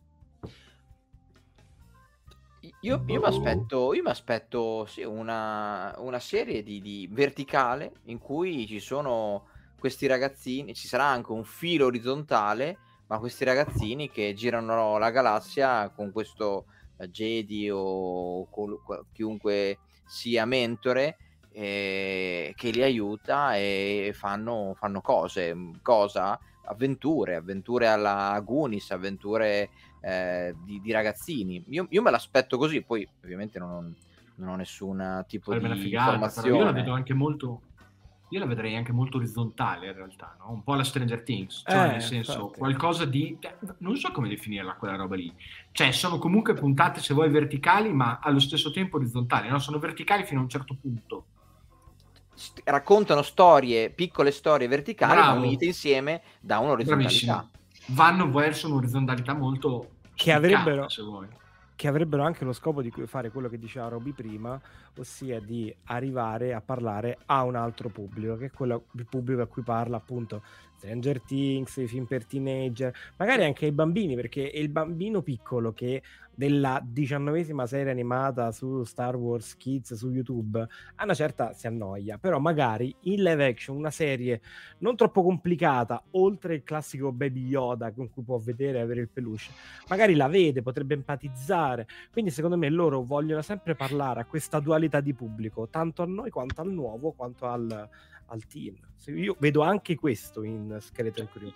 Io, 2.81 3.03
io 3.07 3.21
mi 3.21 3.25
aspetto, 3.25 3.95
io 3.95 4.03
aspetto 4.05 4.87
sì, 4.87 5.03
una, 5.03 5.95
una, 5.99 6.19
serie 6.19 6.63
di, 6.63 6.81
di, 6.81 7.09
verticale 7.11 7.93
in 8.05 8.19
cui 8.19 8.67
ci 8.67 8.81
sono 8.81 9.49
questi 9.79 10.07
ragazzini, 10.07 10.75
ci 10.75 10.87
sarà 10.87 11.05
anche 11.05 11.33
un 11.33 11.45
filo 11.45 11.87
orizzontale, 11.87 12.79
ma 13.07 13.19
questi 13.19 13.45
ragazzini 13.45 14.11
che 14.11 14.35
girano 14.35 14.99
la 14.99 15.11
galassia 15.11 15.91
con 15.91 16.13
questo 16.13 16.67
eh, 16.99 17.09
Jedi 17.09 17.71
o 17.71 18.49
col, 18.51 18.79
chiunque 19.13 19.79
sia 20.05 20.45
mentore 20.45 21.17
eh, 21.59 22.53
che 22.55 22.71
li 22.71 22.83
aiuta 22.83 23.57
e 23.57 24.11
fanno, 24.13 24.75
fanno 24.77 25.01
cose, 25.01 25.57
cosa? 25.81 26.39
Avventure, 26.67 27.37
avventure 27.37 27.87
alla 27.87 28.39
Gunis, 28.45 28.91
avventure 28.91 29.71
eh, 30.01 30.55
di, 30.65 30.83
di, 30.83 30.93
ragazzini. 30.93 31.65
Io, 31.69 31.87
io, 31.89 32.03
me 32.03 32.11
l'aspetto 32.11 32.59
così, 32.59 32.83
poi 32.83 33.09
ovviamente 33.23 33.59
non, 33.59 33.95
non 34.35 34.49
ho 34.51 34.57
nessun 34.57 35.25
tipo 35.27 35.53
Sarebbe 35.53 35.73
di 35.75 35.81
figata, 35.81 36.13
informazione. 36.13 36.59
Io 36.59 36.65
la 36.65 36.73
vedo 36.73 36.93
anche 36.93 37.15
molto, 37.15 37.61
io 38.29 38.39
la 38.39 38.47
vedrei 38.47 38.77
anche 38.77 38.93
molto 38.93 39.17
orizzontale 39.17 39.87
in 39.87 39.95
realtà, 39.95 40.37
no? 40.41 40.51
un 40.51 40.63
po' 40.63 40.75
alla 40.75 40.85
Stranger 40.85 41.23
Things, 41.23 41.63
cioè 41.65 41.85
eh, 41.85 41.91
nel 41.93 42.03
senso 42.03 42.39
infatti. 42.39 42.59
qualcosa 42.59 43.07
di... 43.07 43.39
Cioè, 43.41 43.57
non 43.79 43.97
so 43.97 44.13
come 44.13 44.29
definirla 44.29 44.75
quella 44.75 44.97
roba 44.97 45.17
lì, 45.17 45.33
cioè 45.71 45.91
sono 45.93 46.19
comunque 46.19 46.53
puntate 46.53 47.01
se 47.01 47.15
vuoi 47.15 47.31
verticali 47.31 47.95
ma 47.95 48.19
allo 48.21 48.41
stesso 48.41 48.71
tempo 48.71 48.97
orizzontali, 48.97 49.49
no? 49.49 49.59
sono 49.59 49.79
verticali 49.79 50.25
fino 50.25 50.41
a 50.41 50.43
un 50.43 50.51
certo 50.51 50.77
punto 50.79 51.27
st- 52.37 52.61
raccontano 52.65 53.23
storie, 53.23 53.91
piccole 53.91 54.31
storie 54.31 54.69
verticali, 54.69 55.15
Bravo. 55.15 55.41
unite 55.41 55.65
insieme 55.65 56.23
da 56.41 56.59
un'orizzontalità. 56.59 57.49
Bravissimo. 57.49 57.51
Vanno 57.89 58.31
verso 58.31 58.67
un'orizzontalità 58.69 59.35
molto 59.35 59.91
che 60.15 60.33
avrebbero, 60.33 60.87
che 61.77 61.89
avrebbero 61.89 62.25
anche 62.25 62.45
lo 62.45 62.53
scopo 62.53 62.83
di 62.83 62.93
fare 63.07 63.31
quello 63.31 63.49
che 63.49 63.59
diceva 63.59 63.89
Roby 63.89 64.13
prima, 64.13 64.61
ossia 64.97 65.41
di 65.41 65.75
arrivare 65.85 66.55
a 66.55 66.61
parlare 66.61 67.19
a 67.27 67.43
un 67.43 67.55
altro 67.55 67.89
pubblico, 67.89 68.37
che 68.37 68.47
è 68.47 68.51
quello, 68.51 68.87
il 68.93 69.07
pubblico 69.07 69.43
a 69.43 69.47
cui 69.47 69.63
parla 69.63 69.97
appunto 69.99 70.43
Stranger 70.77 71.21
Things, 71.23 71.77
i 71.77 71.87
film 71.87 72.05
per 72.05 72.25
teenager, 72.25 72.93
magari 73.17 73.45
anche 73.45 73.67
ai 73.67 73.73
bambini, 73.73 74.15
perché 74.15 74.51
è 74.51 74.59
il 74.59 74.69
bambino 74.69 75.23
piccolo 75.23 75.73
che 75.73 76.03
della 76.37 76.83
diciannovesima 76.85 77.67
serie 77.67 77.91
animata 77.91 78.53
su 78.53 78.85
Star 78.85 79.17
Wars 79.17 79.57
Kids 79.57 79.95
su 79.95 80.11
YouTube, 80.11 80.61
a 80.97 81.05
una 81.05 81.15
certa 81.15 81.55
si 81.55 81.67
annoia, 81.67 82.19
però 82.19 82.39
magari 82.39 82.95
in 83.05 83.23
live 83.23 83.47
action 83.47 83.77
una 83.77 83.91
serie 83.91 84.43
non 84.79 84.97
troppo 84.97 85.23
complicata, 85.23 86.03
oltre 86.11 86.57
il 86.57 86.63
classico 86.63 87.11
Baby 87.11 87.47
Yoda 87.47 87.91
con 87.93 88.11
cui 88.11 88.23
può 88.23 88.37
vedere 88.37 88.79
e 88.79 88.83
avere 88.83 89.01
il 89.01 89.09
peluche, 89.09 89.49
magari 89.89 90.15
la 90.15 90.29
vede, 90.29 90.61
potrebbe 90.61 90.93
empatizzare, 90.93 91.87
quindi 92.13 92.31
secondo 92.31 92.59
me 92.59 92.69
loro 92.69 93.03
vogliono 93.03 93.41
sempre 93.41 93.75
parlare 93.75 94.21
a 94.21 94.27
questa 94.27 94.61
dualità 94.61 95.01
di 95.01 95.15
pubblico, 95.15 95.69
tanto 95.69 96.03
a 96.03 96.07
noi 96.07 96.29
quanto 96.29 96.61
al 96.61 96.71
nuovo, 96.71 97.13
quanto 97.13 97.47
al, 97.47 97.89
al 98.27 98.47
team. 98.47 98.77
Io 99.07 99.37
vedo 99.39 99.63
anche 99.63 99.95
questo 99.95 100.43
in 100.43 100.77
Skeleton 100.81 101.29
Crew. 101.31 101.53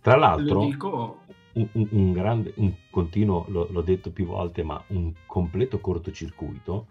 Tra 0.00 0.16
l'altro, 0.16 0.64
dico... 0.64 1.22
un, 1.54 1.68
un, 1.72 1.88
un, 1.90 2.12
grande, 2.12 2.52
un 2.56 2.72
continuo, 2.90 3.44
lo, 3.48 3.66
l'ho 3.70 3.82
detto 3.82 4.10
più 4.10 4.26
volte, 4.26 4.62
ma 4.62 4.82
un 4.88 5.12
completo 5.26 5.80
cortocircuito 5.80 6.86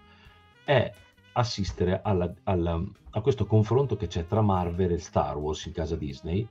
è 0.63 0.91
assistere 1.33 2.01
alla, 2.03 2.33
alla, 2.43 2.81
a 3.11 3.21
questo 3.21 3.45
confronto 3.45 3.95
che 3.95 4.07
c'è 4.07 4.25
tra 4.27 4.41
Marvel 4.41 4.91
e 4.91 4.99
Star 4.99 5.37
Wars 5.37 5.65
in 5.65 5.73
casa 5.73 5.95
Disney. 5.95 6.47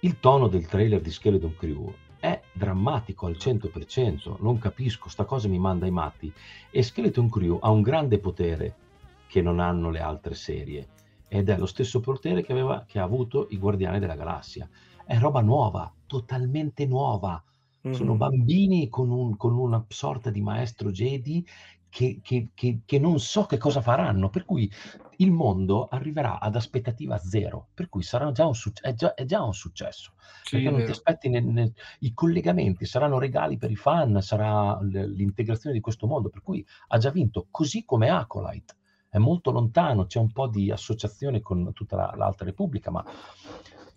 Il 0.00 0.20
tono 0.20 0.48
del 0.48 0.66
trailer 0.66 1.00
di 1.00 1.10
Skeleton 1.10 1.56
Crew 1.56 1.92
è 2.20 2.40
drammatico 2.52 3.26
al 3.26 3.36
100%, 3.38 4.36
non 4.40 4.58
capisco, 4.58 5.08
sta 5.08 5.24
cosa 5.24 5.48
mi 5.48 5.58
manda 5.58 5.84
ai 5.84 5.90
matti. 5.90 6.32
E 6.70 6.82
Skeleton 6.82 7.28
Crew 7.28 7.58
ha 7.60 7.70
un 7.70 7.82
grande 7.82 8.18
potere 8.18 8.74
che 9.26 9.42
non 9.42 9.60
hanno 9.60 9.90
le 9.90 10.00
altre 10.00 10.34
serie 10.34 10.88
ed 11.28 11.50
è 11.50 11.58
lo 11.58 11.66
stesso 11.66 12.00
potere 12.00 12.42
che, 12.42 12.52
aveva, 12.52 12.84
che 12.86 12.98
ha 12.98 13.04
avuto 13.04 13.46
i 13.50 13.58
Guardiani 13.58 13.98
della 13.98 14.16
Galassia. 14.16 14.68
È 15.04 15.18
roba 15.18 15.40
nuova, 15.40 15.92
totalmente 16.06 16.86
nuova. 16.86 17.42
Mm-hmm. 17.86 17.96
Sono 17.96 18.16
bambini 18.16 18.88
con, 18.88 19.10
un, 19.10 19.36
con, 19.36 19.56
una 19.56 19.84
sorta 19.88 20.30
di 20.30 20.40
maestro 20.40 20.90
Jedi 20.90 21.46
che, 21.88 22.20
che, 22.22 22.48
che, 22.54 22.80
che, 22.84 22.98
non 22.98 23.20
so 23.20 23.44
che 23.44 23.56
cosa 23.56 23.80
faranno, 23.80 24.30
per 24.30 24.44
cui 24.44 24.70
il 25.18 25.30
mondo 25.30 25.86
arriverà 25.88 26.40
ad 26.40 26.56
aspettativa 26.56 27.18
zero, 27.18 27.68
per 27.74 27.88
cui 27.88 28.02
sarà 28.02 28.30
già 28.32 28.46
un, 28.46 28.54
suc- 28.54 28.80
è 28.80 28.94
già, 28.94 29.14
è 29.14 29.24
già 29.24 29.42
un 29.42 29.54
successo. 29.54 30.12
Sì, 30.42 30.56
perché 30.56 30.70
non 30.70 30.84
ti 30.84 30.90
aspetti 30.90 31.28
nel, 31.28 31.44
nel, 31.44 31.72
i 32.00 32.12
collegamenti, 32.14 32.84
saranno 32.84 33.18
regali 33.18 33.56
per 33.58 33.70
i 33.70 33.76
fan, 33.76 34.20
sarà 34.20 34.78
l'integrazione 34.82 35.74
di 35.74 35.80
questo 35.80 36.06
mondo, 36.06 36.28
per 36.30 36.42
cui 36.42 36.64
ha 36.88 36.98
già 36.98 37.10
vinto, 37.10 37.46
così 37.50 37.84
come 37.84 38.08
Acolyte 38.10 38.76
è 39.08 39.18
molto 39.18 39.50
lontano, 39.50 40.06
c'è 40.06 40.18
un 40.18 40.32
po' 40.32 40.46
di 40.48 40.70
associazione 40.70 41.40
con 41.40 41.72
tutta 41.72 41.96
la, 41.96 42.14
l'Alta 42.16 42.44
Repubblica, 42.44 42.90
ma 42.90 43.04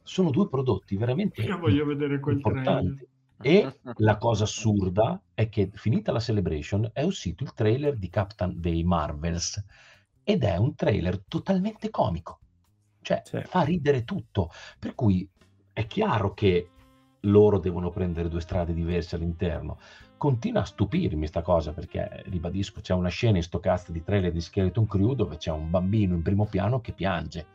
sono 0.04 0.30
due 0.30 0.48
prodotti 0.50 0.98
veramente 0.98 1.42
Io 1.42 1.58
voglio 1.58 1.86
vedere 1.86 2.20
quel 2.20 2.36
importanti. 2.36 3.08
E 3.42 3.80
la 3.98 4.18
cosa 4.18 4.44
assurda 4.44 5.22
è 5.34 5.50
che 5.50 5.70
finita 5.74 6.12
la 6.12 6.20
celebration 6.20 6.90
è 6.94 7.04
uscito 7.04 7.44
il 7.44 7.54
trailer 7.54 7.98
di 7.98 8.10
Captain 8.10 8.60
dei 8.60 8.84
Marvels 8.84 9.64
ed 10.24 10.44
è 10.44 10.56
un 10.58 10.76
trailer 10.76 11.24
totalmente 11.28 11.90
comico, 11.90 12.40
cioè 13.02 13.22
sì. 13.26 13.42
fa 13.42 13.62
ridere 13.62 14.04
tutto, 14.04 14.50
per 14.78 14.94
cui 14.94 15.28
è 15.74 15.88
chiaro 15.88 16.34
che 16.34 16.70
loro 17.22 17.60
devono 17.60 17.90
prendere 17.90 18.30
due 18.30 18.42
strade 18.42 18.74
diverse 18.74 19.16
all'interno, 19.16 19.80
continua 20.22 20.62
a 20.62 20.66
stupirmi 20.66 21.26
sta 21.26 21.42
cosa 21.42 21.74
perché, 21.74 22.22
ribadisco, 22.28 22.80
c'è 22.80 22.94
una 22.94 23.10
scena 23.10 23.38
in 23.38 23.44
sto 23.44 23.60
cast 23.60 23.90
di 23.90 24.04
trailer 24.04 24.32
di 24.32 24.40
Skeleton 24.40 24.86
Crew 24.86 25.16
dove 25.16 25.38
c'è 25.38 25.50
un 25.50 25.72
bambino 25.72 26.14
in 26.14 26.22
primo 26.22 26.46
piano 26.46 26.80
che 26.80 26.92
piange. 26.92 27.48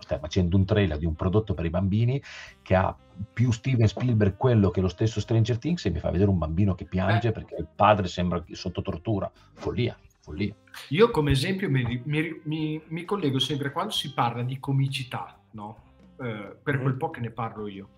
Stai 0.00 0.18
facendo 0.18 0.56
un 0.56 0.64
trailer 0.64 0.98
di 0.98 1.06
un 1.06 1.14
prodotto 1.14 1.54
per 1.54 1.66
i 1.66 1.70
bambini 1.70 2.20
che 2.62 2.74
ha 2.74 2.96
più 3.32 3.52
Steven 3.52 3.86
Spielberg 3.86 4.36
quello 4.36 4.70
che 4.70 4.80
lo 4.80 4.88
stesso 4.88 5.20
Stranger 5.20 5.56
Things 5.58 5.84
e 5.84 5.90
mi 5.90 6.00
fa 6.00 6.10
vedere 6.10 6.30
un 6.30 6.38
bambino 6.38 6.74
che 6.74 6.84
piange 6.84 7.28
eh. 7.28 7.32
perché 7.32 7.54
il 7.54 7.68
padre 7.72 8.08
sembra 8.08 8.42
sotto 8.50 8.82
tortura. 8.82 9.30
Follia, 9.52 9.96
follia. 10.18 10.52
Io 10.88 11.10
come 11.12 11.30
esempio 11.30 11.70
mi, 11.70 12.02
mi, 12.06 12.40
mi, 12.42 12.82
mi 12.88 13.04
collego 13.04 13.38
sempre 13.38 13.70
quando 13.70 13.92
si 13.92 14.12
parla 14.12 14.42
di 14.42 14.58
comicità, 14.58 15.38
no? 15.52 15.76
eh, 16.20 16.56
per 16.60 16.80
quel 16.80 16.96
po' 16.96 17.10
che 17.10 17.20
ne 17.20 17.30
parlo 17.30 17.68
io, 17.68 17.88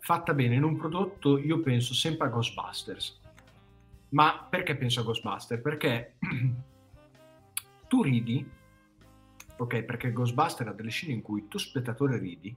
fatta 0.00 0.34
bene 0.34 0.56
in 0.56 0.62
un 0.62 0.76
prodotto, 0.76 1.38
io 1.38 1.60
penso 1.60 1.94
sempre 1.94 2.26
a 2.26 2.30
Ghostbusters. 2.30 3.18
Ma 4.10 4.46
perché 4.48 4.76
penso 4.76 5.00
a 5.00 5.02
Ghostbusters? 5.04 5.60
Perché 5.60 6.16
tu 7.88 8.02
ridi, 8.02 8.48
ok, 9.56 9.82
perché 9.82 10.12
Ghostbusters 10.12 10.70
ha 10.70 10.72
delle 10.72 10.90
scene 10.90 11.12
in 11.12 11.22
cui 11.22 11.48
tu 11.48 11.58
spettatore 11.58 12.18
ridi, 12.18 12.54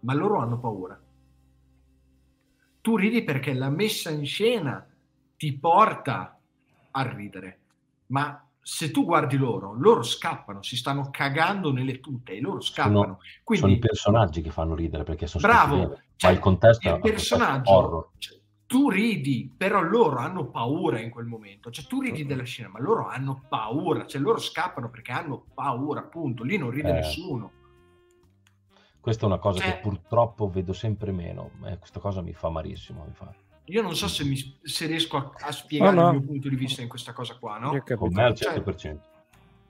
ma 0.00 0.14
loro 0.14 0.38
hanno 0.38 0.58
paura. 0.58 1.00
Tu 2.80 2.96
ridi 2.96 3.22
perché 3.22 3.54
la 3.54 3.70
messa 3.70 4.10
in 4.10 4.26
scena 4.26 4.86
ti 5.36 5.56
porta 5.58 6.38
a 6.90 7.02
ridere, 7.02 7.58
ma 8.08 8.46
se 8.60 8.90
tu 8.90 9.04
guardi 9.04 9.36
loro, 9.36 9.74
loro 9.74 10.02
scappano, 10.02 10.62
si 10.62 10.76
stanno 10.76 11.10
cagando 11.10 11.70
nelle 11.70 12.00
tute 12.00 12.32
e 12.32 12.40
loro 12.40 12.60
scappano. 12.60 13.02
Sono, 13.02 13.18
Quindi, 13.42 13.66
sono 13.66 13.76
i 13.76 13.78
personaggi 13.78 14.40
che 14.40 14.50
fanno 14.50 14.74
ridere 14.74 15.04
perché 15.04 15.26
sono 15.26 15.46
bravo, 15.46 15.98
cioè, 16.16 16.32
il 16.32 16.38
contesto 16.38 16.88
il 16.88 17.00
personaggio, 17.00 18.12
cioè, 18.16 18.40
tu 18.66 18.88
ridi, 18.88 19.52
però 19.56 19.82
loro 19.82 20.18
hanno 20.18 20.46
paura 20.46 20.98
in 20.98 21.10
quel 21.10 21.26
momento. 21.26 21.70
Cioè, 21.70 21.84
tu 21.84 22.00
ridi 22.00 22.24
della 22.24 22.44
scena, 22.44 22.68
ma 22.68 22.80
loro 22.80 23.08
hanno 23.08 23.42
paura, 23.48 24.06
cioè 24.06 24.20
loro 24.20 24.38
scappano 24.38 24.90
perché 24.90 25.12
hanno 25.12 25.44
paura, 25.54 26.00
appunto. 26.00 26.42
Lì 26.42 26.56
non 26.56 26.70
ride 26.70 26.88
eh. 26.88 26.92
nessuno. 26.92 27.52
Questa 29.00 29.24
è 29.24 29.26
una 29.26 29.38
cosa 29.38 29.60
cioè, 29.60 29.72
che 29.72 29.80
purtroppo 29.80 30.48
vedo 30.48 30.72
sempre 30.72 31.12
meno. 31.12 31.50
Eh, 31.66 31.76
questa 31.78 32.00
cosa 32.00 32.22
mi 32.22 32.32
fa 32.32 32.48
malissimo. 32.48 33.04
Mi 33.06 33.12
fa. 33.12 33.34
Io 33.66 33.82
non 33.82 33.94
so 33.94 34.08
se, 34.08 34.24
mi, 34.24 34.36
se 34.62 34.86
riesco 34.86 35.16
a, 35.16 35.32
a 35.40 35.52
spiegare 35.52 35.96
oh, 35.96 36.00
no. 36.00 36.08
il 36.08 36.18
mio 36.18 36.26
punto 36.26 36.48
di 36.48 36.56
vista 36.56 36.80
in 36.80 36.88
questa 36.88 37.12
cosa 37.12 37.36
qua, 37.38 37.58
no? 37.58 37.82
Con 37.82 38.12
me 38.12 38.24
al 38.24 38.32
100%. 38.32 38.76
Cioè, 38.76 38.96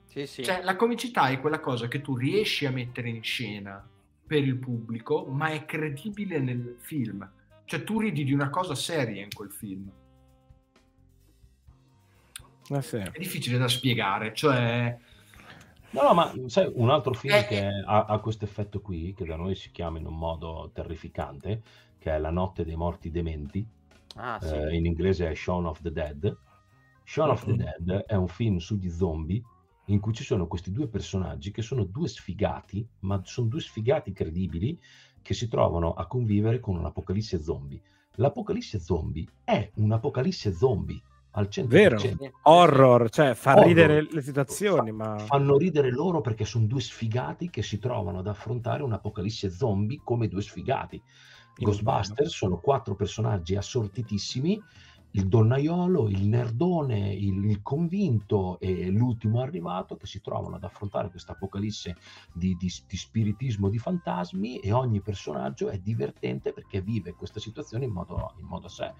sì, 0.07 0.26
sì. 0.26 0.45
Cioè, 0.45 0.62
la 0.62 0.76
comicità 0.76 1.28
è 1.28 1.40
quella 1.40 1.59
cosa 1.59 1.88
che 1.88 2.01
tu 2.01 2.16
riesci 2.16 2.66
a 2.66 2.70
mettere 2.70 3.09
in 3.09 3.22
scena 3.24 3.84
per 4.26 4.45
il 4.45 4.57
pubblico, 4.57 5.24
ma 5.26 5.49
è 5.49 5.64
credibile 5.64 6.38
nel 6.38 6.76
film. 6.78 7.28
Cioè, 7.64 7.82
tu 7.82 8.00
ridi 8.00 8.24
di 8.24 8.32
una 8.32 8.50
cosa 8.50 8.74
seria 8.74 9.22
in 9.22 9.32
quel 9.32 9.50
film. 9.50 9.90
Ah, 12.68 12.80
sì. 12.80 12.96
È 12.96 13.18
difficile 13.18 13.58
da 13.58 13.68
spiegare, 13.68 14.34
cioè... 14.34 14.96
No, 15.90 16.02
no, 16.02 16.14
ma 16.14 16.32
sai, 16.46 16.70
un 16.74 16.90
altro 16.90 17.14
film 17.14 17.34
eh, 17.34 17.46
che 17.46 17.66
ha, 17.66 18.04
ha 18.04 18.18
questo 18.18 18.44
effetto 18.44 18.80
qui, 18.80 19.14
che 19.14 19.24
da 19.24 19.36
noi 19.36 19.54
si 19.54 19.70
chiama 19.70 19.98
in 19.98 20.06
un 20.06 20.16
modo 20.16 20.70
terrificante, 20.74 21.62
che 21.98 22.10
è 22.12 22.18
La 22.18 22.30
notte 22.30 22.64
dei 22.64 22.74
morti 22.74 23.10
dementi, 23.10 23.64
ah, 24.16 24.40
sì. 24.40 24.54
eh, 24.54 24.74
in 24.74 24.86
inglese 24.86 25.30
è 25.30 25.34
Shaun 25.34 25.66
of 25.66 25.80
the 25.82 25.92
Dead. 25.92 26.36
Shaun 27.04 27.30
of 27.30 27.44
the 27.44 27.52
mm-hmm. 27.52 27.66
Dead 27.78 28.04
è 28.06 28.14
un 28.14 28.26
film 28.28 28.56
sugli 28.56 28.90
zombie 28.90 29.40
in 29.86 30.00
cui 30.00 30.14
ci 30.14 30.24
sono 30.24 30.46
questi 30.46 30.72
due 30.72 30.88
personaggi 30.88 31.50
che 31.50 31.62
sono 31.62 31.84
due 31.84 32.08
sfigati, 32.08 32.86
ma 33.00 33.20
sono 33.24 33.48
due 33.48 33.60
sfigati 33.60 34.12
credibili 34.12 34.78
che 35.25 35.33
si 35.35 35.49
trovano 35.49 35.95
a 35.95 36.07
convivere 36.07 36.61
con 36.61 36.77
un'apocalisse 36.77 37.43
zombie. 37.43 37.81
L'apocalisse 38.16 38.79
zombie 38.79 39.27
è 39.43 39.70
un'apocalisse 39.77 40.53
zombie 40.53 41.01
al 41.31 41.49
100%. 41.51 41.66
Vero, 41.66 41.99
horror, 42.43 43.09
cioè 43.09 43.35
fa 43.35 43.53
horror. 43.53 43.66
ridere 43.66 44.07
le 44.09 44.20
situazioni, 44.20 44.93
ma... 44.93 45.18
Fanno 45.18 45.57
ridere 45.57 45.91
loro 45.91 46.20
perché 46.20 46.45
sono 46.45 46.66
due 46.66 46.83
sfigati 46.83 47.49
che 47.49 47.62
si 47.62 47.79
trovano 47.79 48.18
ad 48.18 48.27
affrontare 48.27 48.83
un'apocalisse 48.83 49.51
zombie 49.51 50.01
come 50.05 50.29
due 50.29 50.43
sfigati. 50.43 51.03
Ghostbusters 51.57 52.35
sono 52.35 52.59
quattro 52.59 52.95
personaggi 52.95 53.57
assortitissimi, 53.57 54.61
il 55.16 55.28
donnaiolo, 55.28 56.08
il 56.08 56.26
nerdone, 56.26 57.12
il, 57.12 57.44
il, 57.44 57.62
convinto 57.62 58.58
e 58.58 58.90
l'ultimo 58.90 59.40
arrivato 59.40 59.96
che 59.96 60.06
si 60.06 60.20
trovano 60.20 60.56
ad 60.56 60.64
affrontare 60.64 61.08
questa 61.08 61.32
apocalisse 61.32 61.96
di, 62.32 62.56
di, 62.56 62.72
di, 62.86 62.96
spiritismo 62.96 63.68
di 63.68 63.78
fantasmi 63.78 64.58
e 64.58 64.72
ogni 64.72 65.00
personaggio 65.00 65.68
è 65.68 65.78
divertente 65.78 66.52
perché 66.52 66.80
vive 66.80 67.14
questa 67.14 67.38
situazione 67.38 67.84
in 67.84 67.92
modo, 67.92 68.34
in 68.38 68.46
modo 68.46 68.66
sé. 68.66 68.92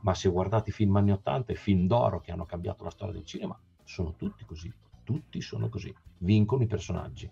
Ma 0.00 0.12
se 0.14 0.28
guardate 0.28 0.70
i 0.70 0.72
film 0.72 0.96
anni 0.96 1.12
80 1.12 1.52
e 1.52 1.56
film 1.56 1.86
d'oro 1.86 2.20
che 2.20 2.32
hanno 2.32 2.46
cambiato 2.46 2.82
la 2.82 2.90
storia 2.90 3.14
del 3.14 3.24
cinema, 3.24 3.56
sono 3.84 4.16
tutti 4.16 4.44
così, 4.44 4.72
tutti 5.04 5.40
sono 5.40 5.68
così, 5.68 5.94
vincono 6.18 6.64
i 6.64 6.66
personaggi. 6.66 7.30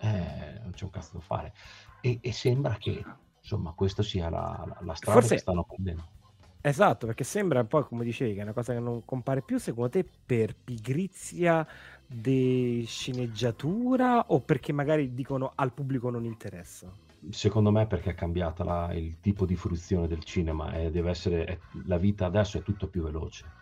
Eh, 0.00 0.60
non 0.62 0.72
c'è 0.72 0.84
un 0.84 0.90
cazzo 0.90 1.18
da 1.18 1.20
fare. 1.20 1.52
E, 2.00 2.18
e 2.22 2.32
sembra 2.32 2.76
che 2.76 3.04
insomma 3.40 3.72
questa 3.72 4.02
sia 4.02 4.30
la, 4.30 4.64
la, 4.66 4.78
la 4.80 4.94
strada 4.94 5.20
Forse... 5.20 5.34
che 5.34 5.40
stanno 5.40 5.64
prendendo. 5.64 6.16
Esatto, 6.60 7.06
perché 7.06 7.24
sembra 7.24 7.60
un 7.60 7.68
po' 7.68 7.84
come 7.84 8.04
dicevi 8.04 8.34
che 8.34 8.40
è 8.40 8.42
una 8.42 8.52
cosa 8.52 8.72
che 8.72 8.80
non 8.80 9.04
compare 9.04 9.42
più, 9.42 9.58
secondo 9.58 9.90
te 9.90 10.04
per 10.26 10.54
pigrizia 10.56 11.66
di 12.04 12.84
sceneggiatura 12.86 14.24
o 14.28 14.40
perché 14.40 14.72
magari 14.72 15.14
dicono 15.14 15.52
al 15.54 15.72
pubblico 15.72 16.10
non 16.10 16.24
interessa? 16.24 16.90
Secondo 17.30 17.70
me 17.70 17.86
perché 17.86 18.10
è 18.10 18.14
cambiata 18.14 18.64
la, 18.64 18.92
il 18.92 19.16
tipo 19.20 19.44
di 19.44 19.56
fruizione 19.56 20.08
del 20.08 20.24
cinema 20.24 20.72
e 20.72 20.90
deve 20.90 21.10
essere, 21.10 21.44
è, 21.44 21.58
la 21.86 21.98
vita 21.98 22.26
adesso 22.26 22.58
è 22.58 22.62
tutto 22.62 22.88
più 22.88 23.02
veloce 23.02 23.57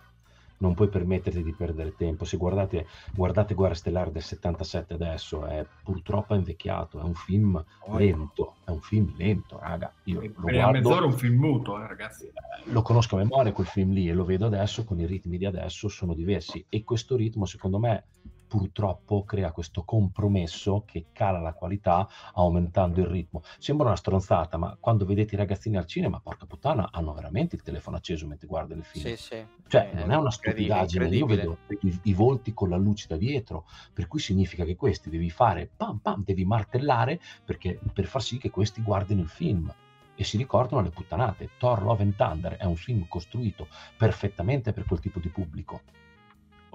non 0.59 0.75
puoi 0.75 0.89
permetterti 0.89 1.43
di 1.43 1.53
perdere 1.53 1.95
tempo. 1.97 2.25
Se 2.25 2.37
guardate, 2.37 2.87
guardate 3.13 3.55
Guerra 3.55 3.75
Stellare 3.75 4.13
del 4.13 4.23
77 4.23 4.95
adesso, 4.95 5.45
è 5.47 5.65
purtroppo 5.83 6.35
invecchiato, 6.35 7.01
è 7.01 7.03
un 7.03 7.15
film 7.15 7.63
lento, 7.97 8.55
è 8.65 8.71
un 8.71 8.81
film 8.81 9.13
lento, 9.17 9.59
raga. 9.59 9.93
Io 10.05 10.21
lo 10.21 10.33
guardo, 10.35 10.71
mezz'ora 10.73 11.03
è 11.03 11.07
un 11.07 11.17
film 11.17 11.39
muto, 11.39 11.79
eh, 11.79 11.87
ragazzi. 11.87 12.31
Lo 12.65 12.83
conosco 12.83 13.17
a 13.17 13.19
memoria 13.19 13.53
quel 13.53 13.67
film 13.67 13.93
lì 13.93 14.09
e 14.09 14.13
lo 14.13 14.25
vedo 14.25 14.47
adesso 14.47 14.85
con 14.85 14.99
i 15.01 15.07
ritmi 15.07 15.39
di 15.39 15.47
adesso 15.47 15.89
sono 15.89 16.15
diversi 16.15 16.65
e 16.69 16.85
questo 16.85 17.17
ritmo 17.17 17.45
secondo 17.45 17.79
me 17.79 18.05
purtroppo 18.47 19.25
crea 19.25 19.53
questo 19.53 19.83
compromesso 19.83 20.85
che 20.87 21.07
cala 21.13 21.41
la 21.41 21.53
qualità 21.53 22.09
aumentando 22.35 23.01
il 23.01 23.07
ritmo. 23.07 23.43
Sembra 23.59 23.87
una 23.89 23.97
stronzata, 23.97 24.57
ma 24.57 24.77
quando 24.79 25.05
vedete 25.05 25.35
i 25.35 25.39
ragazzini 25.39 25.77
al 25.77 25.87
cinema, 25.87 26.21
porca 26.21 26.47
puttana, 26.47 26.91
hanno 26.93 27.13
veramente 27.13 27.57
il 27.57 27.63
telefono 27.63 27.97
acceso 27.97 28.27
mentre 28.27 28.47
guardano 28.47 28.81
il 28.81 28.87
film. 28.87 29.05
Sì, 29.05 29.17
sì. 29.17 29.47
Cioè, 29.67 29.91
non 29.95 30.11
è 30.11 30.17
una 30.17 30.31
stupidaggine, 30.31 31.09
io 31.09 31.27
vedo 31.27 31.59
i, 31.81 32.01
i, 32.05 32.15
volti 32.15 32.55
con 32.55 32.69
la 32.69 32.77
luce 32.77 33.07
da 33.09 33.17
dietro, 33.17 33.67
per 33.93 34.07
cui 34.07 34.21
significa 34.21 34.65
che 34.65 34.77
questi 34.77 35.11
devi 35.11 35.31
fare 35.31 35.69
pam 35.75 35.99
pam, 35.99 36.23
devi 36.25 36.45
martellare 36.45 37.21
perché, 37.45 37.79
per 37.93 38.07
far 38.07 38.23
sì 38.23 38.39
che 38.39 38.51
questi 38.51 38.83
guardino 38.83 39.23
il 39.23 39.29
film 39.29 39.73
e 40.15 40.25
si 40.25 40.37
ricordano 40.37 40.83
le 40.83 40.91
puttanate. 40.91 41.51
Thor 41.59 41.83
Love 41.83 42.03
and 42.03 42.17
Thunder 42.17 42.57
è 42.57 42.65
un 42.65 42.77
film 42.77 43.07
costruito 43.09 43.69
perfettamente 43.97 44.73
per 44.73 44.85
quel 44.85 45.01
tipo 45.01 45.19
di 45.19 45.29
pubblico 45.29 45.83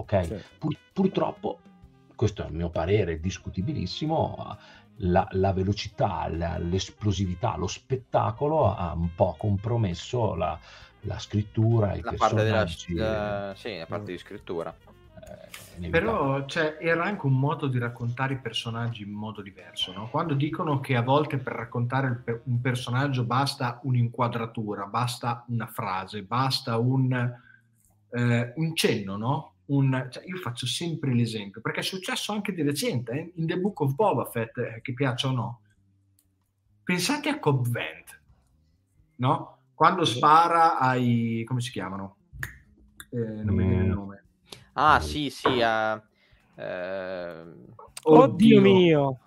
ok? 0.01 0.25
Sì. 0.25 0.41
Pur, 0.57 0.77
purtroppo, 0.93 1.59
questo 2.15 2.43
è 2.43 2.47
il 2.47 2.53
mio 2.53 2.69
parere 2.69 3.19
discutibilissimo, 3.19 4.57
la, 4.97 5.27
la 5.31 5.53
velocità, 5.53 6.27
la, 6.29 6.57
l'esplosività, 6.57 7.55
lo 7.57 7.67
spettacolo 7.67 8.75
ha 8.75 8.93
un 8.93 9.13
po' 9.15 9.35
compromesso 9.37 10.35
la, 10.35 10.59
la 11.01 11.19
scrittura, 11.19 11.95
i 11.95 12.01
la 12.01 12.13
parte 12.17 12.43
della, 12.43 12.65
la, 12.89 13.53
sì, 13.55 13.77
la 13.77 13.85
parte 13.87 14.11
di 14.11 14.17
scrittura. 14.17 14.75
Eh, 15.79 15.89
Però 15.89 16.45
cioè, 16.45 16.77
era 16.79 17.03
anche 17.03 17.25
un 17.25 17.39
modo 17.39 17.67
di 17.67 17.79
raccontare 17.79 18.33
i 18.33 18.39
personaggi 18.39 19.03
in 19.03 19.11
modo 19.11 19.41
diverso. 19.41 19.93
No? 19.93 20.09
Quando 20.09 20.33
dicono 20.33 20.79
che 20.79 20.95
a 20.95 21.01
volte 21.01 21.37
per 21.37 21.53
raccontare 21.53 22.23
un 22.43 22.61
personaggio 22.61 23.23
basta 23.23 23.79
un'inquadratura, 23.83 24.85
basta 24.85 25.43
una 25.47 25.67
frase, 25.67 26.23
basta 26.23 26.77
un, 26.77 27.13
eh, 28.11 28.53
un 28.55 28.75
cenno, 28.75 29.17
no? 29.17 29.50
Un, 29.71 30.07
cioè 30.11 30.23
io 30.25 30.37
faccio 30.37 30.65
sempre 30.65 31.13
l'esempio, 31.13 31.61
perché 31.61 31.79
è 31.79 31.83
successo 31.83 32.33
anche 32.33 32.53
di 32.53 32.61
recente, 32.61 33.11
eh, 33.11 33.31
in 33.35 33.47
The 33.47 33.59
Book 33.59 33.79
of 33.81 33.95
Boba 33.95 34.25
Fett, 34.25 34.57
eh, 34.57 34.79
che 34.81 34.93
piaccia 34.93 35.29
o 35.29 35.31
no. 35.31 35.61
Pensate 36.83 37.29
a 37.29 37.39
Cobb 37.39 37.65
Vent, 37.67 38.21
no? 39.17 39.57
Quando 39.73 40.05
spara 40.05 40.77
ai... 40.77 41.43
come 41.45 41.61
si 41.61 41.71
chiamano? 41.71 42.17
Eh, 43.09 43.17
non 43.43 43.55
mi 43.55 43.67
viene 43.67 43.83
il 43.83 43.89
nome. 43.89 44.23
Ah, 44.73 44.99
sì, 44.99 45.29
sì. 45.29 45.47
Uh, 45.47 46.01
uh... 46.55 47.65
Oddio, 48.03 48.23
Oddio 48.23 48.61
mio! 48.61 49.19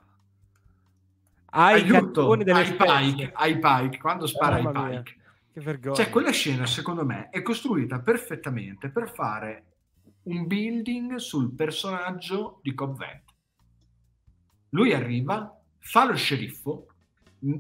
Ai 1.57 1.83
Aiuto, 1.83 2.33
ai 2.33 2.75
Pike, 2.75 3.33
ai 3.33 3.59
Pike, 3.59 3.99
quando 3.99 4.27
spara 4.27 4.61
oh, 4.61 4.69
ai 4.69 4.73
Pike. 4.73 5.17
Che 5.53 5.61
vergogna. 5.61 5.95
Cioè, 5.95 6.11
quella 6.11 6.33
scena, 6.33 6.67
secondo 6.67 7.05
me, 7.05 7.31
è 7.31 7.41
costruita 7.43 8.01
perfettamente 8.01 8.91
per 8.91 9.09
fare 9.09 9.65
un 10.25 10.47
building 10.47 11.17
sul 11.17 11.55
personaggio 11.55 12.61
di 12.63 12.75
Cobb 12.75 12.97
Vent. 12.97 13.23
Lui 14.71 14.93
arriva, 14.93 15.61
fa 15.79 16.07
lo 16.07 16.15
sceriffo 16.17 16.87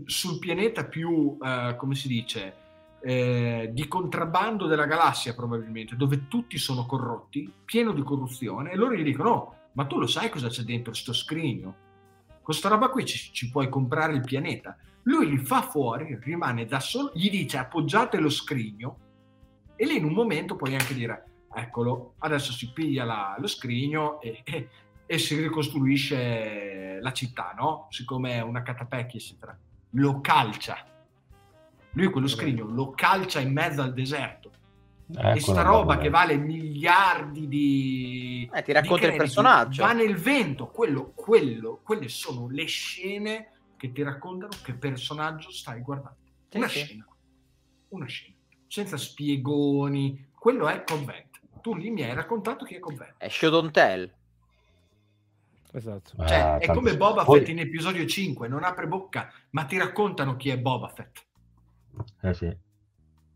sul 0.04 0.38
pianeta 0.38 0.86
più, 0.86 1.36
eh, 1.42 1.74
come 1.76 1.94
si 1.94 2.08
dice, 2.08 2.56
eh, 3.02 3.70
di 3.72 3.86
contrabbando 3.86 4.66
della 4.66 4.86
galassia 4.86 5.34
probabilmente, 5.34 5.94
dove 5.94 6.26
tutti 6.26 6.56
sono 6.56 6.86
corrotti, 6.86 7.52
pieno 7.64 7.92
di 7.92 8.02
corruzione, 8.02 8.70
e 8.70 8.76
loro 8.76 8.94
gli 8.94 9.02
dicono, 9.02 9.30
oh, 9.30 9.54
ma 9.72 9.84
tu 9.86 9.98
lo 9.98 10.06
sai 10.06 10.30
cosa 10.30 10.48
c'è 10.48 10.62
dentro 10.62 10.92
questo 10.92 11.12
scrigno? 11.12 11.82
Questa 12.40 12.68
roba 12.68 12.88
qui 12.88 13.04
ci, 13.04 13.32
ci 13.32 13.50
puoi 13.50 13.68
comprare 13.68 14.14
il 14.14 14.22
pianeta. 14.22 14.76
Lui 15.02 15.28
li 15.28 15.38
fa 15.38 15.62
fuori, 15.62 16.18
rimane 16.22 16.64
da 16.64 16.80
solo, 16.80 17.10
gli 17.14 17.28
dice 17.28 17.58
appoggiate 17.58 18.18
lo 18.18 18.30
scrigno, 18.30 18.98
e 19.76 19.84
lì 19.84 19.98
in 19.98 20.04
un 20.04 20.14
momento 20.14 20.56
puoi 20.56 20.74
anche 20.74 20.94
dire, 20.94 21.33
eccolo, 21.54 22.14
adesso 22.18 22.52
si 22.52 22.72
piglia 22.72 23.04
la, 23.04 23.36
lo 23.38 23.46
scrigno 23.46 24.20
e, 24.20 24.42
e, 24.44 24.68
e, 25.06 25.18
si 25.18 25.40
ricostruisce 25.40 26.98
la 27.00 27.12
città, 27.12 27.54
no? 27.56 27.86
Siccome 27.90 28.34
è 28.34 28.40
una 28.42 28.62
catapecchia, 28.62 29.18
eccetera. 29.18 29.56
lo 29.90 30.20
calcia. 30.20 30.84
Lui 31.92 32.10
quello 32.10 32.26
scrigno 32.26 32.64
lo 32.66 32.90
calcia 32.90 33.40
in 33.40 33.52
mezzo 33.52 33.82
al 33.82 33.94
deserto. 33.94 34.50
Eh, 35.16 35.36
e 35.36 35.40
sta 35.40 35.62
roba 35.62 35.98
che 35.98 36.08
vale 36.08 36.36
miliardi 36.36 37.46
di... 37.46 38.50
Eh, 38.52 38.62
ti 38.62 38.72
racconta 38.72 39.06
il 39.06 39.16
personaggio. 39.16 39.82
Va 39.82 39.92
nel 39.92 40.16
vento. 40.16 40.68
Quello, 40.68 41.12
quello, 41.14 41.80
quelle 41.82 42.08
sono 42.08 42.48
le 42.48 42.64
scene 42.64 43.50
che 43.76 43.92
ti 43.92 44.02
raccontano 44.02 44.52
che 44.62 44.72
personaggio 44.72 45.50
stai 45.50 45.82
guardando. 45.82 46.16
Sì, 46.48 46.56
una 46.56 46.68
sì. 46.68 46.78
scena. 46.78 47.06
Una 47.88 48.06
scena. 48.06 48.34
Senza 48.66 48.96
spiegoni. 48.96 50.28
Quello 50.34 50.68
è 50.68 50.82
Convent. 50.84 51.33
Tu 51.64 51.74
lì 51.74 51.88
mi 51.88 52.02
hai 52.02 52.12
raccontato 52.12 52.66
chi 52.66 52.74
è 52.74 52.78
Convent. 52.78 53.14
È 53.16 53.26
Show 53.26 53.48
Don't 53.48 53.70
Tell. 53.70 54.12
Esatto. 55.72 56.12
Cioè, 56.26 56.58
eh, 56.60 56.66
è 56.66 56.66
come 56.74 56.94
Boba 56.94 57.24
Poi... 57.24 57.38
Fett 57.38 57.48
in 57.48 57.58
episodio 57.58 58.04
5, 58.04 58.48
non 58.48 58.64
apre 58.64 58.86
bocca, 58.86 59.32
ma 59.52 59.64
ti 59.64 59.78
raccontano 59.78 60.36
chi 60.36 60.50
è 60.50 60.58
Boba 60.58 60.88
Fett. 60.88 61.24
Eh 62.20 62.34
sì. 62.34 62.54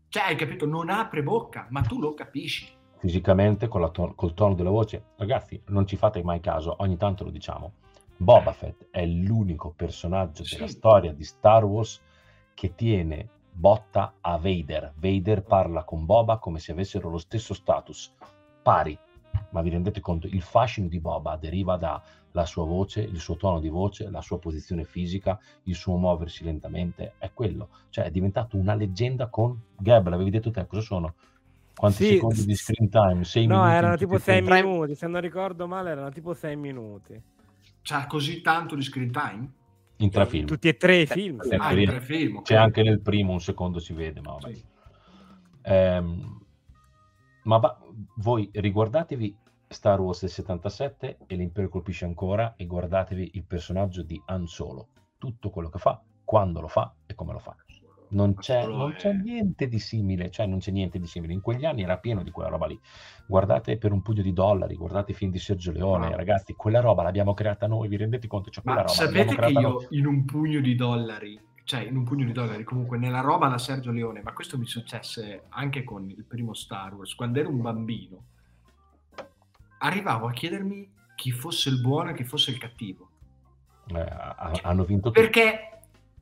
Cioè, 0.09 0.23
hai 0.23 0.35
capito? 0.35 0.67
Non 0.67 0.91
apre 0.91 1.23
bocca, 1.23 1.65
ma 1.71 1.81
tu 1.81 1.99
lo 1.99 2.13
capisci. 2.13 2.71
Fisicamente, 2.99 3.67
con 3.67 3.91
to- 3.91 4.13
col 4.13 4.35
tono 4.35 4.53
della 4.53 4.69
voce. 4.69 5.05
Ragazzi, 5.15 5.59
non 5.69 5.87
ci 5.87 5.97
fate 5.97 6.21
mai 6.21 6.39
caso, 6.39 6.75
ogni 6.77 6.97
tanto 6.97 7.23
lo 7.23 7.31
diciamo. 7.31 7.73
Boba 8.15 8.51
Fett 8.51 8.89
è 8.91 9.07
l'unico 9.07 9.73
personaggio 9.75 10.43
sì. 10.43 10.53
della 10.53 10.67
storia 10.67 11.13
di 11.13 11.23
Star 11.23 11.65
Wars 11.65 11.99
che 12.53 12.75
tiene 12.75 13.27
botta 13.59 14.13
a 14.21 14.37
Vader. 14.37 14.93
Vader 14.95 15.43
parla 15.43 15.83
con 15.83 16.05
Boba 16.05 16.37
come 16.37 16.59
se 16.59 16.71
avessero 16.71 17.09
lo 17.09 17.17
stesso 17.17 17.53
status, 17.53 18.13
pari. 18.63 18.97
Ma 19.49 19.61
vi 19.61 19.69
rendete 19.69 19.99
conto? 19.99 20.27
Il 20.27 20.41
fascino 20.41 20.87
di 20.87 20.99
Boba 20.99 21.35
deriva 21.35 21.75
da 21.75 22.01
la 22.31 22.45
sua 22.45 22.63
voce, 22.63 23.01
il 23.01 23.19
suo 23.19 23.35
tono 23.35 23.59
di 23.59 23.67
voce, 23.67 24.09
la 24.09 24.21
sua 24.21 24.39
posizione 24.39 24.85
fisica, 24.85 25.37
il 25.63 25.75
suo 25.75 25.97
muoversi 25.97 26.45
lentamente, 26.45 27.15
è 27.17 27.31
quello. 27.33 27.69
Cioè 27.89 28.05
è 28.05 28.11
diventato 28.11 28.55
una 28.55 28.75
leggenda 28.75 29.27
con 29.27 29.59
Gab, 29.77 30.07
l'avevi 30.07 30.29
detto 30.29 30.51
te, 30.51 30.65
cosa 30.65 30.81
sono? 30.81 31.15
Quanti 31.75 32.05
sì, 32.05 32.13
secondi 32.13 32.45
di 32.45 32.55
screen 32.55 32.89
time? 32.89 33.23
Sei 33.25 33.45
no, 33.45 33.57
minuti 33.57 33.75
erano 33.75 33.97
tipo 33.97 34.17
sei 34.19 34.41
minuti, 34.41 34.95
se 34.95 35.07
non 35.07 35.19
ricordo 35.19 35.67
male 35.67 35.89
erano 35.89 36.11
tipo 36.11 36.33
sei 36.33 36.55
minuti. 36.55 37.21
C'ha 37.81 38.05
così 38.05 38.41
tanto 38.41 38.75
di 38.75 38.83
screen 38.83 39.11
time? 39.11 39.51
In 40.01 40.09
tre 40.09 40.25
film. 40.25 40.45
Tutti 40.45 40.67
e 40.67 40.77
tre 40.77 41.01
i 41.01 41.05
film. 41.05 41.41
Sì. 41.41 41.55
Ah, 41.55 41.69
tre 41.69 42.01
film 42.01 42.37
okay. 42.37 42.43
C'è 42.43 42.55
anche 42.55 42.83
nel 42.83 43.01
primo 43.01 43.33
un 43.33 43.41
secondo 43.41 43.79
si 43.79 43.93
vede, 43.93 44.21
ma 44.21 44.31
vabbè. 44.31 44.53
Sì. 44.53 44.65
Ehm, 45.63 46.41
ma 47.43 47.57
va, 47.57 47.77
voi 48.17 48.49
riguardatevi 48.53 49.35
Star 49.67 49.99
Wars 49.99 50.21
del 50.21 50.29
77 50.29 51.17
e 51.27 51.35
l'Impero 51.35 51.69
colpisce 51.69 52.05
ancora 52.05 52.55
e 52.55 52.65
guardatevi 52.65 53.31
il 53.33 53.43
personaggio 53.43 54.01
di 54.01 54.21
Han 54.25 54.47
Solo, 54.47 54.89
tutto 55.17 55.49
quello 55.49 55.69
che 55.69 55.79
fa, 55.79 56.01
quando 56.23 56.61
lo 56.61 56.67
fa 56.67 56.93
e 57.05 57.13
come 57.13 57.33
lo 57.33 57.39
fa. 57.39 57.55
Non 58.11 58.35
c'è, 58.35 58.65
non 58.65 58.93
c'è, 58.93 59.13
niente 59.13 59.67
di 59.67 59.77
simile, 59.77 60.31
cioè 60.31 60.47
non 60.47 60.59
c'è 60.59 60.71
niente 60.71 60.97
di 60.97 61.05
simile. 61.05 61.33
In 61.33 61.41
quegli 61.41 61.65
anni 61.65 61.83
era 61.83 61.97
pieno 61.97 62.23
di 62.23 62.31
quella 62.31 62.49
roba 62.49 62.65
lì. 62.65 62.79
Guardate 63.27 63.77
per 63.77 63.91
un 63.91 64.01
pugno 64.01 64.23
di 64.23 64.33
dollari, 64.33 64.75
guardate 64.75 65.11
i 65.11 65.15
film 65.15 65.31
di 65.31 65.37
Sergio 65.37 65.71
Leone, 65.71 66.09
no. 66.09 66.15
ragazzi, 66.15 66.53
quella 66.53 66.79
roba 66.79 67.03
l'abbiamo 67.03 67.35
creata 67.35 67.67
noi, 67.67 67.87
vi 67.87 67.97
rendete 67.97 68.27
conto? 68.27 68.49
Cioè, 68.49 68.63
Ma 68.65 68.75
roba 68.77 68.87
sapete 68.87 69.35
che 69.35 69.51
io 69.51 69.69
noi. 69.69 69.87
in 69.91 70.07
un 70.07 70.25
pugno 70.25 70.59
di 70.59 70.73
dollari, 70.73 71.39
cioè 71.63 71.81
in 71.81 71.97
un 71.97 72.03
pugno 72.03 72.25
di 72.25 72.31
dollari, 72.31 72.63
comunque 72.63 72.97
nella 72.97 73.21
roba 73.21 73.47
da 73.47 73.59
Sergio 73.59 73.91
Leone, 73.91 74.23
ma 74.23 74.33
questo 74.33 74.57
mi 74.57 74.65
successe 74.65 75.43
anche 75.49 75.83
con 75.83 76.09
il 76.09 76.25
primo 76.25 76.55
Star 76.55 76.95
Wars, 76.95 77.13
quando 77.13 77.39
ero 77.39 77.49
un 77.49 77.61
bambino, 77.61 78.23
arrivavo 79.77 80.27
a 80.27 80.31
chiedermi 80.31 80.91
chi 81.15 81.31
fosse 81.31 81.69
il 81.69 81.79
buono 81.79 82.09
e 82.09 82.13
chi 82.15 82.23
fosse 82.23 82.49
il 82.49 82.57
cattivo. 82.57 83.09
Eh, 83.87 84.61
hanno 84.63 84.83
vinto. 84.83 85.11
Perché 85.11 85.78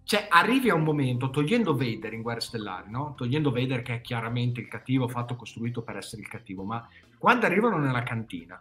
cioè, 0.08 0.26
arrivi 0.30 0.70
a 0.70 0.74
un 0.74 0.84
momento, 0.84 1.30
togliendo 1.30 1.76
Vader 1.76 2.14
in 2.14 2.22
Guerre 2.22 2.39
Stellari, 2.39 2.89
no? 2.89 3.14
togliendo 3.18 3.51
Vader 3.51 3.82
che 3.82 3.95
è 3.95 3.99
chiaramente 3.99 4.62
il 4.62 4.70
cattivo, 4.70 5.10
fatto 5.10 5.36
costruito 5.36 5.82
per 5.82 5.97
essere 5.97 6.22
il 6.22 6.30
cattivo, 6.30 6.64
ma 6.64 6.88
quando 7.18 7.45
arrivano 7.45 7.78
nella 7.78 8.03
cantina, 8.03 8.58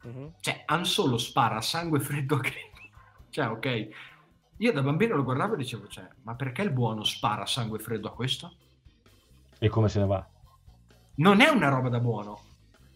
uh-huh. 0.00 0.32
cioè, 0.40 0.62
Han 0.64 0.86
Solo 0.86 1.18
spara 1.18 1.56
a 1.56 1.60
sangue 1.60 2.00
freddo 2.00 2.36
a 2.40 2.40
Cioè, 3.28 3.48
ok, 3.48 3.88
io 4.56 4.72
da 4.72 4.80
bambino 4.80 5.14
lo 5.14 5.24
guardavo 5.24 5.52
e 5.52 5.58
dicevo, 5.58 5.88
cioè, 5.88 6.08
ma 6.22 6.34
perché 6.36 6.62
il 6.62 6.70
buono 6.70 7.04
spara 7.04 7.42
a 7.42 7.46
sangue 7.46 7.80
freddo 7.80 8.08
a 8.08 8.14
questo? 8.14 8.50
E 9.58 9.68
come 9.68 9.90
se 9.90 9.98
ne 9.98 10.06
va? 10.06 10.26
Non 11.16 11.42
è 11.42 11.50
una 11.50 11.68
roba 11.68 11.90
da 11.90 12.00
buono 12.00 12.40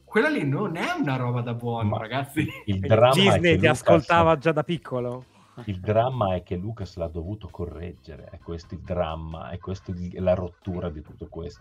quella 0.02 0.30
lì 0.30 0.42
non 0.42 0.74
è 0.76 0.90
una 0.92 1.16
roba 1.16 1.42
da 1.42 1.52
buono, 1.52 1.90
Ma 1.90 1.98
ragazzi. 1.98 2.48
Il 2.64 2.80
dramma 2.80 3.12
Disney 3.12 3.58
ti 3.58 3.66
ascoltava 3.66 4.38
già 4.38 4.52
da 4.52 4.62
piccolo. 4.62 5.36
Il 5.64 5.80
dramma 5.80 6.34
è 6.34 6.42
che 6.42 6.56
Lucas 6.56 6.96
l'ha 6.96 7.08
dovuto 7.08 7.48
correggere, 7.48 8.28
è 8.30 8.38
questo 8.38 8.74
il 8.74 8.80
dramma, 8.80 9.50
è 9.50 9.58
questa 9.58 9.92
la 10.14 10.34
rottura 10.34 10.90
di 10.90 11.02
tutto 11.02 11.26
questo. 11.26 11.60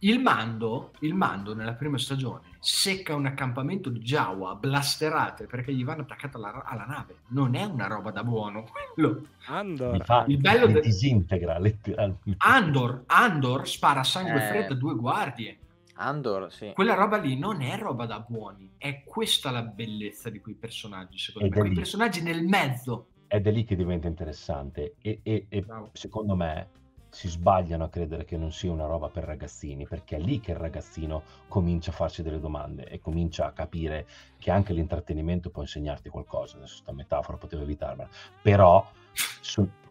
Il 0.00 0.20
mando, 0.20 0.90
il 1.00 1.14
mando 1.14 1.54
nella 1.54 1.74
prima 1.74 1.96
stagione 1.96 2.56
secca 2.58 3.14
un 3.14 3.26
accampamento 3.26 3.88
di 3.88 4.00
Jawa 4.00 4.56
blasterate 4.56 5.46
perché 5.46 5.72
gli 5.72 5.84
vanno 5.84 6.02
attaccate 6.02 6.38
alla, 6.38 6.64
alla 6.64 6.84
nave. 6.86 7.18
Non 7.28 7.54
è 7.54 7.62
una 7.62 7.86
roba 7.86 8.10
da 8.10 8.24
buono 8.24 8.64
quello. 8.64 9.26
Andor. 9.46 10.04
Fa, 10.04 10.24
il 10.26 10.38
bello 10.38 10.66
de... 10.66 10.80
disintegra 10.80 11.56
letteralmente. 11.58 12.34
Andor, 12.38 13.04
Andor 13.06 13.68
spara 13.68 14.02
sangue 14.02 14.44
eh... 14.44 14.48
freddo 14.48 14.72
a 14.72 14.76
due 14.76 14.96
guardie. 14.96 15.58
Andor, 15.94 16.52
sì. 16.52 16.72
Quella 16.74 16.94
roba 16.94 17.18
lì 17.18 17.38
non 17.38 17.62
è 17.62 17.78
roba 17.78 18.04
da 18.04 18.18
buoni, 18.18 18.72
è 18.78 19.04
questa 19.04 19.52
la 19.52 19.62
bellezza 19.62 20.30
di 20.30 20.40
quei 20.40 20.54
personaggi, 20.54 21.16
secondo 21.18 21.46
Ed 21.46 21.54
me. 21.54 21.60
Quei 21.60 21.70
lì. 21.70 21.76
personaggi 21.76 22.22
nel 22.22 22.42
mezzo. 22.44 23.06
Ed 23.34 23.46
è 23.46 23.50
lì 23.50 23.64
che 23.64 23.76
diventa 23.76 24.08
interessante 24.08 24.96
e, 25.00 25.20
e, 25.22 25.46
e 25.48 25.64
secondo 25.92 26.34
me 26.34 26.68
si 27.08 27.28
sbagliano 27.28 27.84
a 27.84 27.88
credere 27.88 28.26
che 28.26 28.36
non 28.36 28.52
sia 28.52 28.70
una 28.70 28.84
roba 28.84 29.08
per 29.08 29.24
ragazzini, 29.24 29.86
perché 29.86 30.16
è 30.16 30.18
lì 30.18 30.38
che 30.38 30.50
il 30.50 30.58
ragazzino 30.58 31.22
comincia 31.48 31.92
a 31.92 31.94
farsi 31.94 32.22
delle 32.22 32.38
domande 32.38 32.84
e 32.84 33.00
comincia 33.00 33.46
a 33.46 33.52
capire 33.52 34.06
che 34.38 34.50
anche 34.50 34.74
l'intrattenimento 34.74 35.48
può 35.48 35.62
insegnarti 35.62 36.10
qualcosa. 36.10 36.58
Adesso 36.58 36.76
sta 36.76 36.92
metafora 36.92 37.38
potevo 37.38 37.62
evitarmela, 37.62 38.10
però 38.42 38.86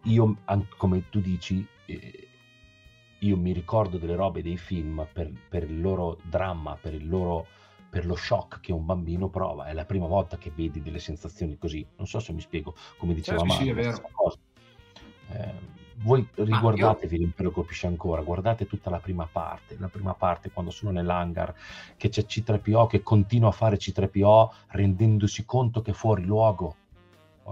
io, 0.04 0.38
come 0.78 1.10
tu 1.10 1.20
dici, 1.20 1.68
eh, 1.86 2.28
io 3.20 3.38
mi 3.38 3.54
ricordo 3.54 3.98
delle 3.98 4.16
robe 4.16 4.44
dei 4.44 4.58
film 4.58 5.08
per, 5.12 5.32
per 5.50 5.64
il 5.64 5.82
loro 5.82 6.20
dramma, 6.24 6.78
per, 6.80 6.94
il 6.94 7.08
loro, 7.08 7.48
per 7.92 8.06
lo 8.06 8.16
shock 8.16 8.62
che 8.62 8.72
un 8.72 8.86
bambino 8.86 9.28
prova. 9.28 9.66
È 9.66 9.74
la 9.74 9.84
prima 9.84 10.08
volta 10.08 10.38
che 10.38 10.50
vedi 10.56 10.82
delle 10.82 11.00
sensazioni 11.00 11.58
così. 11.58 11.86
Non 11.98 12.08
so 12.08 12.20
se 12.20 12.32
mi 12.32 12.40
spiego, 12.40 12.74
come 12.98 13.14
diceva 13.14 13.40
certo, 13.40 13.54
Mario. 13.54 13.94
Sì, 13.94 14.40
eh, 15.34 15.80
voi 16.04 16.26
riguardatevi 16.34 17.16
io... 17.16 17.22
l'impero 17.22 17.52
colpisce 17.52 17.88
ancora, 17.88 18.22
guardate 18.22 18.66
tutta 18.66 18.90
la 18.90 19.00
prima 19.00 19.28
parte, 19.30 19.76
la 19.78 19.90
prima 19.90 20.14
parte 20.14 20.52
quando 20.52 20.72
sono 20.72 20.92
nell'hangar, 20.92 21.54
che 21.98 22.08
c'è 22.08 22.22
C3PO 22.22 22.88
che 22.88 23.04
continua 23.04 23.50
a 23.50 23.52
fare 23.54 23.76
C3PO 23.76 24.50
rendendosi 24.70 25.44
conto 25.44 25.82
che 25.82 25.92
è 25.92 25.94
fuori 25.94 26.24
luogo. 26.24 26.78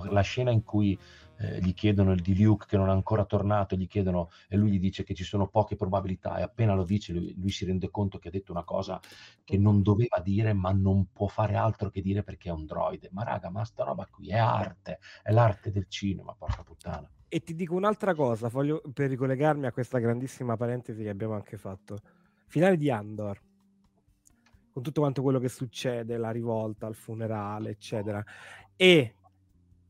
La 0.09 0.21
scena 0.21 0.51
in 0.51 0.63
cui 0.63 0.97
eh, 1.39 1.59
gli 1.61 1.73
chiedono 1.73 2.11
il 2.11 2.21
di 2.21 2.41
Luke 2.41 2.65
che 2.67 2.77
non 2.77 2.89
è 2.89 2.91
ancora 2.91 3.23
tornato, 3.23 3.75
gli 3.75 3.87
chiedono 3.87 4.29
e 4.47 4.57
lui 4.57 4.71
gli 4.71 4.79
dice 4.79 5.03
che 5.03 5.13
ci 5.13 5.23
sono 5.23 5.47
poche 5.47 5.75
probabilità 5.75 6.37
e 6.37 6.41
appena 6.41 6.73
lo 6.75 6.83
dice 6.83 7.13
lui, 7.13 7.33
lui, 7.37 7.49
si 7.49 7.65
rende 7.65 7.89
conto 7.89 8.19
che 8.19 8.27
ha 8.27 8.31
detto 8.31 8.51
una 8.51 8.63
cosa 8.63 8.99
che 9.43 9.57
non 9.57 9.81
doveva 9.81 10.19
dire 10.21 10.53
ma 10.53 10.71
non 10.71 11.07
può 11.13 11.27
fare 11.27 11.55
altro 11.55 11.89
che 11.89 12.01
dire 12.01 12.23
perché 12.23 12.49
è 12.49 12.51
un 12.51 12.65
droide. 12.65 13.09
Ma 13.13 13.23
raga, 13.23 13.49
ma 13.49 13.63
sta 13.63 13.83
roba 13.83 14.05
qui 14.11 14.29
è 14.29 14.37
arte, 14.37 14.99
è 15.23 15.31
l'arte 15.31 15.71
del 15.71 15.87
cinema, 15.87 16.35
porca 16.37 16.63
puttana. 16.63 17.09
E 17.31 17.39
ti 17.41 17.55
dico 17.55 17.75
un'altra 17.75 18.13
cosa, 18.15 18.49
voglio, 18.49 18.81
per 18.91 19.09
ricollegarmi 19.09 19.67
a 19.67 19.71
questa 19.71 19.99
grandissima 19.99 20.57
parentesi 20.57 21.03
che 21.03 21.09
abbiamo 21.09 21.35
anche 21.35 21.57
fatto. 21.57 21.99
Finale 22.47 22.75
di 22.75 22.89
Andor, 22.89 23.39
con 24.73 24.81
tutto 24.81 25.01
quanto 25.01 25.21
quello 25.21 25.39
che 25.39 25.49
succede, 25.49 26.17
la 26.17 26.31
rivolta, 26.31 26.87
il 26.87 26.95
funerale, 26.95 27.69
eccetera. 27.69 28.23
E 28.75 29.13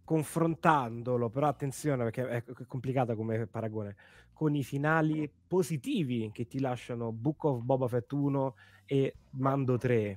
confrontandolo, 0.09 1.29
però 1.29 1.45
attenzione 1.45 2.03
perché 2.05 2.27
è 2.27 2.43
complicata 2.65 3.13
come 3.13 3.45
paragone, 3.45 3.95
con 4.33 4.55
i 4.55 4.63
finali 4.63 5.31
positivi 5.47 6.31
che 6.33 6.47
ti 6.47 6.59
lasciano 6.59 7.11
Book 7.11 7.43
of 7.43 7.61
Boba 7.61 7.87
Fett 7.87 8.11
1 8.11 8.55
e 8.87 9.13
Mando 9.33 9.77
3. 9.77 10.15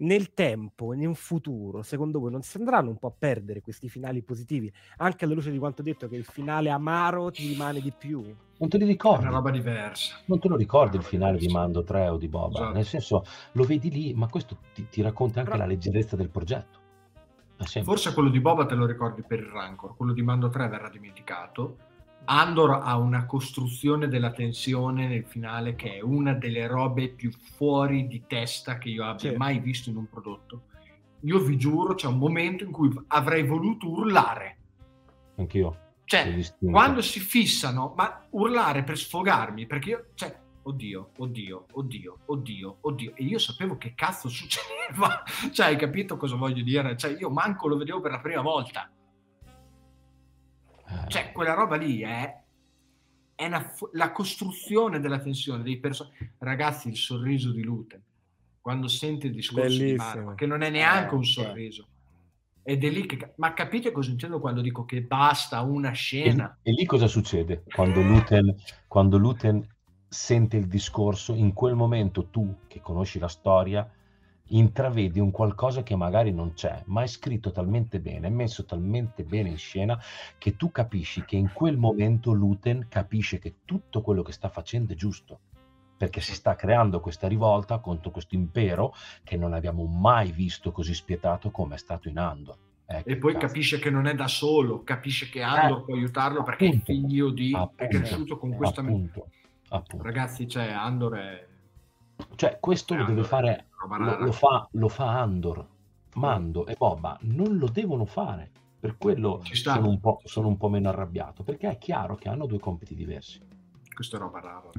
Nel 0.00 0.34
tempo, 0.34 0.92
in 0.92 1.06
un 1.06 1.14
futuro, 1.14 1.80
secondo 1.80 2.20
voi 2.20 2.30
non 2.32 2.42
si 2.42 2.58
andranno 2.58 2.90
un 2.90 2.98
po' 2.98 3.06
a 3.06 3.14
perdere 3.18 3.62
questi 3.62 3.88
finali 3.88 4.20
positivi? 4.20 4.70
Anche 4.98 5.24
alla 5.24 5.32
luce 5.32 5.50
di 5.50 5.58
quanto 5.58 5.80
detto 5.80 6.06
che 6.06 6.16
il 6.16 6.24
finale 6.24 6.68
amaro 6.68 7.30
ti 7.30 7.48
rimane 7.48 7.80
di 7.80 7.94
più. 7.96 8.22
Non 8.58 8.68
te 8.68 8.76
li 8.76 8.84
ricordi? 8.84 9.24
È 9.24 9.28
una 9.28 9.36
roba 9.36 9.50
diversa. 9.50 10.16
Non 10.26 10.38
te 10.38 10.48
lo 10.48 10.56
ricordi 10.56 10.98
il 10.98 11.02
finale 11.02 11.38
di 11.38 11.48
Mando 11.48 11.82
3 11.82 12.08
o 12.08 12.18
di 12.18 12.28
Boba? 12.28 12.58
Esatto. 12.58 12.74
Nel 12.74 12.84
senso, 12.84 13.24
lo 13.52 13.64
vedi 13.64 13.90
lì, 13.90 14.12
ma 14.12 14.28
questo 14.28 14.58
ti, 14.74 14.86
ti 14.90 15.00
racconta 15.00 15.38
anche 15.38 15.52
Però... 15.52 15.62
la 15.62 15.68
leggerezza 15.70 16.14
del 16.14 16.28
progetto. 16.28 16.77
Forse 17.82 18.14
quello 18.14 18.28
di 18.30 18.40
Boba 18.40 18.66
te 18.66 18.74
lo 18.74 18.86
ricordi 18.86 19.22
per 19.22 19.40
il 19.40 19.46
Rancor, 19.46 19.96
quello 19.96 20.12
di 20.12 20.22
Mando 20.22 20.48
3 20.48 20.68
verrà 20.68 20.88
dimenticato. 20.88 21.76
Andor 22.24 22.80
ha 22.82 22.96
una 22.98 23.24
costruzione 23.24 24.06
della 24.06 24.32
tensione 24.32 25.08
nel 25.08 25.24
finale 25.24 25.74
che 25.74 25.96
è 25.96 26.00
una 26.00 26.34
delle 26.34 26.66
robe 26.66 27.08
più 27.08 27.30
fuori 27.30 28.06
di 28.06 28.24
testa 28.26 28.76
che 28.76 28.90
io 28.90 29.04
abbia 29.04 29.30
sì. 29.30 29.36
mai 29.36 29.58
visto 29.60 29.88
in 29.88 29.96
un 29.96 30.08
prodotto. 30.08 30.62
Io 31.22 31.38
vi 31.40 31.56
giuro, 31.56 31.94
c'è 31.94 32.06
un 32.06 32.18
momento 32.18 32.64
in 32.64 32.70
cui 32.70 32.92
avrei 33.08 33.44
voluto 33.44 33.88
urlare. 33.88 34.58
Anch'io. 35.36 35.86
Cioè, 36.04 36.54
quando 36.70 37.02
si 37.02 37.20
fissano, 37.20 37.92
ma 37.96 38.26
urlare 38.30 38.82
per 38.82 38.96
sfogarmi, 38.96 39.66
perché 39.66 39.90
io, 39.90 40.06
cioè, 40.14 40.34
oddio, 40.68 41.10
oddio, 41.16 41.66
oddio, 41.72 42.18
oddio, 42.26 42.78
oddio, 42.80 43.14
e 43.14 43.24
io 43.24 43.38
sapevo 43.38 43.76
che 43.78 43.94
cazzo 43.94 44.28
succedeva, 44.28 45.22
cioè, 45.52 45.66
hai 45.66 45.76
capito 45.76 46.16
cosa 46.16 46.36
voglio 46.36 46.62
dire? 46.62 46.96
Cioè, 46.96 47.16
io 47.18 47.30
manco 47.30 47.68
lo 47.68 47.76
vedevo 47.76 48.00
per 48.00 48.12
la 48.12 48.20
prima 48.20 48.42
volta. 48.42 48.90
Eh. 50.86 51.08
Cioè, 51.08 51.32
quella 51.32 51.54
roba 51.54 51.76
lì 51.76 52.00
è, 52.00 52.42
è 53.34 53.46
una, 53.46 53.72
la 53.92 54.12
costruzione 54.12 55.00
della 55.00 55.18
tensione 55.18 55.62
dei 55.62 55.78
personaggi. 55.78 56.32
Ragazzi, 56.38 56.88
il 56.88 56.96
sorriso 56.96 57.50
di 57.52 57.62
Lute, 57.62 58.02
quando 58.60 58.88
sente 58.88 59.26
il 59.26 59.32
discorso 59.32 59.62
Bellissimo. 59.62 59.90
di 59.90 59.96
Marco, 59.96 60.34
che 60.34 60.46
non 60.46 60.62
è 60.62 60.70
neanche 60.70 61.14
un 61.14 61.22
eh, 61.22 61.26
sorriso. 61.26 61.88
Ed 62.62 62.84
è 62.84 62.90
lì 62.90 63.06
che... 63.06 63.32
Ma 63.36 63.54
capite 63.54 63.92
cosa 63.92 64.10
intendo 64.10 64.40
quando 64.40 64.60
dico 64.60 64.84
che 64.84 65.00
basta 65.00 65.62
una 65.62 65.92
scena? 65.92 66.58
E, 66.62 66.70
e 66.70 66.74
lì 66.74 66.84
cosa 66.84 67.06
succede? 67.06 67.64
Quando 67.66 68.02
Luten, 68.02 68.54
quando 68.86 69.16
Luten 69.16 69.66
sente 70.08 70.56
il 70.56 70.66
discorso, 70.66 71.34
in 71.34 71.52
quel 71.52 71.74
momento 71.74 72.26
tu, 72.26 72.60
che 72.66 72.80
conosci 72.80 73.18
la 73.18 73.28
storia, 73.28 73.88
intravedi 74.50 75.20
un 75.20 75.30
qualcosa 75.30 75.82
che 75.82 75.94
magari 75.96 76.32
non 76.32 76.54
c'è, 76.54 76.82
ma 76.86 77.02
è 77.02 77.06
scritto 77.06 77.50
talmente 77.50 78.00
bene, 78.00 78.28
è 78.28 78.30
messo 78.30 78.64
talmente 78.64 79.24
bene 79.24 79.50
in 79.50 79.58
scena 79.58 80.00
che 80.38 80.56
tu 80.56 80.70
capisci 80.70 81.24
che 81.24 81.36
in 81.36 81.50
quel 81.52 81.76
momento 81.76 82.32
Luten 82.32 82.86
capisce 82.88 83.38
che 83.38 83.56
tutto 83.64 84.00
quello 84.00 84.22
che 84.22 84.32
sta 84.32 84.48
facendo 84.48 84.92
è 84.92 84.96
giusto 84.96 85.40
perché 85.98 86.20
si 86.20 86.32
sta 86.32 86.54
creando 86.54 87.00
questa 87.00 87.26
rivolta 87.26 87.78
contro 87.78 88.12
questo 88.12 88.36
impero 88.36 88.94
che 89.24 89.36
non 89.36 89.52
abbiamo 89.52 89.84
mai 89.84 90.30
visto 90.30 90.70
così 90.70 90.94
spietato 90.94 91.50
come 91.50 91.74
è 91.74 91.78
stato 91.78 92.08
in 92.08 92.18
Andor. 92.18 92.56
Ecco, 92.86 93.08
e 93.08 93.16
poi 93.16 93.32
cazzo. 93.32 93.46
capisce 93.46 93.78
che 93.80 93.90
non 93.90 94.06
è 94.06 94.14
da 94.14 94.28
solo, 94.28 94.82
capisce 94.84 95.28
che 95.28 95.42
Andor 95.42 95.80
eh, 95.80 95.82
può 95.82 95.94
aiutarlo 95.94 96.44
perché 96.44 96.66
appunto, 96.66 96.92
è 96.92 96.94
figlio 96.94 97.30
di... 97.30 97.52
Appunto, 97.52 97.82
è 97.82 97.88
cresciuto 97.88 98.38
con 98.38 98.54
questa... 98.54 98.80
Appunto, 98.80 99.28
appunto. 99.70 100.04
Ragazzi, 100.04 100.48
cioè, 100.48 100.70
Andor 100.70 101.14
è... 101.14 101.46
Cioè, 102.34 102.58
questo 102.60 102.94
lo 102.94 103.04
deve 103.04 103.24
fare... 103.24 103.66
Lo, 103.98 104.18
lo, 104.18 104.32
fa, 104.32 104.68
lo 104.72 104.88
fa 104.88 105.20
Andor. 105.20 105.66
Mando 106.14 106.66
e 106.66 106.74
Boba 106.76 107.16
non 107.22 107.58
lo 107.58 107.68
devono 107.68 108.04
fare. 108.04 108.50
Per 108.80 108.96
quello 108.96 109.42
sono 109.44 109.88
un, 109.88 110.00
sono 110.24 110.48
un 110.48 110.56
po' 110.56 110.68
meno 110.68 110.88
arrabbiato, 110.88 111.42
perché 111.42 111.68
è 111.68 111.78
chiaro 111.78 112.16
che 112.16 112.28
hanno 112.28 112.46
due 112.46 112.58
compiti 112.58 112.94
diversi 112.94 113.40
questa 113.98 114.16
è 114.16 114.20
roba 114.20 114.38
rara. 114.38 114.70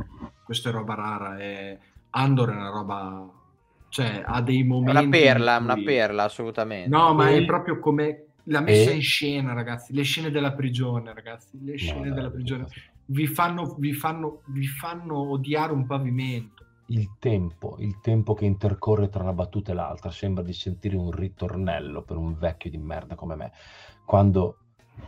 Questa 0.46 0.70
è 0.70 0.72
roba 0.72 0.94
rara 0.94 1.38
e 1.40 1.78
Andor 2.12 2.52
è 2.52 2.56
una 2.56 2.70
roba... 2.70 3.30
Cioè, 3.90 4.24
ha 4.26 4.42
dei 4.42 4.64
momenti... 4.64 4.98
Una 4.98 5.10
perla, 5.10 5.56
cui... 5.58 5.66
una 5.66 5.76
perla, 5.84 6.24
assolutamente. 6.24 6.88
No, 6.88 7.14
ma 7.14 7.30
è 7.30 7.44
proprio 7.44 7.80
come 7.80 8.28
la 8.44 8.62
messa 8.62 8.92
e... 8.92 8.94
in 8.94 9.02
scena, 9.02 9.52
ragazzi. 9.52 9.94
Le 9.94 10.04
scene 10.04 10.32
della 10.32 10.54
prigione, 10.54 11.14
ragazzi. 11.14 11.62
Le 11.62 11.76
scene 11.76 12.08
no, 12.08 12.16
della 12.16 12.30
prigione. 12.30 12.68
Vi 13.12 13.28
fanno, 13.28 13.76
vi, 13.80 13.94
fanno, 13.94 14.42
vi 14.48 14.68
fanno 14.68 15.32
odiare 15.32 15.74
un 15.74 15.86
pavimento. 15.86 16.66
Il 16.88 17.18
tempo, 17.20 17.76
il 17.80 18.00
tempo 18.02 18.34
che 18.34 18.46
intercorre 18.46 19.10
tra 19.10 19.24
una 19.24 19.34
battuta 19.34 19.72
e 19.72 19.76
l'altra 19.76 20.10
sembra 20.12 20.44
di 20.44 20.54
sentire 20.54 20.96
un 20.96 21.12
ritornello 21.12 22.04
per 22.04 22.18
un 22.18 22.36
vecchio 22.38 22.70
di 22.70 22.78
merda 22.78 23.16
come 23.16 23.36
me. 23.36 23.52
Quando 24.06 24.58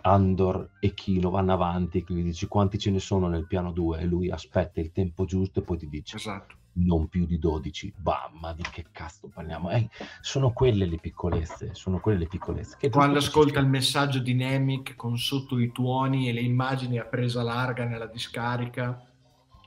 Andor 0.02 0.72
e 0.80 0.94
Kilo 0.94 1.30
vanno 1.30 1.54
avanti 1.54 2.00
e 2.00 2.06
gli 2.08 2.24
dici 2.24 2.48
quanti 2.48 2.78
ce 2.78 2.92
ne 2.92 3.00
sono 3.00 3.28
nel 3.28 3.48
piano 3.48 3.72
2 3.72 4.00
e 4.00 4.06
lui 4.06 4.30
aspetta 4.30 4.80
il 4.80 4.92
tempo 4.92 5.26
giusto 5.26 5.60
e 5.60 5.64
poi 5.64 5.78
ti 5.78 5.88
dice 5.88 6.16
esatto. 6.16 6.56
Non 6.74 7.08
più 7.08 7.26
di 7.26 7.38
12 7.38 7.94
bam 7.98 8.40
ma 8.40 8.54
di 8.54 8.64
che 8.64 8.86
cazzo 8.92 9.30
parliamo? 9.34 9.72
Eh, 9.72 9.90
sono 10.22 10.52
quelle 10.52 10.86
le 10.86 10.98
piccolezze 10.98 11.74
sono 11.74 12.00
quelle 12.00 12.20
le 12.20 12.28
piccolezze. 12.28 12.78
Che 12.80 12.90
quando 12.90 13.18
ascolta 13.18 13.60
il 13.60 13.68
messaggio 13.68 14.20
di 14.20 14.34
Nemic 14.34 14.96
con 14.96 15.18
sotto 15.18 15.60
i 15.60 15.72
tuoni 15.72 16.30
e 16.30 16.34
le 16.34 16.42
immagini 16.42 16.98
a 16.98 17.06
presa 17.06 17.44
larga 17.44 17.86
nella 17.86 18.08
discarica? 18.08 19.06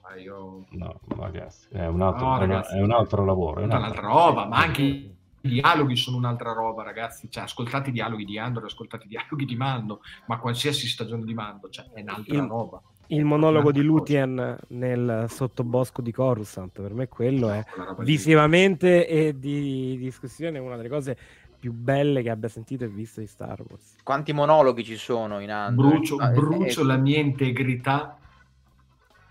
Ah, 0.02 0.16
io... 0.16 0.64
no 0.70 1.00
ragazzi 1.16 1.68
è 1.70 1.86
un 1.86 2.02
altro, 2.02 2.26
no, 2.26 2.38
ragazzi, 2.38 2.76
è 2.76 2.82
un 2.82 2.92
altro 2.92 3.24
lavoro 3.24 3.60
è 3.60 3.64
un'altra, 3.64 3.78
un'altra 3.78 4.06
roba 4.06 4.46
ma 4.46 4.58
anche 4.58 5.14
i 5.44 5.48
dialoghi 5.48 5.96
sono 5.96 6.16
un'altra 6.16 6.52
roba, 6.52 6.82
ragazzi. 6.82 7.30
Cioè, 7.30 7.44
ascoltate 7.44 7.90
i 7.90 7.92
dialoghi 7.92 8.24
di 8.24 8.38
Andor, 8.38 8.64
ascoltate 8.64 9.04
i 9.04 9.08
dialoghi 9.08 9.44
di 9.44 9.56
Mando, 9.56 10.00
ma 10.26 10.38
qualsiasi 10.38 10.86
stagione 10.86 11.24
di 11.24 11.34
Mando, 11.34 11.68
cioè, 11.68 11.90
è 11.92 12.00
un'altra 12.00 12.34
il, 12.34 12.48
roba. 12.48 12.82
Il 13.08 13.24
monologo 13.24 13.70
di 13.70 13.82
Lutien 13.82 14.58
nel 14.68 15.26
sottobosco 15.28 16.00
di 16.00 16.10
Coruscant, 16.10 16.80
per 16.80 16.94
me 16.94 17.06
quello 17.08 17.50
è 17.50 17.62
visivamente 17.98 19.06
e 19.06 19.38
di 19.38 19.96
discussione 19.98 20.58
una 20.58 20.76
delle 20.76 20.88
cose 20.88 21.16
più 21.58 21.72
belle 21.72 22.22
che 22.22 22.30
abbia 22.30 22.48
sentito 22.48 22.84
e 22.84 22.88
visto 22.88 23.20
di 23.20 23.26
Star 23.26 23.62
Wars. 23.66 23.96
Quanti 24.02 24.32
monologhi 24.32 24.84
ci 24.84 24.96
sono 24.96 25.40
in 25.40 25.50
Andor? 25.50 25.88
Brucio, 25.88 26.16
ah, 26.16 26.28
brucio 26.28 26.82
è... 26.82 26.84
la 26.84 26.96
mia 26.96 27.18
integrità 27.18 28.18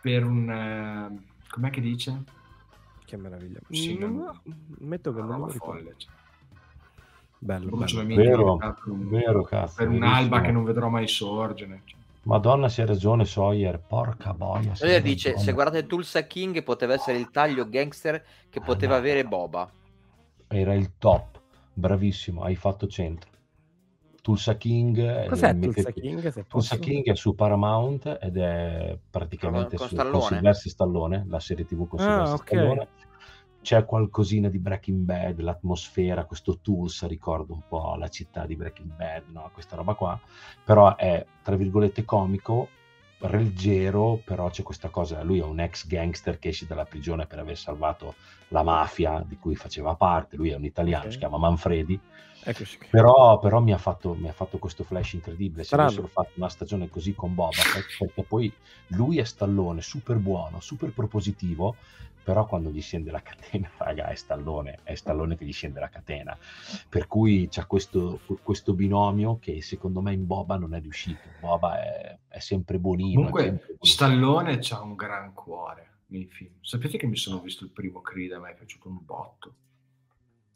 per 0.01 0.25
un... 0.25 1.11
Uh, 1.11 1.21
com'è 1.47 1.69
che 1.69 1.81
dice? 1.81 2.23
Che 3.05 3.17
meraviglia. 3.17 3.59
Sì, 3.69 3.97
non, 3.97 4.15
non, 4.15 4.41
metto 4.79 5.13
che 5.13 5.21
non 5.21 5.39
lo 5.39 5.47
ricordo. 5.47 5.93
Cioè. 5.95 6.11
Bello, 7.37 7.75
bello. 7.75 8.05
Vero, 8.05 8.57
vero, 8.85 9.43
cazzo. 9.43 9.75
Per 9.77 9.89
un'alba 9.89 10.41
che 10.41 10.51
non 10.51 10.63
vedrò 10.63 10.89
mai 10.89 11.07
sorgere. 11.07 11.81
Cioè. 11.85 11.99
Madonna, 12.23 12.69
si 12.69 12.81
ha 12.81 12.85
ragione 12.85 13.25
Sawyer, 13.25 13.79
porca 13.79 14.33
boia. 14.33 14.73
Lui 14.79 15.01
dice, 15.01 15.37
se 15.37 15.51
guardate 15.51 15.85
Tulsa 15.85 16.25
King 16.25 16.63
poteva 16.63 16.93
essere 16.93 17.17
il 17.17 17.29
taglio 17.29 17.67
gangster 17.67 18.23
che 18.49 18.61
poteva 18.61 18.93
ah, 18.93 18.97
no. 18.97 19.03
avere 19.03 19.25
Boba. 19.25 19.69
Era 20.47 20.73
il 20.73 20.93
top, 20.97 21.41
bravissimo, 21.73 22.43
hai 22.43 22.55
fatto 22.55 22.87
centro. 22.87 23.29
Tulsa 24.21 24.55
King. 24.55 25.27
Cos'è 25.27 25.59
Tulsa 25.59 25.91
King? 25.91 26.47
Tulsa 26.47 26.77
King 26.77 27.03
è 27.11 27.15
su 27.15 27.35
Paramount 27.35 28.19
ed 28.21 28.37
è 28.37 28.97
praticamente 29.09 29.75
con, 29.75 29.89
con, 29.89 29.97
su, 29.97 30.11
con 30.11 30.21
Silvestri 30.21 30.69
Stallone, 30.69 31.25
la 31.27 31.41
serie 31.41 31.65
tv 31.65 31.87
con 31.87 31.99
ah, 31.99 32.31
okay. 32.31 32.57
Stallone. 32.57 32.87
C'è 33.63 33.85
qualcosina 33.85 34.49
di 34.49 34.59
Breaking 34.59 34.99
Bad, 34.99 35.39
l'atmosfera, 35.39 36.25
questo 36.25 36.59
Tulsa 36.61 37.07
ricorda 37.07 37.53
un 37.53 37.61
po' 37.65 37.95
la 37.95 38.09
città 38.09 38.45
di 38.45 38.57
Breaking 38.57 38.93
Bad, 38.93 39.23
no? 39.31 39.49
questa 39.53 39.77
roba 39.77 39.93
qua, 39.93 40.19
però 40.63 40.97
è 40.97 41.25
tra 41.41 41.55
virgolette 41.55 42.03
comico, 42.03 42.67
leggero, 43.19 44.21
però 44.23 44.49
c'è 44.49 44.63
questa 44.63 44.89
cosa, 44.89 45.23
lui 45.23 45.39
è 45.39 45.43
un 45.43 45.61
ex 45.61 45.87
gangster 45.87 46.39
che 46.39 46.49
esce 46.49 46.65
dalla 46.65 46.83
prigione 46.83 47.25
per 47.25 47.39
aver 47.39 47.57
salvato 47.57 48.15
la 48.49 48.63
mafia 48.63 49.23
di 49.25 49.37
cui 49.37 49.55
faceva 49.55 49.95
parte, 49.95 50.35
lui 50.35 50.49
è 50.49 50.55
un 50.55 50.65
italiano, 50.65 51.03
okay. 51.03 51.13
si 51.13 51.19
chiama 51.19 51.37
Manfredi, 51.37 51.97
però, 52.89 53.39
però 53.39 53.61
mi, 53.61 53.71
ha 53.71 53.77
fatto, 53.77 54.13
mi, 54.15 54.27
ha 54.27 54.33
fatto, 54.33 54.57
questo 54.57 54.83
flash 54.83 55.13
incredibile. 55.13 55.63
Se 55.63 55.75
avessero 55.75 56.07
fatto 56.07 56.31
una 56.35 56.49
stagione 56.49 56.89
così 56.89 57.13
con 57.13 57.33
Boba, 57.33 57.61
perché 57.97 58.23
poi 58.23 58.51
lui 58.87 59.19
è 59.19 59.23
Stallone, 59.23 59.81
super 59.81 60.17
buono, 60.17 60.59
super 60.59 60.91
propositivo, 60.91 61.77
però 62.23 62.45
quando 62.45 62.69
gli 62.69 62.81
scende 62.81 63.11
la 63.11 63.21
catena, 63.21 63.69
raga, 63.77 64.07
è 64.07 64.15
Stallone, 64.15 64.79
è 64.83 64.95
Stallone 64.95 65.37
che 65.37 65.45
gli 65.45 65.51
scende 65.51 65.79
la 65.79 65.89
catena. 65.89 66.37
Per 66.89 67.07
cui 67.07 67.47
c'è 67.49 67.67
questo, 67.67 68.19
questo 68.41 68.73
binomio 68.73 69.37
che 69.39 69.61
secondo 69.61 70.01
me 70.01 70.13
in 70.13 70.25
Boba 70.25 70.57
non 70.57 70.73
è 70.73 70.81
riuscito. 70.81 71.21
Boba 71.39 71.81
è, 71.81 72.17
è 72.27 72.39
sempre 72.39 72.79
buonino. 72.79 73.15
Comunque, 73.15 73.43
sempre. 73.43 73.75
Stallone 73.79 74.59
ha 74.69 74.81
un 74.81 74.95
gran 74.95 75.33
cuore 75.33 75.89
nei 76.07 76.25
film. 76.25 76.53
Sapete 76.61 76.97
che 76.97 77.07
mi 77.07 77.17
sono 77.17 77.39
visto 77.39 77.63
il 77.63 77.71
primo 77.71 78.01
Creed, 78.01 78.31
a 78.31 78.39
me 78.39 78.51
è 78.51 78.55
piaciuto 78.55 78.87
un 78.87 78.99
botto. 79.03 79.55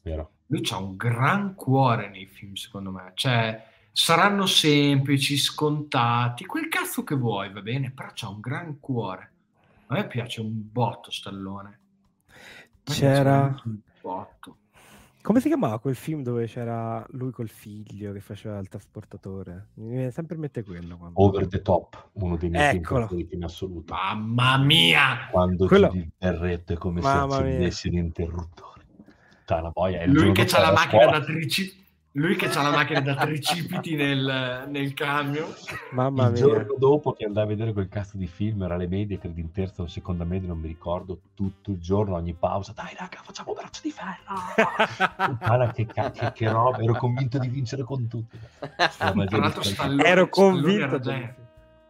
Vero 0.01 0.31
lui 0.47 0.61
ha 0.71 0.77
un 0.77 0.95
gran 0.95 1.55
cuore 1.55 2.09
nei 2.09 2.25
film, 2.25 2.53
secondo 2.53 2.91
me. 2.91 3.11
Cioè, 3.15 3.65
saranno 3.91 4.45
semplici, 4.45 5.37
scontati, 5.37 6.45
quel 6.45 6.67
cazzo 6.67 7.03
che 7.03 7.15
vuoi, 7.15 7.51
va 7.51 7.61
bene, 7.61 7.91
però 7.91 8.09
c'ha 8.13 8.29
un 8.29 8.39
gran 8.39 8.79
cuore. 8.79 9.31
A 9.89 9.93
me 9.95 10.07
piace 10.07 10.41
un 10.41 10.51
botto 10.53 11.11
Stallone. 11.11 11.79
C'era 12.83 13.55
un 13.63 13.79
botto. 14.01 14.57
Come 15.21 15.41
si 15.41 15.47
chiamava 15.47 15.79
quel 15.79 15.95
film 15.95 16.23
dove 16.23 16.45
c'era 16.45 17.05
lui 17.09 17.31
col 17.31 17.49
figlio 17.49 18.13
che 18.13 18.21
faceva 18.21 18.57
il 18.59 18.69
trasportatore? 18.69 19.69
Mi 19.75 19.89
viene 19.89 20.11
sempre 20.11 20.35
in 20.35 20.41
mente 20.41 20.63
quello. 20.63 20.97
Quando... 20.97 21.21
Over 21.21 21.47
the 21.47 21.61
Top, 21.61 22.11
uno 22.13 22.37
dei 22.37 22.49
miei 22.49 22.77
Eccolo. 22.77 23.07
film 23.07 23.27
in 23.31 23.43
assoluto. 23.43 23.93
Mamma 23.93 24.57
mia! 24.57 25.27
Quando 25.31 25.67
quello... 25.67 25.91
berretto 26.17 26.73
è 26.73 26.77
come 26.77 27.01
Mamma 27.01 27.35
se 27.35 27.41
accendessi 27.41 27.89
l'interruttore. 27.89 28.85
Cioè, 29.45 29.61
la 29.61 29.69
boia 29.69 30.05
lui 30.05 30.33
che 30.33 30.43
ha 30.43 30.59
la 30.59 30.71
macchina 30.71 31.05
da 31.05 31.21
tricipiti 31.21 31.86
lui 32.11 32.35
che 32.35 32.47
ha 32.47 32.61
la 32.63 32.71
macchina 32.71 33.01
da 33.01 33.15
tricipiti 33.15 33.95
nel, 33.95 34.65
nel 34.69 34.93
camion. 34.93 35.53
Mamma 35.91 36.25
il 36.25 36.31
mia. 36.31 36.41
giorno 36.41 36.75
dopo 36.77 37.13
che 37.13 37.25
andai 37.25 37.43
a 37.43 37.47
vedere 37.47 37.73
quel 37.73 37.89
cazzo 37.89 38.17
di 38.17 38.27
film 38.27 38.63
era 38.63 38.75
le 38.75 38.87
medie 38.87 39.19
credo 39.19 39.39
in 39.39 39.51
terza 39.51 39.83
o 39.83 39.87
seconda 39.87 40.23
media 40.23 40.47
non 40.47 40.59
mi 40.59 40.67
ricordo 40.67 41.19
tutto 41.35 41.71
il 41.71 41.79
giorno 41.79 42.15
ogni 42.15 42.33
pausa 42.33 42.73
dai 42.73 42.95
raga 42.97 43.21
facciamo 43.23 43.53
braccio 43.53 43.81
di 43.83 43.91
ferro 43.91 45.27
Puttana, 45.37 45.71
che, 45.71 45.85
che, 45.85 46.31
che 46.33 46.49
roba 46.49 46.79
ero 46.79 46.93
convinto 46.93 47.37
di 47.37 47.49
vincere 47.49 47.83
con 47.83 48.07
tutti. 48.07 48.37
Tra 48.97 49.13
l'altro 49.13 49.61
Stallone, 49.61 50.03
ero 50.03 50.27
convinto 50.29 50.97
Stallone 50.99 51.01
già, 51.01 51.33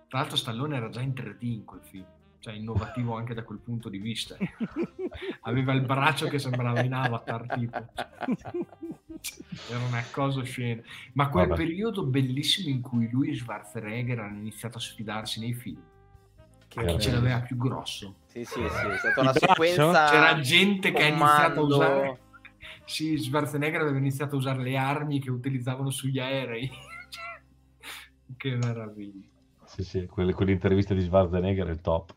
tra 0.08 0.20
l'altro 0.20 0.36
Stallone 0.36 0.76
era 0.76 0.90
già 0.90 1.02
in 1.02 1.14
3D 1.16 1.36
in 1.40 1.64
quel 1.64 1.82
film 1.84 2.06
cioè 2.40 2.54
innovativo 2.54 3.16
anche 3.16 3.34
da 3.34 3.44
quel 3.44 3.58
punto 3.58 3.90
di 3.90 3.98
vista. 3.98 4.38
Aveva 5.42 5.74
il 5.74 5.82
braccio 5.82 6.28
che 6.28 6.40
sembrava 6.40 6.82
in 6.82 6.94
avatar 6.94 7.46
tipo. 7.48 7.86
Era 9.70 9.80
una 9.86 10.04
cosa 10.12 10.40
oscena. 10.40 10.82
Ma 11.14 11.30
quel 11.30 11.48
Vabbè. 11.48 11.64
periodo 11.64 12.04
bellissimo 12.04 12.70
in 12.70 12.82
cui 12.82 13.10
lui 13.10 13.30
e 13.30 13.36
Schwarzenegger 13.36 14.20
hanno 14.20 14.40
iniziato 14.40 14.78
a 14.78 14.82
sfidarsi 14.82 15.40
nei 15.40 15.54
film. 15.54 15.82
Che 16.68 16.86
chi 16.86 17.00
ce 17.00 17.12
l'aveva 17.12 17.40
più 17.42 17.58
grosso. 17.58 18.16
Sì, 18.26 18.44
sì, 18.44 18.54
sì, 18.54 18.62
è 18.62 18.98
stata 18.98 19.22
una 19.22 19.34
sequenza... 19.34 20.10
C'era 20.10 20.40
gente 20.40 20.92
che 20.92 21.04
ha 21.04 21.08
iniziato 21.08 21.60
a 21.60 21.64
usare... 21.64 22.20
Sì, 22.86 23.18
Schwarzenegger 23.18 23.82
aveva 23.82 23.98
iniziato 23.98 24.36
a 24.36 24.38
usare 24.38 24.62
le 24.62 24.78
armi 24.78 25.20
che 25.20 25.32
utilizzavano 25.32 25.90
sugli 25.90 26.20
aerei. 26.20 26.70
che 28.38 28.56
meraviglia. 28.56 29.28
Sì, 29.66 29.84
sì, 29.84 30.06
quelle, 30.06 30.34
quell'intervista 30.34 30.94
di 30.94 31.02
Schwarzenegger 31.02 31.68
è 31.68 31.72
il 31.72 31.82
top. 31.82 32.16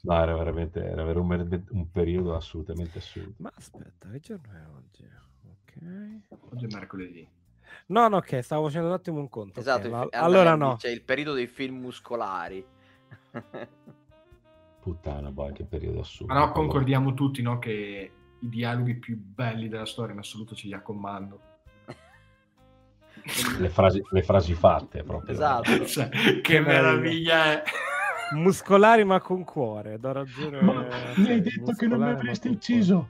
No, 0.00 0.22
era 0.22 0.36
veramente 0.36 0.84
era 0.84 1.02
un, 1.02 1.62
un 1.70 1.90
periodo 1.90 2.36
assolutamente 2.36 2.98
assurdo. 2.98 3.34
Ma 3.38 3.52
aspetta, 3.54 4.08
che 4.10 4.20
giorno 4.20 4.52
è 4.52 4.62
oggi? 4.76 5.04
Ok. 5.50 6.52
Oggi 6.52 6.64
è 6.66 6.68
mercoledì. 6.72 7.28
No, 7.86 8.08
no, 8.08 8.16
ok, 8.18 8.42
stavo 8.42 8.66
facendo 8.66 8.88
un 8.88 8.94
attimo 8.94 9.18
un 9.18 9.28
conto. 9.28 9.60
Esatto, 9.60 9.88
okay, 9.88 10.08
ma... 10.10 10.18
allora 10.18 10.54
no. 10.54 10.76
C'è 10.76 10.90
il 10.90 11.02
periodo 11.02 11.32
dei 11.32 11.46
film 11.46 11.80
muscolari. 11.80 12.64
Puttana, 14.80 15.30
boh, 15.30 15.52
che 15.52 15.64
periodo 15.64 16.00
assurdo. 16.00 16.32
Ma 16.32 16.38
no, 16.38 16.52
concordiamo 16.52 17.14
tutti, 17.14 17.42
no, 17.42 17.58
che 17.58 18.12
i 18.38 18.48
dialoghi 18.48 18.94
più 18.94 19.16
belli 19.16 19.68
della 19.68 19.86
storia 19.86 20.12
in 20.12 20.20
assoluto 20.20 20.54
ce 20.54 20.68
li 20.68 20.74
ha 20.74 20.80
comando. 20.80 21.40
le, 23.58 23.68
frasi, 23.68 24.02
le 24.10 24.22
frasi 24.22 24.54
fatte 24.54 25.02
proprio. 25.02 25.32
Esatto. 25.32 25.84
cioè, 25.86 26.08
che 26.40 26.60
meraviglia 26.60 27.62
è. 27.62 27.62
Muscolari 28.34 29.04
ma 29.04 29.20
con 29.20 29.44
cuore, 29.44 29.98
do 29.98 30.12
ragione. 30.12 30.60
Ma 30.60 30.86
mi 31.16 31.28
hai 31.28 31.40
detto 31.40 31.72
che 31.72 31.86
non 31.86 32.00
mi 32.00 32.10
avresti 32.10 32.48
ucciso. 32.48 33.08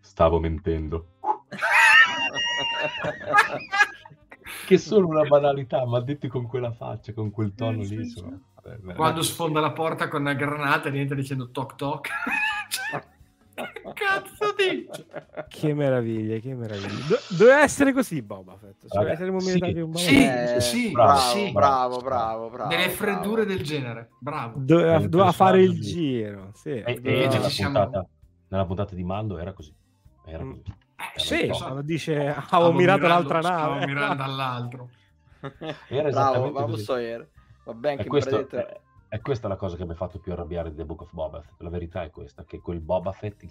Stavo 0.00 0.40
mentendo. 0.40 1.18
che 4.66 4.74
è 4.74 4.78
solo 4.78 5.08
una 5.08 5.24
banalità, 5.24 5.84
ma 5.86 6.00
detti 6.00 6.28
con 6.28 6.46
quella 6.46 6.72
faccia, 6.72 7.12
con 7.12 7.30
quel 7.30 7.52
tono 7.54 7.82
lì. 7.82 7.96
Insomma. 7.96 8.38
Vabbè, 8.62 8.94
Quando 8.94 9.22
sfonda 9.22 9.60
la 9.60 9.72
porta 9.72 10.08
con 10.08 10.22
una 10.22 10.34
granata 10.34 10.88
e 10.88 10.92
niente 10.92 11.14
dicendo 11.14 11.50
toc 11.50 11.74
toc. 11.76 12.08
cazzo 13.94 14.54
dice? 14.56 14.99
Che 15.60 15.74
meraviglia, 15.74 16.38
che 16.38 16.54
meraviglia. 16.54 17.06
Do- 17.06 17.36
doveva 17.36 17.62
essere 17.62 17.92
così 17.92 18.22
Boba 18.22 18.56
Fett. 18.56 18.86
Cioè, 18.88 19.04
Vabbè, 19.04 19.16
saremmo 19.16 19.40
sì, 19.40 19.60
un 19.62 19.90
Boba 19.90 19.98
sì, 19.98 20.24
eh, 20.24 20.60
sì, 20.60 20.90
bravo, 20.90 21.18
sì, 21.18 21.52
bravo, 21.52 21.98
bravo, 21.98 22.48
bravo. 22.48 22.68
Delle 22.70 22.88
freddure 22.88 23.44
bravo. 23.44 23.56
del 23.56 23.62
genere, 23.62 24.08
bravo. 24.18 24.58
Doveva, 24.58 24.98
doveva 25.06 25.32
fare 25.32 25.62
il 25.62 25.78
giro. 25.80 26.50
Sì. 26.54 26.70
E, 26.70 27.00
e 27.02 27.28
nella, 27.28 27.48
puntata, 27.48 28.06
nella 28.48 28.64
puntata 28.64 28.94
di 28.94 29.04
Mando 29.04 29.38
era 29.38 29.52
così. 29.52 29.74
Era 30.24 30.44
mm. 30.44 30.50
così. 30.50 30.74
Eh, 30.96 31.18
sì, 31.18 31.48
quando 31.48 31.82
dice 31.82 32.34
avevo 32.50 32.72
mirato 32.72 33.06
l'altra 33.06 33.40
nave. 33.40 33.76
Stavo 33.76 33.86
mirando 33.86 34.22
all'altro. 34.24 34.90
Era 35.88 36.08
bravo, 36.08 36.50
bravo 36.52 36.76
Sawyer. 36.76 37.28
Va 37.64 37.74
bene 37.74 38.02
che 38.02 38.08
questo, 38.08 38.48
è, 38.48 38.80
è 39.08 39.20
questa 39.20 39.48
la 39.48 39.56
cosa 39.56 39.76
che 39.76 39.84
mi 39.84 39.92
ha 39.92 39.96
fatto 39.96 40.18
più 40.18 40.32
arrabbiare 40.32 40.70
di 40.70 40.76
The 40.76 40.84
Book 40.84 41.02
of 41.02 41.12
Boba 41.12 41.42
Fett. 41.42 41.60
La 41.60 41.70
verità 41.70 42.02
è 42.02 42.10
questa, 42.10 42.44
che 42.44 42.60
quel 42.60 42.80
Boba 42.80 43.12
Fett, 43.12 43.42
il 43.42 43.50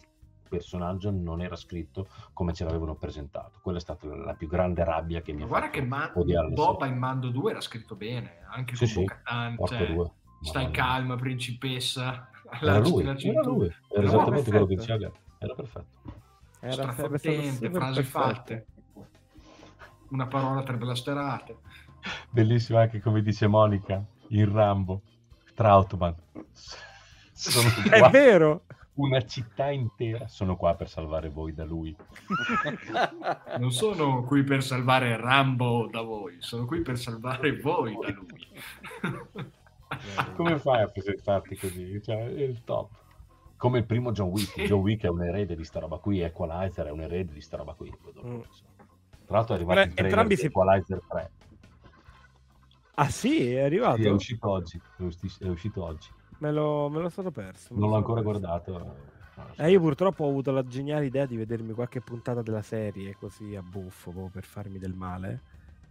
personaggio, 0.50 1.12
non 1.12 1.42
era 1.42 1.56
scritto 1.56 2.08
come 2.34 2.54
ce 2.54 2.66
l'avevano 2.66 2.96
presentato. 2.96 3.60
Quella 3.62 3.78
è 3.78 3.82
stata 3.82 4.08
la 4.08 4.34
più 4.34 4.48
grande 4.48 4.84
rabbia 4.84 5.22
che 5.22 5.32
mi 5.32 5.44
ha 5.44 5.48
fatto 5.48 5.60
Guarda 5.60 5.70
che 5.70 5.82
Ma- 5.82 6.12
Boba 6.50 6.88
in 6.88 6.98
Mando 6.98 7.30
2 7.30 7.52
era 7.52 7.62
scritto 7.62 7.96
bene, 7.96 8.40
anche 8.50 8.76
sì, 8.76 8.94
con 8.94 9.06
sì, 9.58 9.68
cioè, 9.68 9.96
stai 10.42 10.72
calma, 10.72 11.16
principessa. 11.16 12.30
Era 12.62 12.80
lui, 12.80 13.06
era 13.06 13.42
lui, 13.44 13.72
era 13.90 14.08
esattamente 14.08 14.50
quello 14.50 14.66
che 14.66 14.76
diceva. 14.76 15.12
Era 15.38 15.54
perfetto. 15.54 16.14
Era 16.62 16.74
strafottente, 16.74 17.70
frasi 17.70 18.02
fatte. 18.02 18.66
Una 20.10 20.26
parola 20.26 20.64
tre 20.64 20.76
blasterate. 20.78 21.58
Bellissimo 22.32 22.80
anche 22.80 23.02
come 23.02 23.22
dice 23.22 23.46
Monica 23.46 24.04
in 24.30 24.52
Rambo. 24.52 25.02
Trautman. 25.54 26.16
È 27.92 28.10
vero! 28.10 28.64
Una 29.00 29.26
città 29.26 29.70
intera 29.70 30.28
sono 30.28 30.58
qua 30.58 30.76
per 30.76 30.90
salvare 30.90 31.30
voi 31.30 31.54
da 31.54 31.64
lui. 31.64 31.96
Non 33.58 33.72
sono 33.72 34.24
qui 34.24 34.44
per 34.44 34.62
salvare 34.62 35.16
Rambo 35.16 35.88
da 35.90 36.02
voi, 36.02 36.36
sono 36.40 36.66
qui 36.66 36.82
per 36.82 36.98
salvare 36.98 37.58
voi 37.62 37.96
da 37.96 38.10
lui. 38.10 38.48
Come 40.36 40.60
fai 40.60 40.82
a 40.82 40.88
presentarti 40.88 41.56
così? 41.56 42.02
Cioè, 42.04 42.26
è 42.26 42.42
il 42.42 42.64
top. 42.66 42.92
Come 43.56 43.80
il 43.80 43.86
primo 43.86 44.12
John 44.12 44.30
Wick. 44.30 44.52
Sì. 44.52 44.66
John 44.66 44.82
Wick 44.82 45.04
è 45.04 45.10
un 45.10 45.24
erede 45.24 45.56
di 45.56 45.64
sta 45.64 45.80
roba 45.80 45.98
qui, 45.98 46.20
Equalizer 46.20 46.88
è 46.88 46.92
un 46.92 47.02
erede 47.02 47.32
di 47.32 47.42
sta 47.42 47.56
roba 47.56 47.74
qui. 47.74 47.90
Mm. 48.26 48.42
Tra 49.26 49.38
l'altro 49.38 49.54
è 49.54 49.58
arrivato 49.58 49.80
Beh, 49.80 49.86
il 49.86 49.94
trailer 49.94 50.28
di 50.28 50.36
si... 50.36 50.46
Equalizer 50.48 51.02
3. 51.08 51.32
Ah 52.96 53.10
sì, 53.10 53.54
è 53.54 53.62
arrivato? 53.62 54.02
Sì, 54.02 54.08
è 54.08 54.12
uscito 54.12 54.50
oggi. 54.50 54.82
È 55.40 55.48
uscito 55.48 55.84
oggi. 55.84 56.10
Me 56.40 56.52
lo, 56.52 56.90
me 56.90 57.00
lo 57.00 57.10
sono 57.10 57.32
perso. 57.32 57.74
Non 57.76 57.90
l'ho 57.90 57.96
ancora 57.96 58.22
perso. 58.22 58.40
guardato. 58.40 59.18
Eh, 59.56 59.72
io 59.72 59.80
purtroppo 59.80 60.26
ho 60.26 60.30
avuto 60.30 60.52
la 60.52 60.64
geniale 60.64 61.06
idea 61.06 61.26
di 61.26 61.38
vedermi 61.38 61.74
qualche 61.74 62.02
puntata 62.02 62.42
della 62.42 62.62
serie 62.62 63.16
così 63.16 63.56
a 63.56 63.62
buffo 63.62 64.30
per 64.32 64.44
farmi 64.44 64.80
del 64.80 64.94
male. 64.94 65.42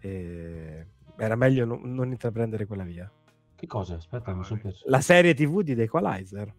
E 0.00 0.86
era 1.16 1.34
meglio 1.34 1.64
non, 1.64 1.80
non 1.94 2.10
intraprendere 2.10 2.66
quella 2.66 2.84
via. 2.84 3.10
Che 3.54 3.66
cosa? 3.66 3.96
Aspetta, 3.96 4.32
mi 4.34 4.44
sono 4.44 4.60
perso. 4.60 4.84
La 4.88 5.00
serie 5.00 5.34
TV 5.34 5.62
di 5.62 5.74
The 5.74 5.82
Equalizer. 5.82 6.54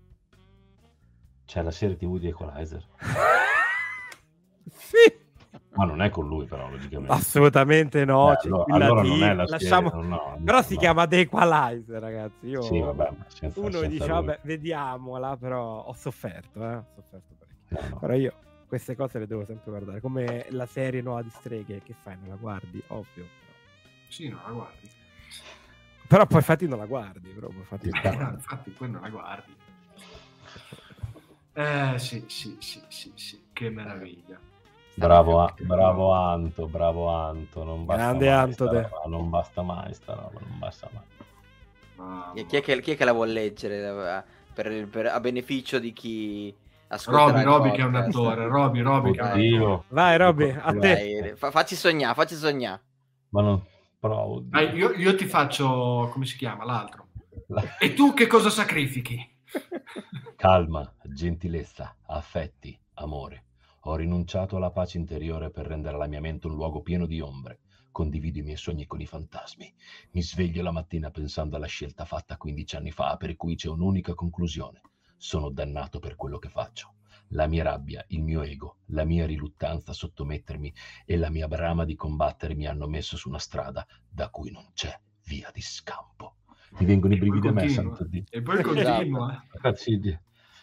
C'è 1.46 1.62
la 1.62 1.72
serie 1.72 1.96
TV 1.96 2.20
di 2.20 2.28
Equalizer. 2.28 2.86
sì. 4.70 5.19
Ma 5.80 5.86
non 5.86 6.02
è 6.02 6.10
con 6.10 6.28
lui, 6.28 6.46
però, 6.46 6.70
logicamente. 6.70 7.14
Assolutamente 7.14 8.04
no. 8.04 8.34
Eh, 8.34 8.38
allora, 8.44 8.74
allora 8.74 9.02
non 9.02 9.24
è 9.24 9.34
la 9.34 9.46
Lasciamo... 9.46 9.90
serie, 9.90 10.08
no, 10.08 10.16
no, 10.36 10.42
però 10.44 10.62
si 10.62 10.74
no. 10.74 10.80
chiama 10.82 11.08
The 11.08 11.20
Equalizer, 11.20 12.02
ragazzi. 12.02 12.48
Io... 12.48 12.62
Sì, 12.64 12.80
vabbè, 12.82 13.10
senza, 13.28 13.60
Uno 13.62 13.72
senza 13.72 13.88
dice, 13.88 14.00
lui. 14.06 14.14
vabbè, 14.14 14.40
vediamola, 14.42 15.38
però 15.38 15.84
ho 15.86 15.94
sofferto, 15.94 16.62
eh? 16.62 16.76
Ho 16.76 16.86
sofferto 16.96 17.34
parecchio. 17.40 17.98
Però 17.98 18.14
io 18.14 18.34
queste 18.68 18.98
cose 18.98 19.20
le 19.20 19.28
devo 19.28 19.46
sempre 19.46 19.72
guardare. 19.72 20.02
Come 20.02 20.48
la 20.50 20.66
serie 20.66 21.02
nuova 21.02 21.22
di 21.22 21.30
Streghe, 21.30 21.82
che 21.82 21.96
fai? 21.98 22.18
Non 22.20 22.28
la 22.28 22.36
guardi? 22.36 22.84
Ovvio. 22.88 23.26
Sì, 24.10 24.28
non 24.28 24.42
la 24.46 24.52
guardi. 24.52 24.90
Però 26.10 26.26
poi 26.26 26.38
infatti 26.40 26.68
non 26.68 26.78
la 26.80 26.88
guardi, 26.88 27.30
però 27.30 27.48
poi 27.48 27.58
infatti... 27.60 27.88
Eh, 27.88 28.10
infatti 28.34 28.70
poi 28.72 28.90
non 28.90 29.00
la 29.00 29.10
guardi. 29.10 29.56
Eh 31.54 31.94
sì, 32.00 32.26
sì, 32.28 32.58
sì, 32.60 32.82
sì, 32.90 33.12
sì, 33.16 33.42
che 33.54 33.70
meraviglia. 33.70 34.38
Bravo, 35.00 35.42
a, 35.42 35.54
bravo 35.58 36.12
Anto, 36.12 36.68
bravo 36.68 37.08
Anto. 37.08 37.64
Non 37.64 37.86
basta 37.86 38.04
Grande 38.04 38.26
mai 38.26 38.36
Anto. 38.36 38.66
Roba, 38.66 39.02
non 39.06 39.30
basta 39.30 39.62
mai 39.62 39.94
sta 39.94 40.14
roba, 40.14 40.40
non 40.42 40.60
basta 40.60 40.90
mai. 40.92 41.04
Ah, 41.96 42.32
chi, 42.34 42.58
è 42.58 42.62
che, 42.62 42.82
chi, 42.82 42.92
è 42.92 42.98
che, 42.98 43.06
la 43.06 43.14
vuol 43.14 43.32
leggere 43.32 44.24
per, 44.54 44.88
per, 44.88 45.06
a 45.08 45.20
beneficio 45.20 45.80
di 45.80 45.94
chi 45.94 46.54
ascolta? 46.88 47.42
Roby, 47.42 47.44
Roby 47.44 47.72
che 47.72 47.82
è 47.82 47.86
un 47.86 47.96
attore. 47.96 48.48
Roby, 48.48 48.82
Roby 48.82 49.18
Oddio. 49.18 49.84
Vai 49.88 50.18
Roby, 50.18 50.56
a 50.58 50.74
te. 50.74 51.36
Vai, 51.40 51.52
facci 51.52 51.76
sognare, 51.76 52.14
facci 52.14 52.36
sognare. 52.36 52.82
Ma 53.30 53.42
non 53.42 53.62
provo. 54.00 54.42
Dai, 54.44 54.76
io, 54.76 54.92
io, 54.92 55.16
ti 55.16 55.26
faccio, 55.26 56.10
come 56.12 56.26
si 56.26 56.38
chiama, 56.38 56.66
l'altro. 56.66 57.08
La... 57.48 57.78
E 57.78 57.94
tu 57.94 58.14
che 58.14 58.28
cosa 58.28 58.50
sacrifichi? 58.50 59.38
Calma, 60.36 60.90
gentilezza, 61.04 61.96
affetti, 62.06 62.78
amore. 62.96 63.44
Ho 63.84 63.96
rinunciato 63.96 64.58
alla 64.58 64.72
pace 64.72 64.98
interiore 64.98 65.52
per 65.52 65.66
rendere 65.66 65.98
la 65.98 66.08
mia 66.08 66.20
mente 66.20 66.48
un 66.48 66.56
luogo 66.56 66.82
pieno 66.82 67.06
di 67.06 67.22
ombre. 67.22 67.60
Condivido 67.92 68.40
i 68.40 68.44
miei 68.44 68.58
sogni 68.58 68.86
con 68.86 69.00
i 69.00 69.06
fantasmi. 69.06 69.74
Mi 70.12 70.22
sveglio 70.22 70.62
la 70.62 70.72
mattina 70.72 71.12
pensando 71.12 71.56
alla 71.56 71.66
scelta 71.66 72.04
fatta 72.04 72.36
15 72.36 72.76
anni 72.76 72.92
fa, 72.92 73.16
per 73.16 73.36
cui 73.38 73.56
c'è 73.56 73.70
un'unica 73.70 74.14
conclusione. 74.14 74.82
Sono 75.16 75.50
dannato 75.50 76.00
per 76.00 76.16
quello 76.16 76.40
che 76.40 76.50
faccio. 76.50 76.96
La 77.30 77.48
mia 77.48 77.64
rabbia, 77.64 78.04
il 78.10 78.22
mio 78.22 78.42
ego, 78.42 78.78
la 78.88 79.06
mia 79.06 79.26
riluttanza 79.26 79.92
a 79.92 79.94
sottomettermi 79.94 80.74
e 81.06 81.16
la 81.16 81.30
mia 81.30 81.48
brama 81.48 81.86
di 81.86 81.96
combattere 81.96 82.56
mi 82.56 82.68
hanno 82.68 82.88
messo 82.88 83.16
su 83.16 83.30
una 83.30 83.40
strada 83.40 83.86
da 84.10 84.30
cui 84.30 84.52
non 84.52 84.72
c'è 84.74 85.00
via 85.26 85.50
di 85.54 85.62
scampo. 85.62 86.36
Mi 86.80 86.86
vengono 86.86 87.14
i 87.14 87.18
brividi 87.18 87.48
a 87.48 87.52
me, 87.52 87.70
santo 87.70 88.04
Dio. 88.06 88.24
E 88.30 88.42
poi 88.42 88.62
continua. 88.64 89.44
Ragazzi, 89.52 90.00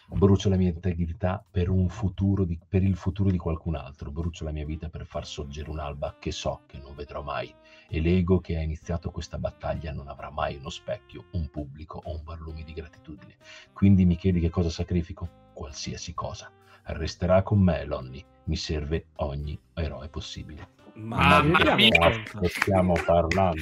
brucio 0.09 0.49
la 0.49 0.55
mia 0.55 0.69
integrità 0.69 1.43
per, 1.49 1.69
di, 1.69 2.59
per, 2.67 2.83
il 2.83 2.95
futuro 2.95 3.29
di 3.29 3.37
qualcun 3.37 3.75
altro, 3.75 4.09
brucio 4.09 4.45
la 4.45 4.51
mia 4.51 4.65
vita 4.65 4.87
per 4.89 5.05
far 5.05 5.25
sorgere 5.25 5.69
un'alba 5.69 6.15
che 6.19 6.31
so 6.31 6.61
che 6.65 6.77
non 6.77 6.95
vedrò 6.95 7.21
mai 7.21 7.53
e 7.89 7.99
l'ego 7.99 8.39
che 8.39 8.57
ha 8.57 8.61
iniziato 8.61 9.11
questa 9.11 9.37
battaglia 9.37 9.91
non 9.91 10.07
avrà 10.07 10.29
mai 10.29 10.55
uno 10.55 10.69
specchio, 10.69 11.25
un 11.31 11.49
pubblico 11.49 12.01
o 12.03 12.11
un 12.11 12.23
barlume 12.23 12.63
di 12.63 12.73
gratitudine. 12.73 13.35
Quindi 13.73 14.05
mi 14.05 14.15
chiedi 14.15 14.39
che 14.39 14.49
cosa 14.49 14.69
sacrifico? 14.69 15.29
Qualsiasi 15.53 16.13
cosa. 16.13 16.51
Resterà 16.83 17.43
con 17.43 17.59
me, 17.59 17.85
Lonnie. 17.85 18.25
Mi 18.45 18.55
serve 18.55 19.07
ogni 19.17 19.59
eroe 19.73 20.07
possibile. 20.07 20.75
Ma, 20.93 21.43
ma, 21.43 21.59
ma 21.63 21.75
ma 21.75 22.47
stiamo 22.47 22.93
parlando? 23.05 23.61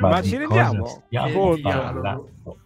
Ma, 0.00 0.08
ma 0.08 0.22
ci 0.22 0.36
rendiamo? 0.36 0.86
Stiamo 0.86 1.56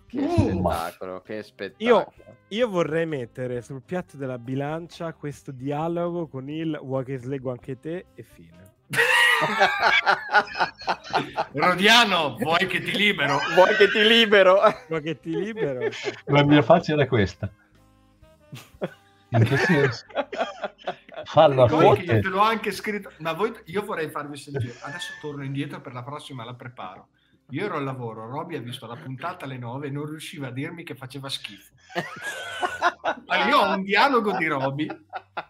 Che 0.09 0.29
spettacolo, 0.29 1.21
che 1.21 1.43
spettacolo. 1.43 1.89
Io 1.89 2.13
io 2.51 2.67
vorrei 2.67 3.05
mettere 3.05 3.61
sul 3.61 3.83
piatto 3.83 4.17
della 4.17 4.39
bilancia 4.39 5.13
questo 5.13 5.53
dialogo 5.53 6.29
con 6.29 6.49
il 6.49 6.81
vuoi 6.83 7.05
che 7.05 7.19
slego 7.19 7.51
anche 7.51 7.79
te 7.79 8.07
e 8.15 8.23
fine. 8.23 8.77
Rodiano, 11.53 12.37
vuoi 12.39 12.67
che 12.67 12.81
ti 12.81 12.97
libero? 12.97 13.39
Vuoi 13.55 13.77
che 13.77 13.91
ti 13.91 14.03
libero? 14.03 14.61
Vuoi 14.89 15.03
che 15.03 15.21
ti 15.21 15.37
libero? 15.37 15.91
La 16.25 16.43
mia 16.43 16.63
faccia 16.63 16.95
era 16.95 17.07
questa. 17.07 17.53
In 19.29 19.45
che 19.45 19.59
senso? 19.59 20.07
Fallo 21.25 21.65
a 21.65 21.69
io 21.69 22.21
te 22.21 22.23
l'ho 22.23 22.41
anche 22.41 22.73
scritto, 22.73 23.13
ma 23.19 23.35
voi, 23.35 23.53
io 23.67 23.83
vorrei 23.83 24.09
farvi 24.09 24.39
sentire. 24.39 24.75
Adesso 24.81 25.13
torno 25.21 25.45
indietro 25.45 25.83
per 25.83 25.93
la 25.93 26.03
prossima, 26.03 26.45
la 26.45 26.55
preparo. 26.55 27.09
Io 27.51 27.65
ero 27.65 27.77
al 27.77 27.85
lavoro, 27.85 28.29
Roby 28.29 28.57
ha 28.57 28.61
visto 28.61 28.87
la 28.87 28.97
puntata 28.97 29.47
alle 29.47 29.57
9 29.57 29.87
e 29.87 29.91
non 29.91 30.05
riusciva 30.05 30.49
a 30.49 30.51
dirmi 30.51 30.85
che 30.85 30.95
faceva 30.95 31.31
schifo. 31.31 31.73
Ma 33.27 33.47
io 33.47 33.59
ho 33.59 33.75
un 33.75 33.83
dialogo 33.83 34.37
di 34.37 34.47
Roby. 34.47 34.87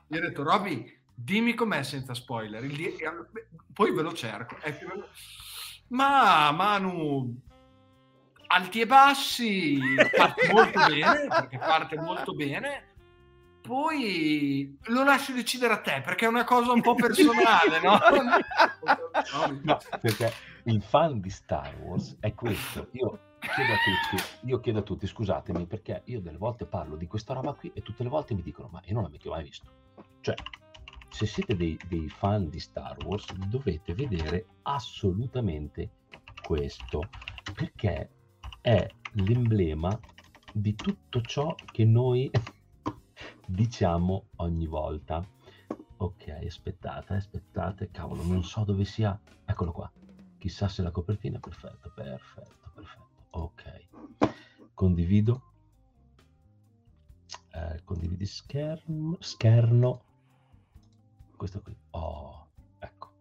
Gli 0.07 0.16
ho 0.16 0.20
detto, 0.20 0.44
Roby, 0.44 0.96
dimmi 1.12 1.55
com'è 1.55 1.82
senza 1.82 2.14
spoiler. 2.14 2.64
Di- 2.64 2.96
poi 3.72 3.92
ve 3.92 4.03
lo 4.03 4.12
cerco. 4.12 4.57
Ma 5.88 6.53
Manu, 6.53 7.36
alti 8.46 8.80
e 8.80 8.86
bassi, 8.86 9.78
parte 10.16 10.53
molto 10.53 10.86
bene, 10.86 11.26
perché 11.28 11.59
parte 11.59 11.96
molto 11.96 12.32
bene. 12.32 12.86
Poi 13.61 14.78
lo 14.84 15.03
lascio 15.03 15.32
decidere 15.32 15.74
a 15.74 15.80
te 15.80 16.01
perché 16.03 16.24
è 16.24 16.28
una 16.28 16.44
cosa 16.44 16.72
un 16.72 16.80
po' 16.80 16.94
personale, 16.94 17.80
no? 17.82 17.99
no 19.62 19.78
perché 20.01 20.32
il 20.68 20.82
fan 20.82 21.20
di 21.20 21.30
Star 21.30 21.74
Wars 21.80 22.16
è 22.20 22.34
questo. 22.34 22.88
Io 22.92 23.36
chiedo 23.40 23.72
a 23.72 23.76
tutti, 23.84 24.46
io 24.46 24.60
chiedo 24.60 24.78
a 24.80 24.82
tutti, 24.82 25.06
scusatemi, 25.06 25.66
perché 25.66 26.02
io 26.06 26.20
delle 26.20 26.36
volte 26.36 26.66
parlo 26.66 26.96
di 26.96 27.06
questa 27.06 27.32
roba 27.32 27.54
qui 27.54 27.70
e 27.72 27.80
tutte 27.80 28.02
le 28.02 28.10
volte 28.10 28.34
mi 28.34 28.42
dicono, 28.42 28.68
ma 28.70 28.82
io 28.84 28.94
non 28.94 29.10
l'ho 29.10 29.30
mai 29.30 29.44
visto. 29.44 29.70
Cioè, 30.20 30.34
se 31.08 31.24
siete 31.24 31.56
dei, 31.56 31.78
dei 31.88 32.08
fan 32.10 32.50
di 32.50 32.60
Star 32.60 32.96
Wars, 33.04 33.32
dovete 33.32 33.94
vedere 33.94 34.46
assolutamente 34.62 35.90
questo, 36.42 37.08
perché 37.54 38.10
è 38.60 38.86
l'emblema 39.12 39.98
di 40.52 40.74
tutto 40.74 41.22
ciò 41.22 41.54
che 41.72 41.86
noi 41.86 42.30
diciamo 43.46 44.26
ogni 44.36 44.66
volta. 44.66 45.26
Ok, 46.00 46.28
aspettate, 46.44 47.14
aspettate, 47.14 47.90
cavolo, 47.90 48.22
non 48.22 48.44
so 48.44 48.64
dove 48.64 48.84
sia. 48.84 49.18
Eccolo 49.46 49.72
qua. 49.72 49.90
Chissà 50.39 50.68
se 50.68 50.82
la 50.82 50.91
copertina 50.91 51.36
è 51.39 51.41
perfetta, 51.41 51.91
perfetto, 51.91 52.70
perfetto. 52.72 53.09
Ok. 53.30 53.89
Condivido. 54.72 55.43
Eh, 57.53 57.82
condividi 57.84 58.24
schermo, 58.24 59.16
scherno. 59.20 60.05
Questo 61.36 61.61
qui. 61.61 61.76
Oh, 61.91 62.51
ecco. 62.78 63.12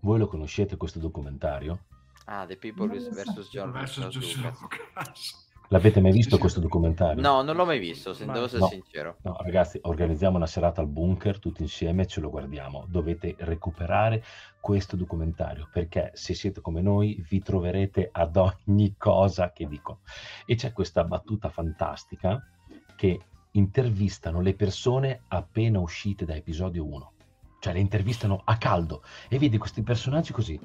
Voi 0.00 0.18
lo 0.18 0.28
conoscete 0.28 0.76
questo 0.76 1.00
documentario? 1.00 1.86
Ah, 2.26 2.46
The 2.46 2.56
People 2.56 2.88
vs. 2.88 3.50
George 3.50 4.40
Lucas. 4.60 5.45
L'avete 5.68 6.00
mai 6.00 6.12
visto 6.12 6.38
questo 6.38 6.60
documentario? 6.60 7.20
No, 7.20 7.42
non 7.42 7.56
l'ho 7.56 7.64
mai 7.64 7.80
visto, 7.80 8.14
se 8.14 8.24
devo 8.24 8.44
essere 8.44 8.60
no, 8.60 8.68
sincero. 8.68 9.16
No, 9.22 9.36
ragazzi, 9.40 9.80
organizziamo 9.82 10.36
una 10.36 10.46
serata 10.46 10.80
al 10.80 10.86
bunker 10.86 11.40
tutti 11.40 11.62
insieme 11.62 12.02
e 12.02 12.06
ce 12.06 12.20
lo 12.20 12.30
guardiamo. 12.30 12.84
Dovete 12.88 13.34
recuperare 13.38 14.22
questo 14.60 14.94
documentario 14.94 15.68
perché 15.72 16.12
se 16.14 16.34
siete 16.34 16.60
come 16.60 16.82
noi 16.82 17.24
vi 17.28 17.40
troverete 17.40 18.10
ad 18.12 18.36
ogni 18.36 18.94
cosa 18.96 19.52
che 19.52 19.66
dico. 19.66 20.00
E 20.44 20.54
c'è 20.54 20.72
questa 20.72 21.02
battuta 21.02 21.48
fantastica 21.48 22.40
che 22.94 23.20
intervistano 23.52 24.40
le 24.40 24.54
persone 24.54 25.22
appena 25.28 25.80
uscite 25.80 26.24
da 26.24 26.36
episodio 26.36 26.84
1. 26.84 27.12
Cioè 27.58 27.72
le 27.72 27.80
intervistano 27.80 28.40
a 28.44 28.56
caldo 28.56 29.02
e 29.28 29.36
vedi 29.38 29.58
questi 29.58 29.82
personaggi 29.82 30.32
così. 30.32 30.60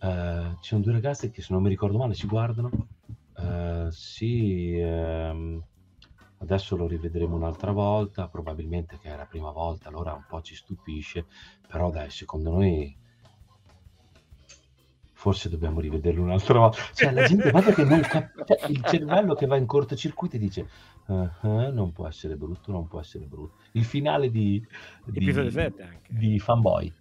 Uh, 0.00 0.56
ci 0.60 0.70
sono 0.70 0.80
due 0.80 0.94
ragazzi 0.94 1.30
che 1.30 1.42
se 1.42 1.52
non 1.52 1.62
mi 1.62 1.68
ricordo 1.68 1.96
male 1.96 2.14
si 2.14 2.26
guardano 2.26 2.70
Uh, 3.42 3.90
sì, 3.90 4.78
ehm, 4.78 5.62
adesso 6.38 6.76
lo 6.76 6.86
rivedremo 6.86 7.36
un'altra 7.36 7.72
volta, 7.72 8.28
probabilmente 8.28 8.98
che 8.98 9.12
è 9.12 9.16
la 9.16 9.26
prima 9.26 9.50
volta, 9.50 9.88
allora 9.88 10.12
un 10.12 10.24
po' 10.28 10.40
ci 10.42 10.54
stupisce, 10.54 11.26
però 11.66 11.90
dai, 11.90 12.10
secondo 12.10 12.50
noi 12.50 12.96
forse 15.12 15.48
dobbiamo 15.48 15.78
rivederlo 15.78 16.22
un'altra 16.22 16.58
volta. 16.58 16.78
Cioè, 16.92 17.12
la 17.12 17.24
gente 17.24 17.50
guarda 17.50 17.72
che 17.72 17.84
non 17.84 18.00
cap- 18.00 18.44
cioè, 18.44 18.70
il 18.70 18.82
cervello 18.82 19.34
che 19.34 19.46
va 19.46 19.56
in 19.56 19.66
cortocircuito 19.66 20.34
e 20.34 20.38
dice 20.40 20.68
uh-huh, 21.06 21.72
non 21.72 21.92
può 21.92 22.08
essere 22.08 22.34
brutto, 22.34 22.72
non 22.72 22.88
può 22.88 22.98
essere 22.98 23.26
brutto. 23.26 23.58
Il 23.72 23.84
finale 23.84 24.30
di, 24.30 24.60
di, 25.04 25.32
di 26.08 26.38
Fanboy 26.40 26.92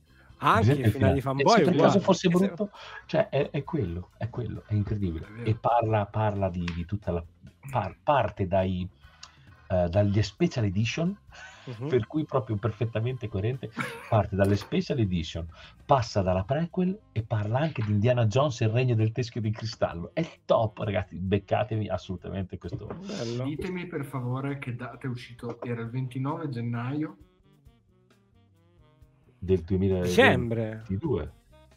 anche 0.42 0.72
il 0.72 0.92
finale 0.92 1.14
di 1.14 1.22
fanboy 1.22 1.58
se 1.58 1.64
per 1.64 1.76
caso 1.76 2.00
fosse 2.00 2.30
brutto 2.30 2.72
cioè 3.06 3.30
è, 3.30 3.50
è, 3.52 3.64
quello 3.64 4.10
è 4.18 4.30
quello 4.30 4.64
è 4.68 4.74
incredibile. 4.74 5.28
È 5.44 5.50
e 5.50 5.56
parla, 5.56 6.06
parla 6.06 6.50
di, 6.50 6.64
di, 6.76 6.86
tutta 6.86 7.12
la 7.12 7.24
par, 7.70 7.96
parte 8.02 8.48
dai 8.48 8.88
uh, 9.70 9.88
dagli 9.88 10.22
special 10.22 10.66
edition 10.66 11.16
uh-huh. 11.66 11.88
per 11.88 12.08
cui 12.08 12.26
proprio 12.26 12.56
perfettamente 12.58 13.28
coerente 13.28 13.70
parte 14.10 14.36
dalle 14.36 14.56
special 14.56 15.00
edition 15.00 15.48
passa 15.86 16.22
dalla 16.22 16.44
prequel 16.44 16.98
e 17.12 17.22
parla 17.24 17.60
anche 17.60 17.84
di 17.84 17.92
Indiana 17.92 18.26
Jones 18.26 18.62
e 18.62 18.66
il 18.66 18.72
regno 18.72 18.96
del 18.96 19.12
teschio 19.12 19.42
di 19.42 19.52
cristallo. 19.52 20.12
È 20.14 20.40
top 20.46 20.80
ragazzi 20.80 21.18
beccatevi 21.18 21.88
assolutamente 21.88 22.58
questo 22.58 22.88
Bello. 22.88 23.44
ditemi 23.44 23.86
per 23.88 24.06
favore 24.06 24.58
che 24.58 24.76
data 24.76 25.06
è 25.06 25.10
uscito? 25.10 25.62
Era 25.62 25.82
il 25.82 25.90
29 25.90 26.50
gennaio 26.50 27.18
del 29.42 29.62
2022. 29.62 30.04
Dicembre. 30.08 30.84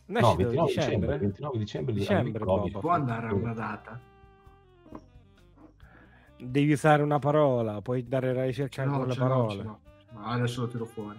No, 0.07 0.35
29 0.37 0.67
dicembre. 0.67 1.19
29 1.19 1.59
dicembre, 1.59 1.95
dicembre 1.95 2.45
può 2.45 2.91
andare 2.91 3.29
a 3.29 3.33
una 3.33 3.55
data. 3.55 3.99
Devi 6.37 6.73
usare 6.73 7.03
una 7.03 7.19
parola, 7.19 7.81
puoi 7.81 8.07
dare 8.07 8.35
la 8.35 8.45
ricerca 8.45 8.85
no, 8.85 8.99
con 8.99 9.09
le 9.09 9.15
parole. 9.15 9.63
No, 9.63 9.81
adesso 10.25 10.63
lo 10.63 10.69
tiro 10.69 10.85
fuori. 10.85 11.19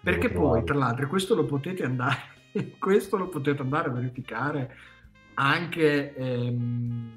Perché 0.00 0.30
poi, 0.30 0.64
tra 0.64 0.74
l'altro, 0.74 1.06
questo 1.06 1.36
lo 1.36 1.44
potete 1.44 1.84
andare, 1.84 2.18
questo 2.80 3.16
lo 3.16 3.28
potete 3.28 3.62
andare 3.62 3.88
a 3.88 3.92
verificare 3.92 4.76
anche, 5.34 6.14
ehm, 6.16 7.12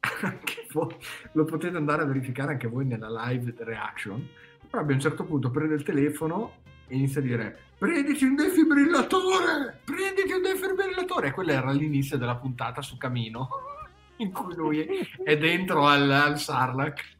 anche 0.22 0.66
voi, 0.72 0.96
lo 1.32 1.44
potete 1.44 1.76
andare 1.76 2.02
a 2.02 2.06
verificare 2.06 2.52
anche 2.52 2.66
voi 2.66 2.84
nella 2.84 3.26
live 3.26 3.54
reaction 3.58 4.28
Robby 4.72 4.92
a 4.92 4.94
un 4.94 5.00
certo 5.00 5.24
punto 5.24 5.50
prende 5.50 5.74
il 5.74 5.82
telefono 5.82 6.60
e 6.86 6.96
inizia 6.96 7.20
a 7.20 7.24
dire 7.24 7.58
prenditi 7.76 8.24
un 8.24 8.34
defibrillatore, 8.36 9.80
prenditi 9.84 10.32
un 10.32 10.40
defibrillatore. 10.40 11.28
E 11.28 11.30
quello 11.32 11.52
era 11.52 11.70
l'inizio 11.72 12.16
della 12.16 12.36
puntata 12.36 12.80
su 12.80 12.96
Camino, 12.96 13.50
in 14.16 14.32
cui 14.32 14.54
lui 14.54 14.80
è 15.22 15.36
dentro 15.36 15.86
al, 15.86 16.10
al 16.10 16.38
Sarlacc. 16.38 17.16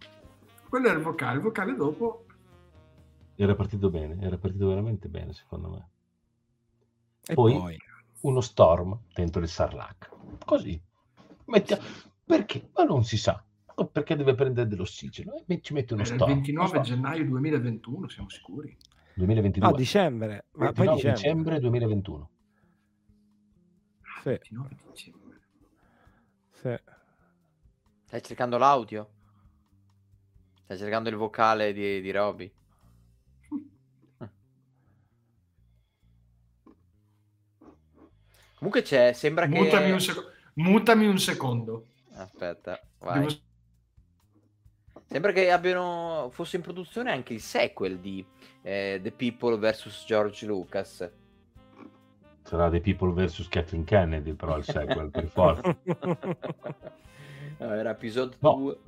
Quello 0.66 0.88
era 0.88 0.96
il 0.96 1.04
vocale, 1.04 1.36
il 1.36 1.42
vocale 1.42 1.74
dopo... 1.74 2.24
Era 3.34 3.54
partito 3.54 3.90
bene, 3.90 4.24
era 4.24 4.38
partito 4.38 4.68
veramente 4.68 5.08
bene 5.08 5.34
secondo 5.34 5.68
me. 5.68 5.88
E 7.26 7.34
poi, 7.34 7.52
poi... 7.52 7.76
uno 8.20 8.40
storm 8.40 8.98
dentro 9.12 9.42
il 9.42 9.48
Sarlacc. 9.48 10.08
Così. 10.46 10.80
Mettiamo... 11.46 11.82
Perché? 12.24 12.70
Ma 12.74 12.84
non 12.84 13.04
si 13.04 13.18
sa 13.18 13.44
perché 13.90 14.16
deve 14.16 14.34
prendere 14.34 14.68
dell'ossigeno 14.68 15.44
e 15.46 15.60
ci 15.60 15.72
mette 15.72 15.94
uno 15.94 16.04
stop. 16.04 16.28
Il 16.28 16.34
29 16.34 16.80
gennaio 16.80 17.24
2021, 17.24 18.08
siamo 18.08 18.28
sicuri? 18.28 18.76
2022. 19.14 19.68
No, 19.68 19.74
dicembre. 19.76 20.46
Ma 20.52 20.72
poi 20.72 20.88
dicembre. 20.88 21.12
dicembre 21.12 21.60
2021. 21.60 22.30
Sì. 24.22 24.28
29 24.28 24.76
dicembre. 24.90 25.40
Sì. 26.52 26.78
Stai 28.04 28.22
cercando 28.22 28.58
l'audio? 28.58 29.10
Stai 30.64 30.78
cercando 30.78 31.08
il 31.08 31.16
vocale 31.16 31.72
di, 31.72 32.00
di 32.00 32.10
Roby? 32.10 32.52
Comunque 38.54 38.82
c'è, 38.82 39.12
sembra 39.12 39.46
Mutami 39.46 39.86
che... 39.86 39.92
Un 39.92 40.00
seco... 40.00 40.22
Mutami 40.54 41.06
un 41.06 41.18
secondo. 41.18 41.86
Aspetta, 42.14 42.80
vai. 42.98 43.20
Devo 43.20 43.30
Sembra 45.12 45.32
che 45.32 45.50
abbiano 45.50 46.30
fosse 46.32 46.56
in 46.56 46.62
produzione 46.62 47.12
anche 47.12 47.34
il 47.34 47.42
sequel 47.42 47.98
di 47.98 48.24
eh, 48.62 48.98
The 49.02 49.12
People 49.12 49.58
vs. 49.58 50.04
George 50.06 50.46
Lucas. 50.46 51.06
Sarà 52.42 52.70
The 52.70 52.80
People 52.80 53.12
vs. 53.12 53.46
Kathleen 53.48 53.84
Kennedy, 53.84 54.32
però 54.32 54.56
il 54.56 54.64
sequel, 54.64 55.10
per 55.10 55.26
forza. 55.26 55.76
No, 57.58 57.74
era 57.74 57.90
episodio 57.90 58.36
no. 58.40 58.54
2. 58.56 58.78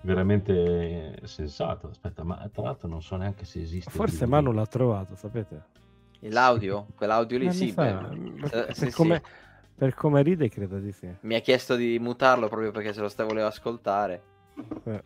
Veramente 0.00 1.20
sensato. 1.24 1.88
Aspetta, 1.88 2.24
ma 2.24 2.48
tra 2.52 2.62
l'altro 2.62 2.88
non 2.88 3.02
so 3.02 3.14
neanche 3.16 3.44
se 3.44 3.60
esiste. 3.60 3.90
Forse 3.90 4.26
Manu 4.26 4.50
l'ha 4.50 4.66
trovato, 4.66 5.14
sapete? 5.14 5.62
L'audio? 6.20 6.86
Quell'audio 6.96 7.38
lì, 7.38 7.52
sì. 7.52 7.72
Per, 7.72 8.18
per, 8.40 8.74
per, 8.76 8.92
come, 8.92 9.22
per, 9.76 9.94
come, 9.94 10.22
ride, 10.22 10.48
credo 10.48 10.78
di 10.78 10.90
sì. 10.90 11.08
Mi 11.20 11.36
ha 11.36 11.40
chiesto 11.40 11.76
di 11.76 11.98
mutarlo 12.00 12.48
proprio 12.48 12.72
perché 12.72 12.92
se 12.92 13.00
lo 13.00 13.10
voleva 13.26 13.46
ascoltare. 13.46 14.22
Eh. 14.84 15.02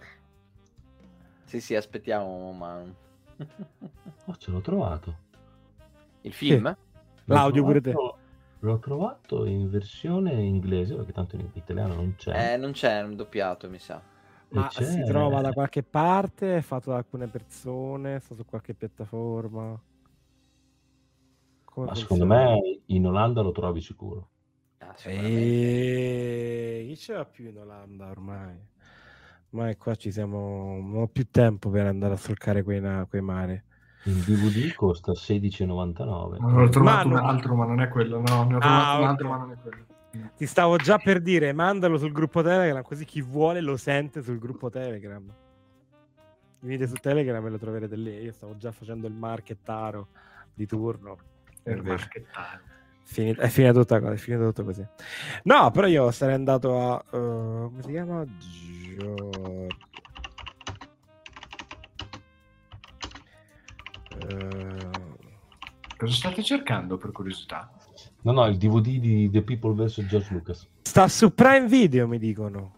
Sì, 1.46 1.60
sì, 1.60 1.74
aspettiamo, 1.74 2.52
ma... 2.52 2.82
oh, 4.26 4.36
ce 4.36 4.50
l'ho 4.50 4.60
trovato. 4.60 5.16
Il 6.22 6.32
film? 6.32 6.76
Sì. 7.14 7.22
L'audio 7.26 7.64
pure 7.64 7.80
te. 7.80 7.94
L'ho 8.60 8.78
trovato 8.78 9.44
in 9.44 9.70
versione 9.70 10.32
inglese, 10.32 10.96
perché 10.96 11.12
tanto 11.12 11.36
in 11.36 11.48
italiano 11.52 11.94
non 11.94 12.14
c'è. 12.16 12.54
Eh, 12.54 12.56
non 12.56 12.72
c'è 12.72 13.00
un 13.02 13.14
doppiato, 13.14 13.70
mi 13.70 13.78
sa. 13.78 14.02
Ma 14.48 14.68
si 14.70 15.04
trova 15.04 15.40
da 15.40 15.52
qualche 15.52 15.82
parte? 15.82 16.56
È 16.56 16.60
fatto 16.62 16.90
da 16.90 16.96
alcune 16.96 17.28
persone? 17.28 18.16
È 18.16 18.20
stato 18.20 18.42
su 18.42 18.44
qualche 18.44 18.74
piattaforma? 18.74 19.80
Come 21.64 21.86
Ma 21.86 21.94
secondo 21.94 22.26
me 22.26 22.80
in 22.86 23.06
Olanda 23.06 23.42
lo 23.42 23.52
trovi 23.52 23.80
sicuro. 23.80 24.30
Ah, 24.78 24.94
e... 25.04 26.84
Chi 26.88 26.96
ce 26.96 27.12
l'ha 27.12 27.24
più 27.24 27.48
in 27.48 27.58
Olanda 27.58 28.08
ormai? 28.08 28.56
Ormai 29.50 29.76
qua 29.76 29.94
ci 29.94 30.10
siamo, 30.10 30.78
non 30.80 31.02
ho 31.02 31.08
più 31.08 31.28
tempo 31.30 31.70
per 31.70 31.86
andare 31.86 32.14
a 32.14 32.16
solcare 32.16 32.62
quei, 32.62 32.80
quei 33.08 33.22
mari. 33.22 33.62
Il 34.04 34.22
DVD 34.22 34.72
costa 34.74 35.12
16,99. 35.12 36.40
Ne 36.40 36.62
ho 36.62 36.68
trovato 36.68 37.08
ma 37.08 37.20
un 37.20 37.26
altro, 37.26 37.54
ma 37.54 37.64
non 37.64 37.80
è 37.80 37.88
quello. 37.88 38.20
No, 38.20 38.44
ne 38.44 38.56
ho 38.56 38.58
trovato 38.58 38.90
ah, 38.90 38.98
un 38.98 39.06
altro, 39.06 39.26
okay. 39.26 39.38
ma 39.38 39.44
non 39.44 39.52
è 39.52 39.58
quello. 39.60 39.84
Ti 40.36 40.46
stavo 40.46 40.76
già 40.76 40.98
per 40.98 41.20
dire, 41.20 41.52
mandalo 41.52 41.98
sul 41.98 42.12
gruppo 42.12 42.42
Telegram, 42.42 42.82
così 42.82 43.04
chi 43.04 43.20
vuole 43.20 43.60
lo 43.60 43.76
sente 43.76 44.22
sul 44.22 44.38
gruppo 44.38 44.70
Telegram. 44.70 45.24
Venite 46.60 46.86
su 46.86 46.94
Telegram 46.94 47.44
e 47.44 47.50
lo 47.50 47.58
troverete 47.58 47.96
lì. 47.96 48.22
Io 48.22 48.32
stavo 48.32 48.56
già 48.56 48.72
facendo 48.72 49.06
il 49.06 49.12
marchettaro 49.12 50.08
di 50.54 50.66
turno. 50.66 51.16
Il 51.64 51.82
marchettaro. 51.82 52.74
Finita, 53.08 53.42
è, 53.42 53.48
finita 53.48 53.72
tutta, 53.72 53.96
è 54.12 54.16
finita 54.16 54.44
tutto 54.44 54.64
così. 54.64 54.84
No, 55.44 55.70
però 55.70 55.86
io 55.86 56.10
sarei 56.10 56.34
andato 56.34 56.78
a... 56.78 57.04
Uh, 57.16 57.70
come 57.70 57.82
si 57.82 57.90
chiama? 57.90 58.26
Giorgio... 58.96 59.66
Uh... 64.28 65.04
Cosa 65.96 66.12
state 66.12 66.42
cercando 66.42 66.96
per 66.98 67.12
curiosità? 67.12 67.70
No, 68.22 68.32
no, 68.32 68.46
il 68.46 68.58
DVD 68.58 68.98
di 68.98 69.30
The 69.30 69.42
People 69.42 69.72
vs. 69.72 70.04
George 70.06 70.32
Lucas. 70.32 70.68
Sta 70.82 71.08
su 71.08 71.32
Prime 71.32 71.68
Video, 71.68 72.08
mi 72.08 72.18
dicono. 72.18 72.74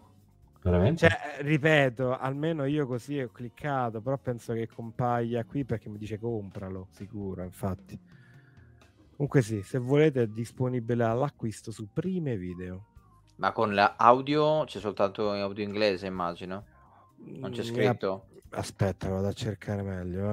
Veramente? 0.61 1.09
Cioè, 1.09 1.41
ripeto, 1.41 2.17
almeno 2.17 2.65
io 2.65 2.85
così 2.85 3.19
ho 3.19 3.29
cliccato, 3.31 3.99
però 3.99 4.17
penso 4.17 4.53
che 4.53 4.67
compaia 4.67 5.43
qui 5.43 5.65
perché 5.65 5.89
mi 5.89 5.97
dice 5.97 6.19
compralo, 6.19 6.87
sicuro, 6.91 7.43
infatti. 7.43 7.99
Comunque 9.19 9.41
sì, 9.41 9.61
se 9.63 9.79
volete 9.79 10.21
è 10.21 10.27
disponibile 10.27 11.03
all'acquisto 11.03 11.71
su 11.71 11.89
Prime 11.91 12.37
Video. 12.37 12.85
Ma 13.35 13.51
con 13.51 13.73
l'audio 13.73 14.63
c'è 14.63 14.79
soltanto 14.79 15.33
in 15.33 15.41
audio 15.41 15.61
inglese, 15.61 16.07
immagino. 16.07 16.63
Non 17.17 17.51
c'è 17.51 17.63
mm, 17.63 17.65
scritto. 17.65 18.27
Aspetta, 18.51 19.09
vado 19.09 19.27
a 19.27 19.33
cercare 19.33 19.81
meglio. 19.81 20.23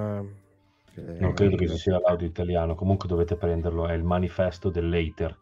Eh. 0.95 1.19
Non 1.19 1.33
credo 1.33 1.57
che 1.57 1.67
ci 1.67 1.75
sia 1.75 1.99
l'audio 1.99 2.27
italiano, 2.27 2.75
comunque 2.75 3.09
dovete 3.09 3.35
prenderlo, 3.35 3.89
è 3.89 3.93
il 3.93 4.05
manifesto 4.05 4.69
dell'hater. 4.69 5.37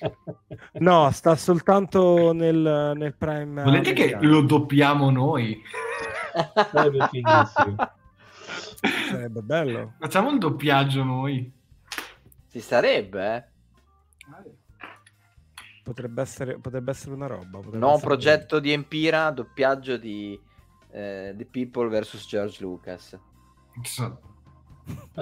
no, 0.80 1.08
sta 1.12 1.36
soltanto 1.36 2.32
nel, 2.32 2.94
nel 2.96 3.14
Prime. 3.14 3.62
Volete 3.62 3.90
americano. 3.90 4.20
che 4.20 4.26
lo 4.26 4.40
doppiamo 4.40 5.10
noi? 5.10 5.62
Sarebbe 6.72 7.08
Sarebbe 9.08 9.40
bello. 9.40 9.92
Facciamo 10.00 10.30
il 10.30 10.38
doppiaggio 10.38 11.04
noi. 11.04 11.58
Ci 12.50 12.60
sarebbe, 12.60 13.36
eh? 13.36 13.44
Potrebbe 15.84 16.22
essere, 16.22 16.58
potrebbe 16.58 16.90
essere 16.90 17.14
una 17.14 17.26
roba. 17.26 17.60
No, 17.72 17.98
progetto 17.98 18.56
bello. 18.56 18.60
di 18.60 18.72
Empira, 18.72 19.30
doppiaggio 19.30 19.96
di 19.96 20.38
eh, 20.90 21.34
The 21.36 21.46
People 21.46 21.88
vs. 21.88 22.26
George 22.26 22.60
Lucas. 22.60 23.18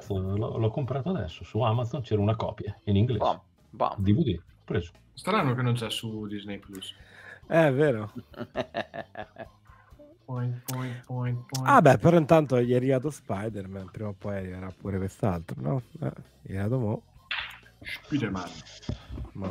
L'ho, 0.08 0.56
l'ho, 0.56 0.70
comprato 0.70 1.10
adesso 1.10 1.44
su 1.44 1.60
Amazon, 1.60 2.00
c'era 2.00 2.20
una 2.20 2.36
copia 2.36 2.78
in 2.84 2.96
inglese. 2.96 3.18
Bam, 3.18 3.40
bam. 3.70 3.94
DVD, 3.98 4.40
preso. 4.64 4.92
Strano 5.12 5.54
che 5.54 5.62
non 5.62 5.74
c'è 5.74 5.90
su 5.90 6.26
Disney 6.26 6.58
Plus. 6.58 6.94
Eh, 7.46 7.66
è 7.66 7.72
vero. 7.72 8.12
point, 10.24 10.62
point, 10.64 11.04
point, 11.04 11.44
point. 11.46 11.66
Ah, 11.66 11.82
beh, 11.82 11.98
però 11.98 12.16
intanto 12.16 12.60
gli 12.60 12.72
è 12.72 12.76
arrivato 12.76 13.10
Spider-Man. 13.10 13.90
Prima 13.90 14.08
o 14.08 14.14
poi 14.16 14.36
arriverà 14.36 14.72
pure 14.74 14.96
quest'altro, 14.96 15.60
no? 15.60 15.82
Eh, 16.00 16.12
gli 16.42 16.52
è 16.52 16.58
arrivato 16.58 16.78
mo. 16.78 17.02
Spider-Man. 17.82 18.50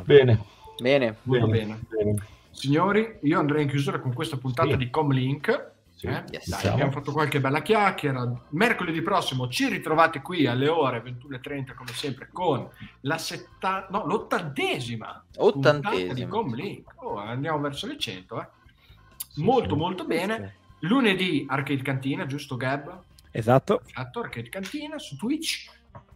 Bene. 0.04 0.44
Bene. 0.78 1.16
Bene. 1.22 1.46
bene. 1.46 1.80
bene. 1.88 2.26
Signori, 2.50 3.18
io 3.22 3.38
andrei 3.38 3.62
in 3.62 3.68
chiusura 3.68 4.00
con 4.00 4.12
questa 4.12 4.36
puntata 4.36 4.70
sì. 4.70 4.76
di 4.76 4.90
Comlink 4.90 5.76
sì, 5.98 6.06
eh? 6.06 6.22
yes. 6.30 6.48
Dai, 6.48 6.68
abbiamo 6.68 6.92
fatto 6.92 7.10
qualche 7.10 7.40
bella 7.40 7.60
chiacchiera. 7.60 8.24
Mercoledì 8.50 9.02
prossimo 9.02 9.48
ci 9.48 9.68
ritrovate 9.68 10.22
qui 10.22 10.46
alle 10.46 10.68
ore 10.68 11.02
21.30 11.02 11.74
come 11.74 11.90
sempre 11.92 12.28
con 12.32 12.68
la 13.00 13.18
setta... 13.18 13.88
no, 13.90 14.06
l'ottantesima 14.06 15.24
ottantesima 15.38 16.12
di 16.12 16.28
Comlink. 16.28 16.92
Oh, 17.02 17.16
andiamo 17.16 17.58
verso 17.58 17.88
le 17.88 17.98
100. 17.98 18.40
Eh? 18.40 18.46
Sì, 19.26 19.42
molto 19.42 19.74
sì. 19.74 19.80
molto 19.80 20.04
bene. 20.04 20.54
Lunedì 20.80 21.44
Arcade 21.48 21.82
Cantina, 21.82 22.26
giusto 22.26 22.56
Gab? 22.56 23.00
Esatto. 23.32 23.82
Esatto, 23.84 24.20
Arcade 24.20 24.50
Cantina 24.50 25.00
su 25.00 25.16
Twitch. 25.16 25.68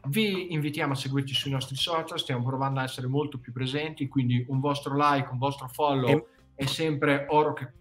Vi 0.05 0.53
invitiamo 0.53 0.93
a 0.93 0.97
seguirci 0.97 1.35
sui 1.35 1.51
nostri 1.51 1.77
social, 1.77 2.19
stiamo 2.19 2.45
provando 2.45 2.81
a 2.81 2.83
essere 2.83 3.07
molto 3.07 3.39
più 3.39 3.53
presenti, 3.53 4.09
quindi 4.09 4.45
un 4.49 4.61
vostro 4.61 4.95
like, 4.97 5.29
un 5.31 5.39
vostro 5.39 5.69
follow 5.69 6.09
e... 6.09 6.27
è 6.55 6.67
sempre 6.67 7.27
oro 7.29 7.53
che... 7.53 7.73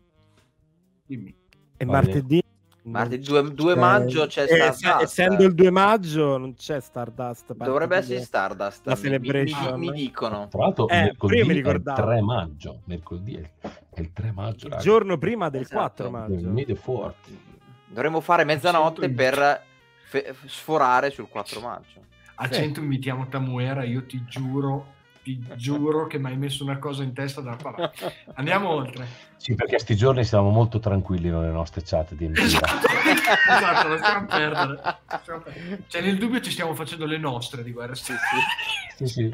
Dimmi. 1.06 1.36
E 1.78 1.86
martedì 1.86 2.44
Martedì 2.84 3.24
2, 3.24 3.54
2 3.54 3.76
maggio 3.76 4.26
c'è 4.26 4.44
eh, 4.44 4.72
Stardust. 4.72 5.02
Essendo 5.02 5.44
il 5.44 5.54
2 5.54 5.70
maggio 5.70 6.38
non 6.38 6.56
c'è 6.56 6.80
Stardust. 6.80 7.54
Dovrebbe 7.54 7.98
essere 7.98 8.22
Stardust. 8.22 8.88
La 8.88 8.96
celebration. 8.96 9.80
Mi, 9.80 9.88
mi, 9.88 9.92
mi 9.92 9.98
dicono. 9.98 10.48
Tra 10.48 10.62
l'altro 10.62 10.88
eh, 10.88 11.02
mercoledì 11.04 11.48
mi 11.48 11.62
è 11.62 11.70
il 11.70 11.84
3 11.84 12.22
maggio. 12.22 12.82
Mercoledì 12.86 13.36
è 13.36 14.00
il 14.00 14.12
3 14.12 14.32
maggio. 14.32 14.68
Il 14.68 14.78
giorno 14.78 15.18
prima 15.18 15.50
del 15.50 15.62
esatto. 15.62 16.10
4 16.10 16.10
maggio. 16.10 17.06
Dovremmo 17.88 18.20
fare 18.22 18.46
mezzanotte 18.46 19.10
per 19.12 19.64
fe- 20.06 20.34
sforare 20.46 21.12
sul 21.12 21.28
4 21.28 21.60
maggio. 21.60 22.10
A 22.42 22.50
100 22.50 22.80
sì. 22.80 22.86
invitiamo 22.86 23.28
Tamuera, 23.28 23.84
io 23.84 24.06
ti 24.06 24.24
giuro 24.26 25.00
ti 25.24 25.40
giuro 25.56 26.08
che 26.08 26.18
mi 26.18 26.28
hai 26.28 26.38
messo 26.38 26.64
una 26.64 26.80
cosa 26.80 27.04
in 27.04 27.14
testa 27.14 27.42
da 27.42 27.56
parlare. 27.56 27.94
Andiamo 28.36 28.70
oltre. 28.70 29.30
Sì, 29.38 29.56
perché 29.56 29.78
sti 29.80 29.96
giorni 29.96 30.24
siamo 30.24 30.50
molto 30.50 30.80
tranquilli 30.80 31.30
nelle 31.30 31.52
nostre 31.52 31.82
chat 31.84 32.14
di 32.14 32.30
esatto, 32.34 32.88
esatto, 32.88 33.88
lo 33.88 33.98
stiamo 33.98 34.26
perdere. 34.26 34.82
Cioè, 35.88 36.02
nel 36.02 36.18
dubbio 36.18 36.42
ci 36.42 36.52
stiamo 36.52 36.74
facendo 36.74 37.06
le 37.06 37.18
nostre 37.18 37.64
di 37.64 37.72
guerra. 37.72 37.96
Sì, 37.96 38.14
sì. 38.14 39.06
sì, 39.06 39.08
sì. 39.08 39.32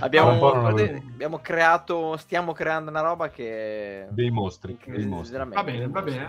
Abbiamo, 0.00 0.50
ah, 0.50 0.68
abbiamo, 0.68 1.38
creato, 1.40 2.16
stiamo 2.16 2.52
creando 2.52 2.90
una 2.90 3.00
roba 3.00 3.28
che... 3.30 4.06
Dei 4.10 4.30
mostri. 4.30 4.78
Dei 4.84 5.06
mostri. 5.06 5.36
Va 5.36 5.62
bene, 5.62 5.88
va 5.88 6.02
bene. 6.02 6.28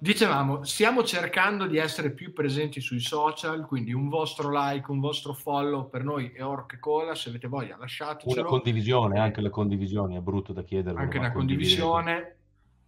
Dicevamo, 0.00 0.62
stiamo 0.62 1.02
cercando 1.02 1.66
di 1.66 1.76
essere 1.76 2.12
più 2.12 2.32
presenti 2.32 2.80
sui 2.80 3.00
social, 3.00 3.66
quindi 3.66 3.92
un 3.92 4.08
vostro 4.08 4.48
like, 4.52 4.88
un 4.92 5.00
vostro 5.00 5.32
follow 5.32 5.88
per 5.88 6.04
noi 6.04 6.30
è 6.30 6.44
oro 6.44 6.66
che 6.66 6.78
cola, 6.78 7.16
se 7.16 7.30
avete 7.30 7.48
voglia 7.48 7.76
lasciatecelo. 7.76 8.40
Una 8.40 8.48
condivisione, 8.48 9.18
anche 9.18 9.40
le 9.40 9.50
condivisioni, 9.50 10.16
è 10.16 10.20
brutto 10.20 10.52
da 10.52 10.62
chiedere. 10.62 11.00
Anche 11.00 11.18
una 11.18 11.32
condivisione, 11.32 12.36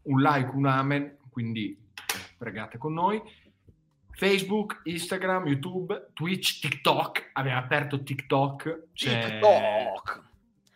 un 0.03 0.21
like, 0.21 0.51
un 0.55 0.67
amen, 0.67 1.17
quindi 1.31 1.77
pregate 2.39 2.79
con 2.79 2.93
noi. 2.93 3.21
Facebook, 4.13 4.83
Instagram, 4.85 5.47
YouTube, 5.49 6.11
Twitch, 6.13 6.61
TikTok, 6.61 7.31
abbiamo 7.33 7.59
aperto 7.59 8.05
TikTok. 8.05 8.85
C'è... 8.93 9.31
TikTok! 9.31 10.29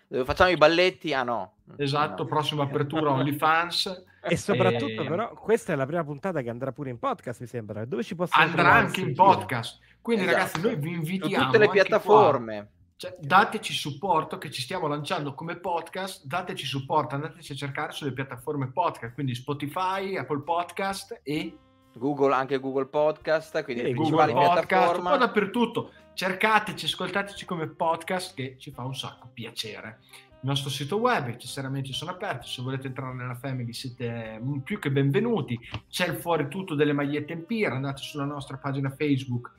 Dove 0.09 0.25
facciamo 0.25 0.51
i 0.51 0.57
balletti? 0.57 1.13
Ah 1.13 1.23
no. 1.23 1.55
Esatto, 1.77 2.23
no. 2.23 2.29
prossima 2.29 2.65
apertura 2.65 3.13
OnlyFans. 3.13 4.05
E 4.29 4.37
soprattutto, 4.37 5.03
e... 5.03 5.07
però, 5.07 5.33
questa 5.35 5.73
è 5.73 5.77
la 5.77 5.87
prima 5.87 6.05
puntata 6.05 6.43
che 6.43 6.51
andrà 6.51 6.73
pure 6.73 6.91
in 6.91 6.99
podcast, 6.99 7.41
mi 7.41 7.47
sembra. 7.47 7.85
Dove 7.85 8.03
ci 8.03 8.15
possiamo 8.15 8.47
Andrà 8.47 8.73
anche 8.73 9.01
in 9.01 9.15
podcast. 9.15 9.79
Quindi, 10.01 10.25
esatto. 10.25 10.39
ragazzi, 10.39 10.61
noi 10.61 10.77
vi 10.77 10.93
invitiamo. 10.93 11.35
Su 11.35 11.45
tutte 11.45 11.59
le 11.59 11.69
piattaforme. 11.69 12.69
Cioè, 12.97 13.17
dateci 13.19 13.73
supporto 13.73 14.39
che 14.39 14.51
ci 14.51 14.63
stiamo 14.63 14.87
lanciando 14.87 15.35
come 15.35 15.57
podcast, 15.57 16.25
dateci 16.27 16.65
supporto, 16.65 17.17
andateci 17.17 17.53
a 17.53 17.57
cercare 17.57 17.93
sulle 17.93 18.13
piattaforme 18.13 18.71
podcast, 18.71 19.15
quindi 19.15 19.35
Spotify, 19.35 20.17
Apple 20.17 20.43
Podcast 20.43 21.21
e 21.25 21.59
Google, 21.97 22.35
anche 22.35 22.59
Google 22.59 22.87
Podcast, 22.87 23.63
quindi 23.65 23.83
e 23.83 23.87
le 23.87 23.95
Google 23.95 24.33
Podcast, 24.33 24.97
un 24.97 25.03
po' 25.03 25.17
dappertutto. 25.17 25.91
Cercateci, 26.15 26.85
ascoltateci 26.85 27.45
come 27.45 27.67
podcast 27.67 28.35
che 28.35 28.57
ci 28.59 28.71
fa 28.71 28.85
un 28.85 28.95
sacco 28.95 29.29
piacere 29.33 30.01
il 30.45 30.51
nostro 30.51 30.69
sito 30.69 30.99
web, 30.99 31.29
i 31.29 31.39
tesseramenti 31.39 31.95
sono 31.95 32.11
aperti, 32.11 32.49
se 32.49 32.61
volete 32.61 32.89
entrare 32.89 33.15
nella 33.15 33.35
family 33.35 33.73
siete 33.73 34.39
più 34.63 34.79
che 34.79 34.91
benvenuti, 34.91 35.59
c'è 35.89 36.07
il 36.07 36.19
fuori 36.19 36.49
tutto 36.49 36.75
delle 36.75 36.93
magliette 36.93 37.33
in 37.33 37.47
pira, 37.47 37.75
andate 37.75 38.03
sulla 38.03 38.27
nostra 38.27 38.59
pagina 38.59 38.91
Facebook, 38.91 39.51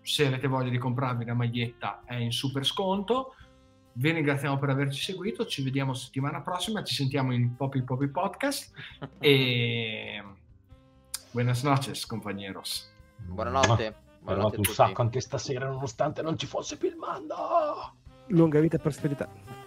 se 0.00 0.26
avete 0.26 0.48
voglia 0.48 0.70
di 0.70 0.78
comprarvi 0.78 1.24
una 1.24 1.34
maglietta 1.34 2.00
è 2.06 2.14
in 2.14 2.32
super 2.32 2.64
sconto, 2.64 3.34
vi 3.92 4.12
ringraziamo 4.12 4.58
per 4.58 4.70
averci 4.70 5.02
seguito, 5.02 5.44
ci 5.44 5.62
vediamo 5.62 5.92
settimana 5.92 6.40
prossima, 6.40 6.82
ci 6.82 6.94
sentiamo 6.94 7.34
in 7.34 7.54
Poppy 7.54 7.82
Poppy 7.82 8.08
Podcast 8.08 8.72
e 9.20 10.24
buenas 11.32 11.62
noches 11.64 12.06
compañeros. 12.06 12.90
Buonanotte. 13.26 13.94
Mi 14.20 14.32
è 14.32 14.36
un 14.36 14.64
sacco 14.64 15.02
anche 15.02 15.20
stasera 15.20 15.68
nonostante 15.68 16.22
non 16.22 16.38
ci 16.38 16.46
fosse 16.46 16.78
più 16.78 16.88
il 16.88 16.96
mando. 16.96 17.36
Lunga 18.28 18.58
vita 18.60 18.76
e 18.76 18.78
prosperità. 18.78 19.59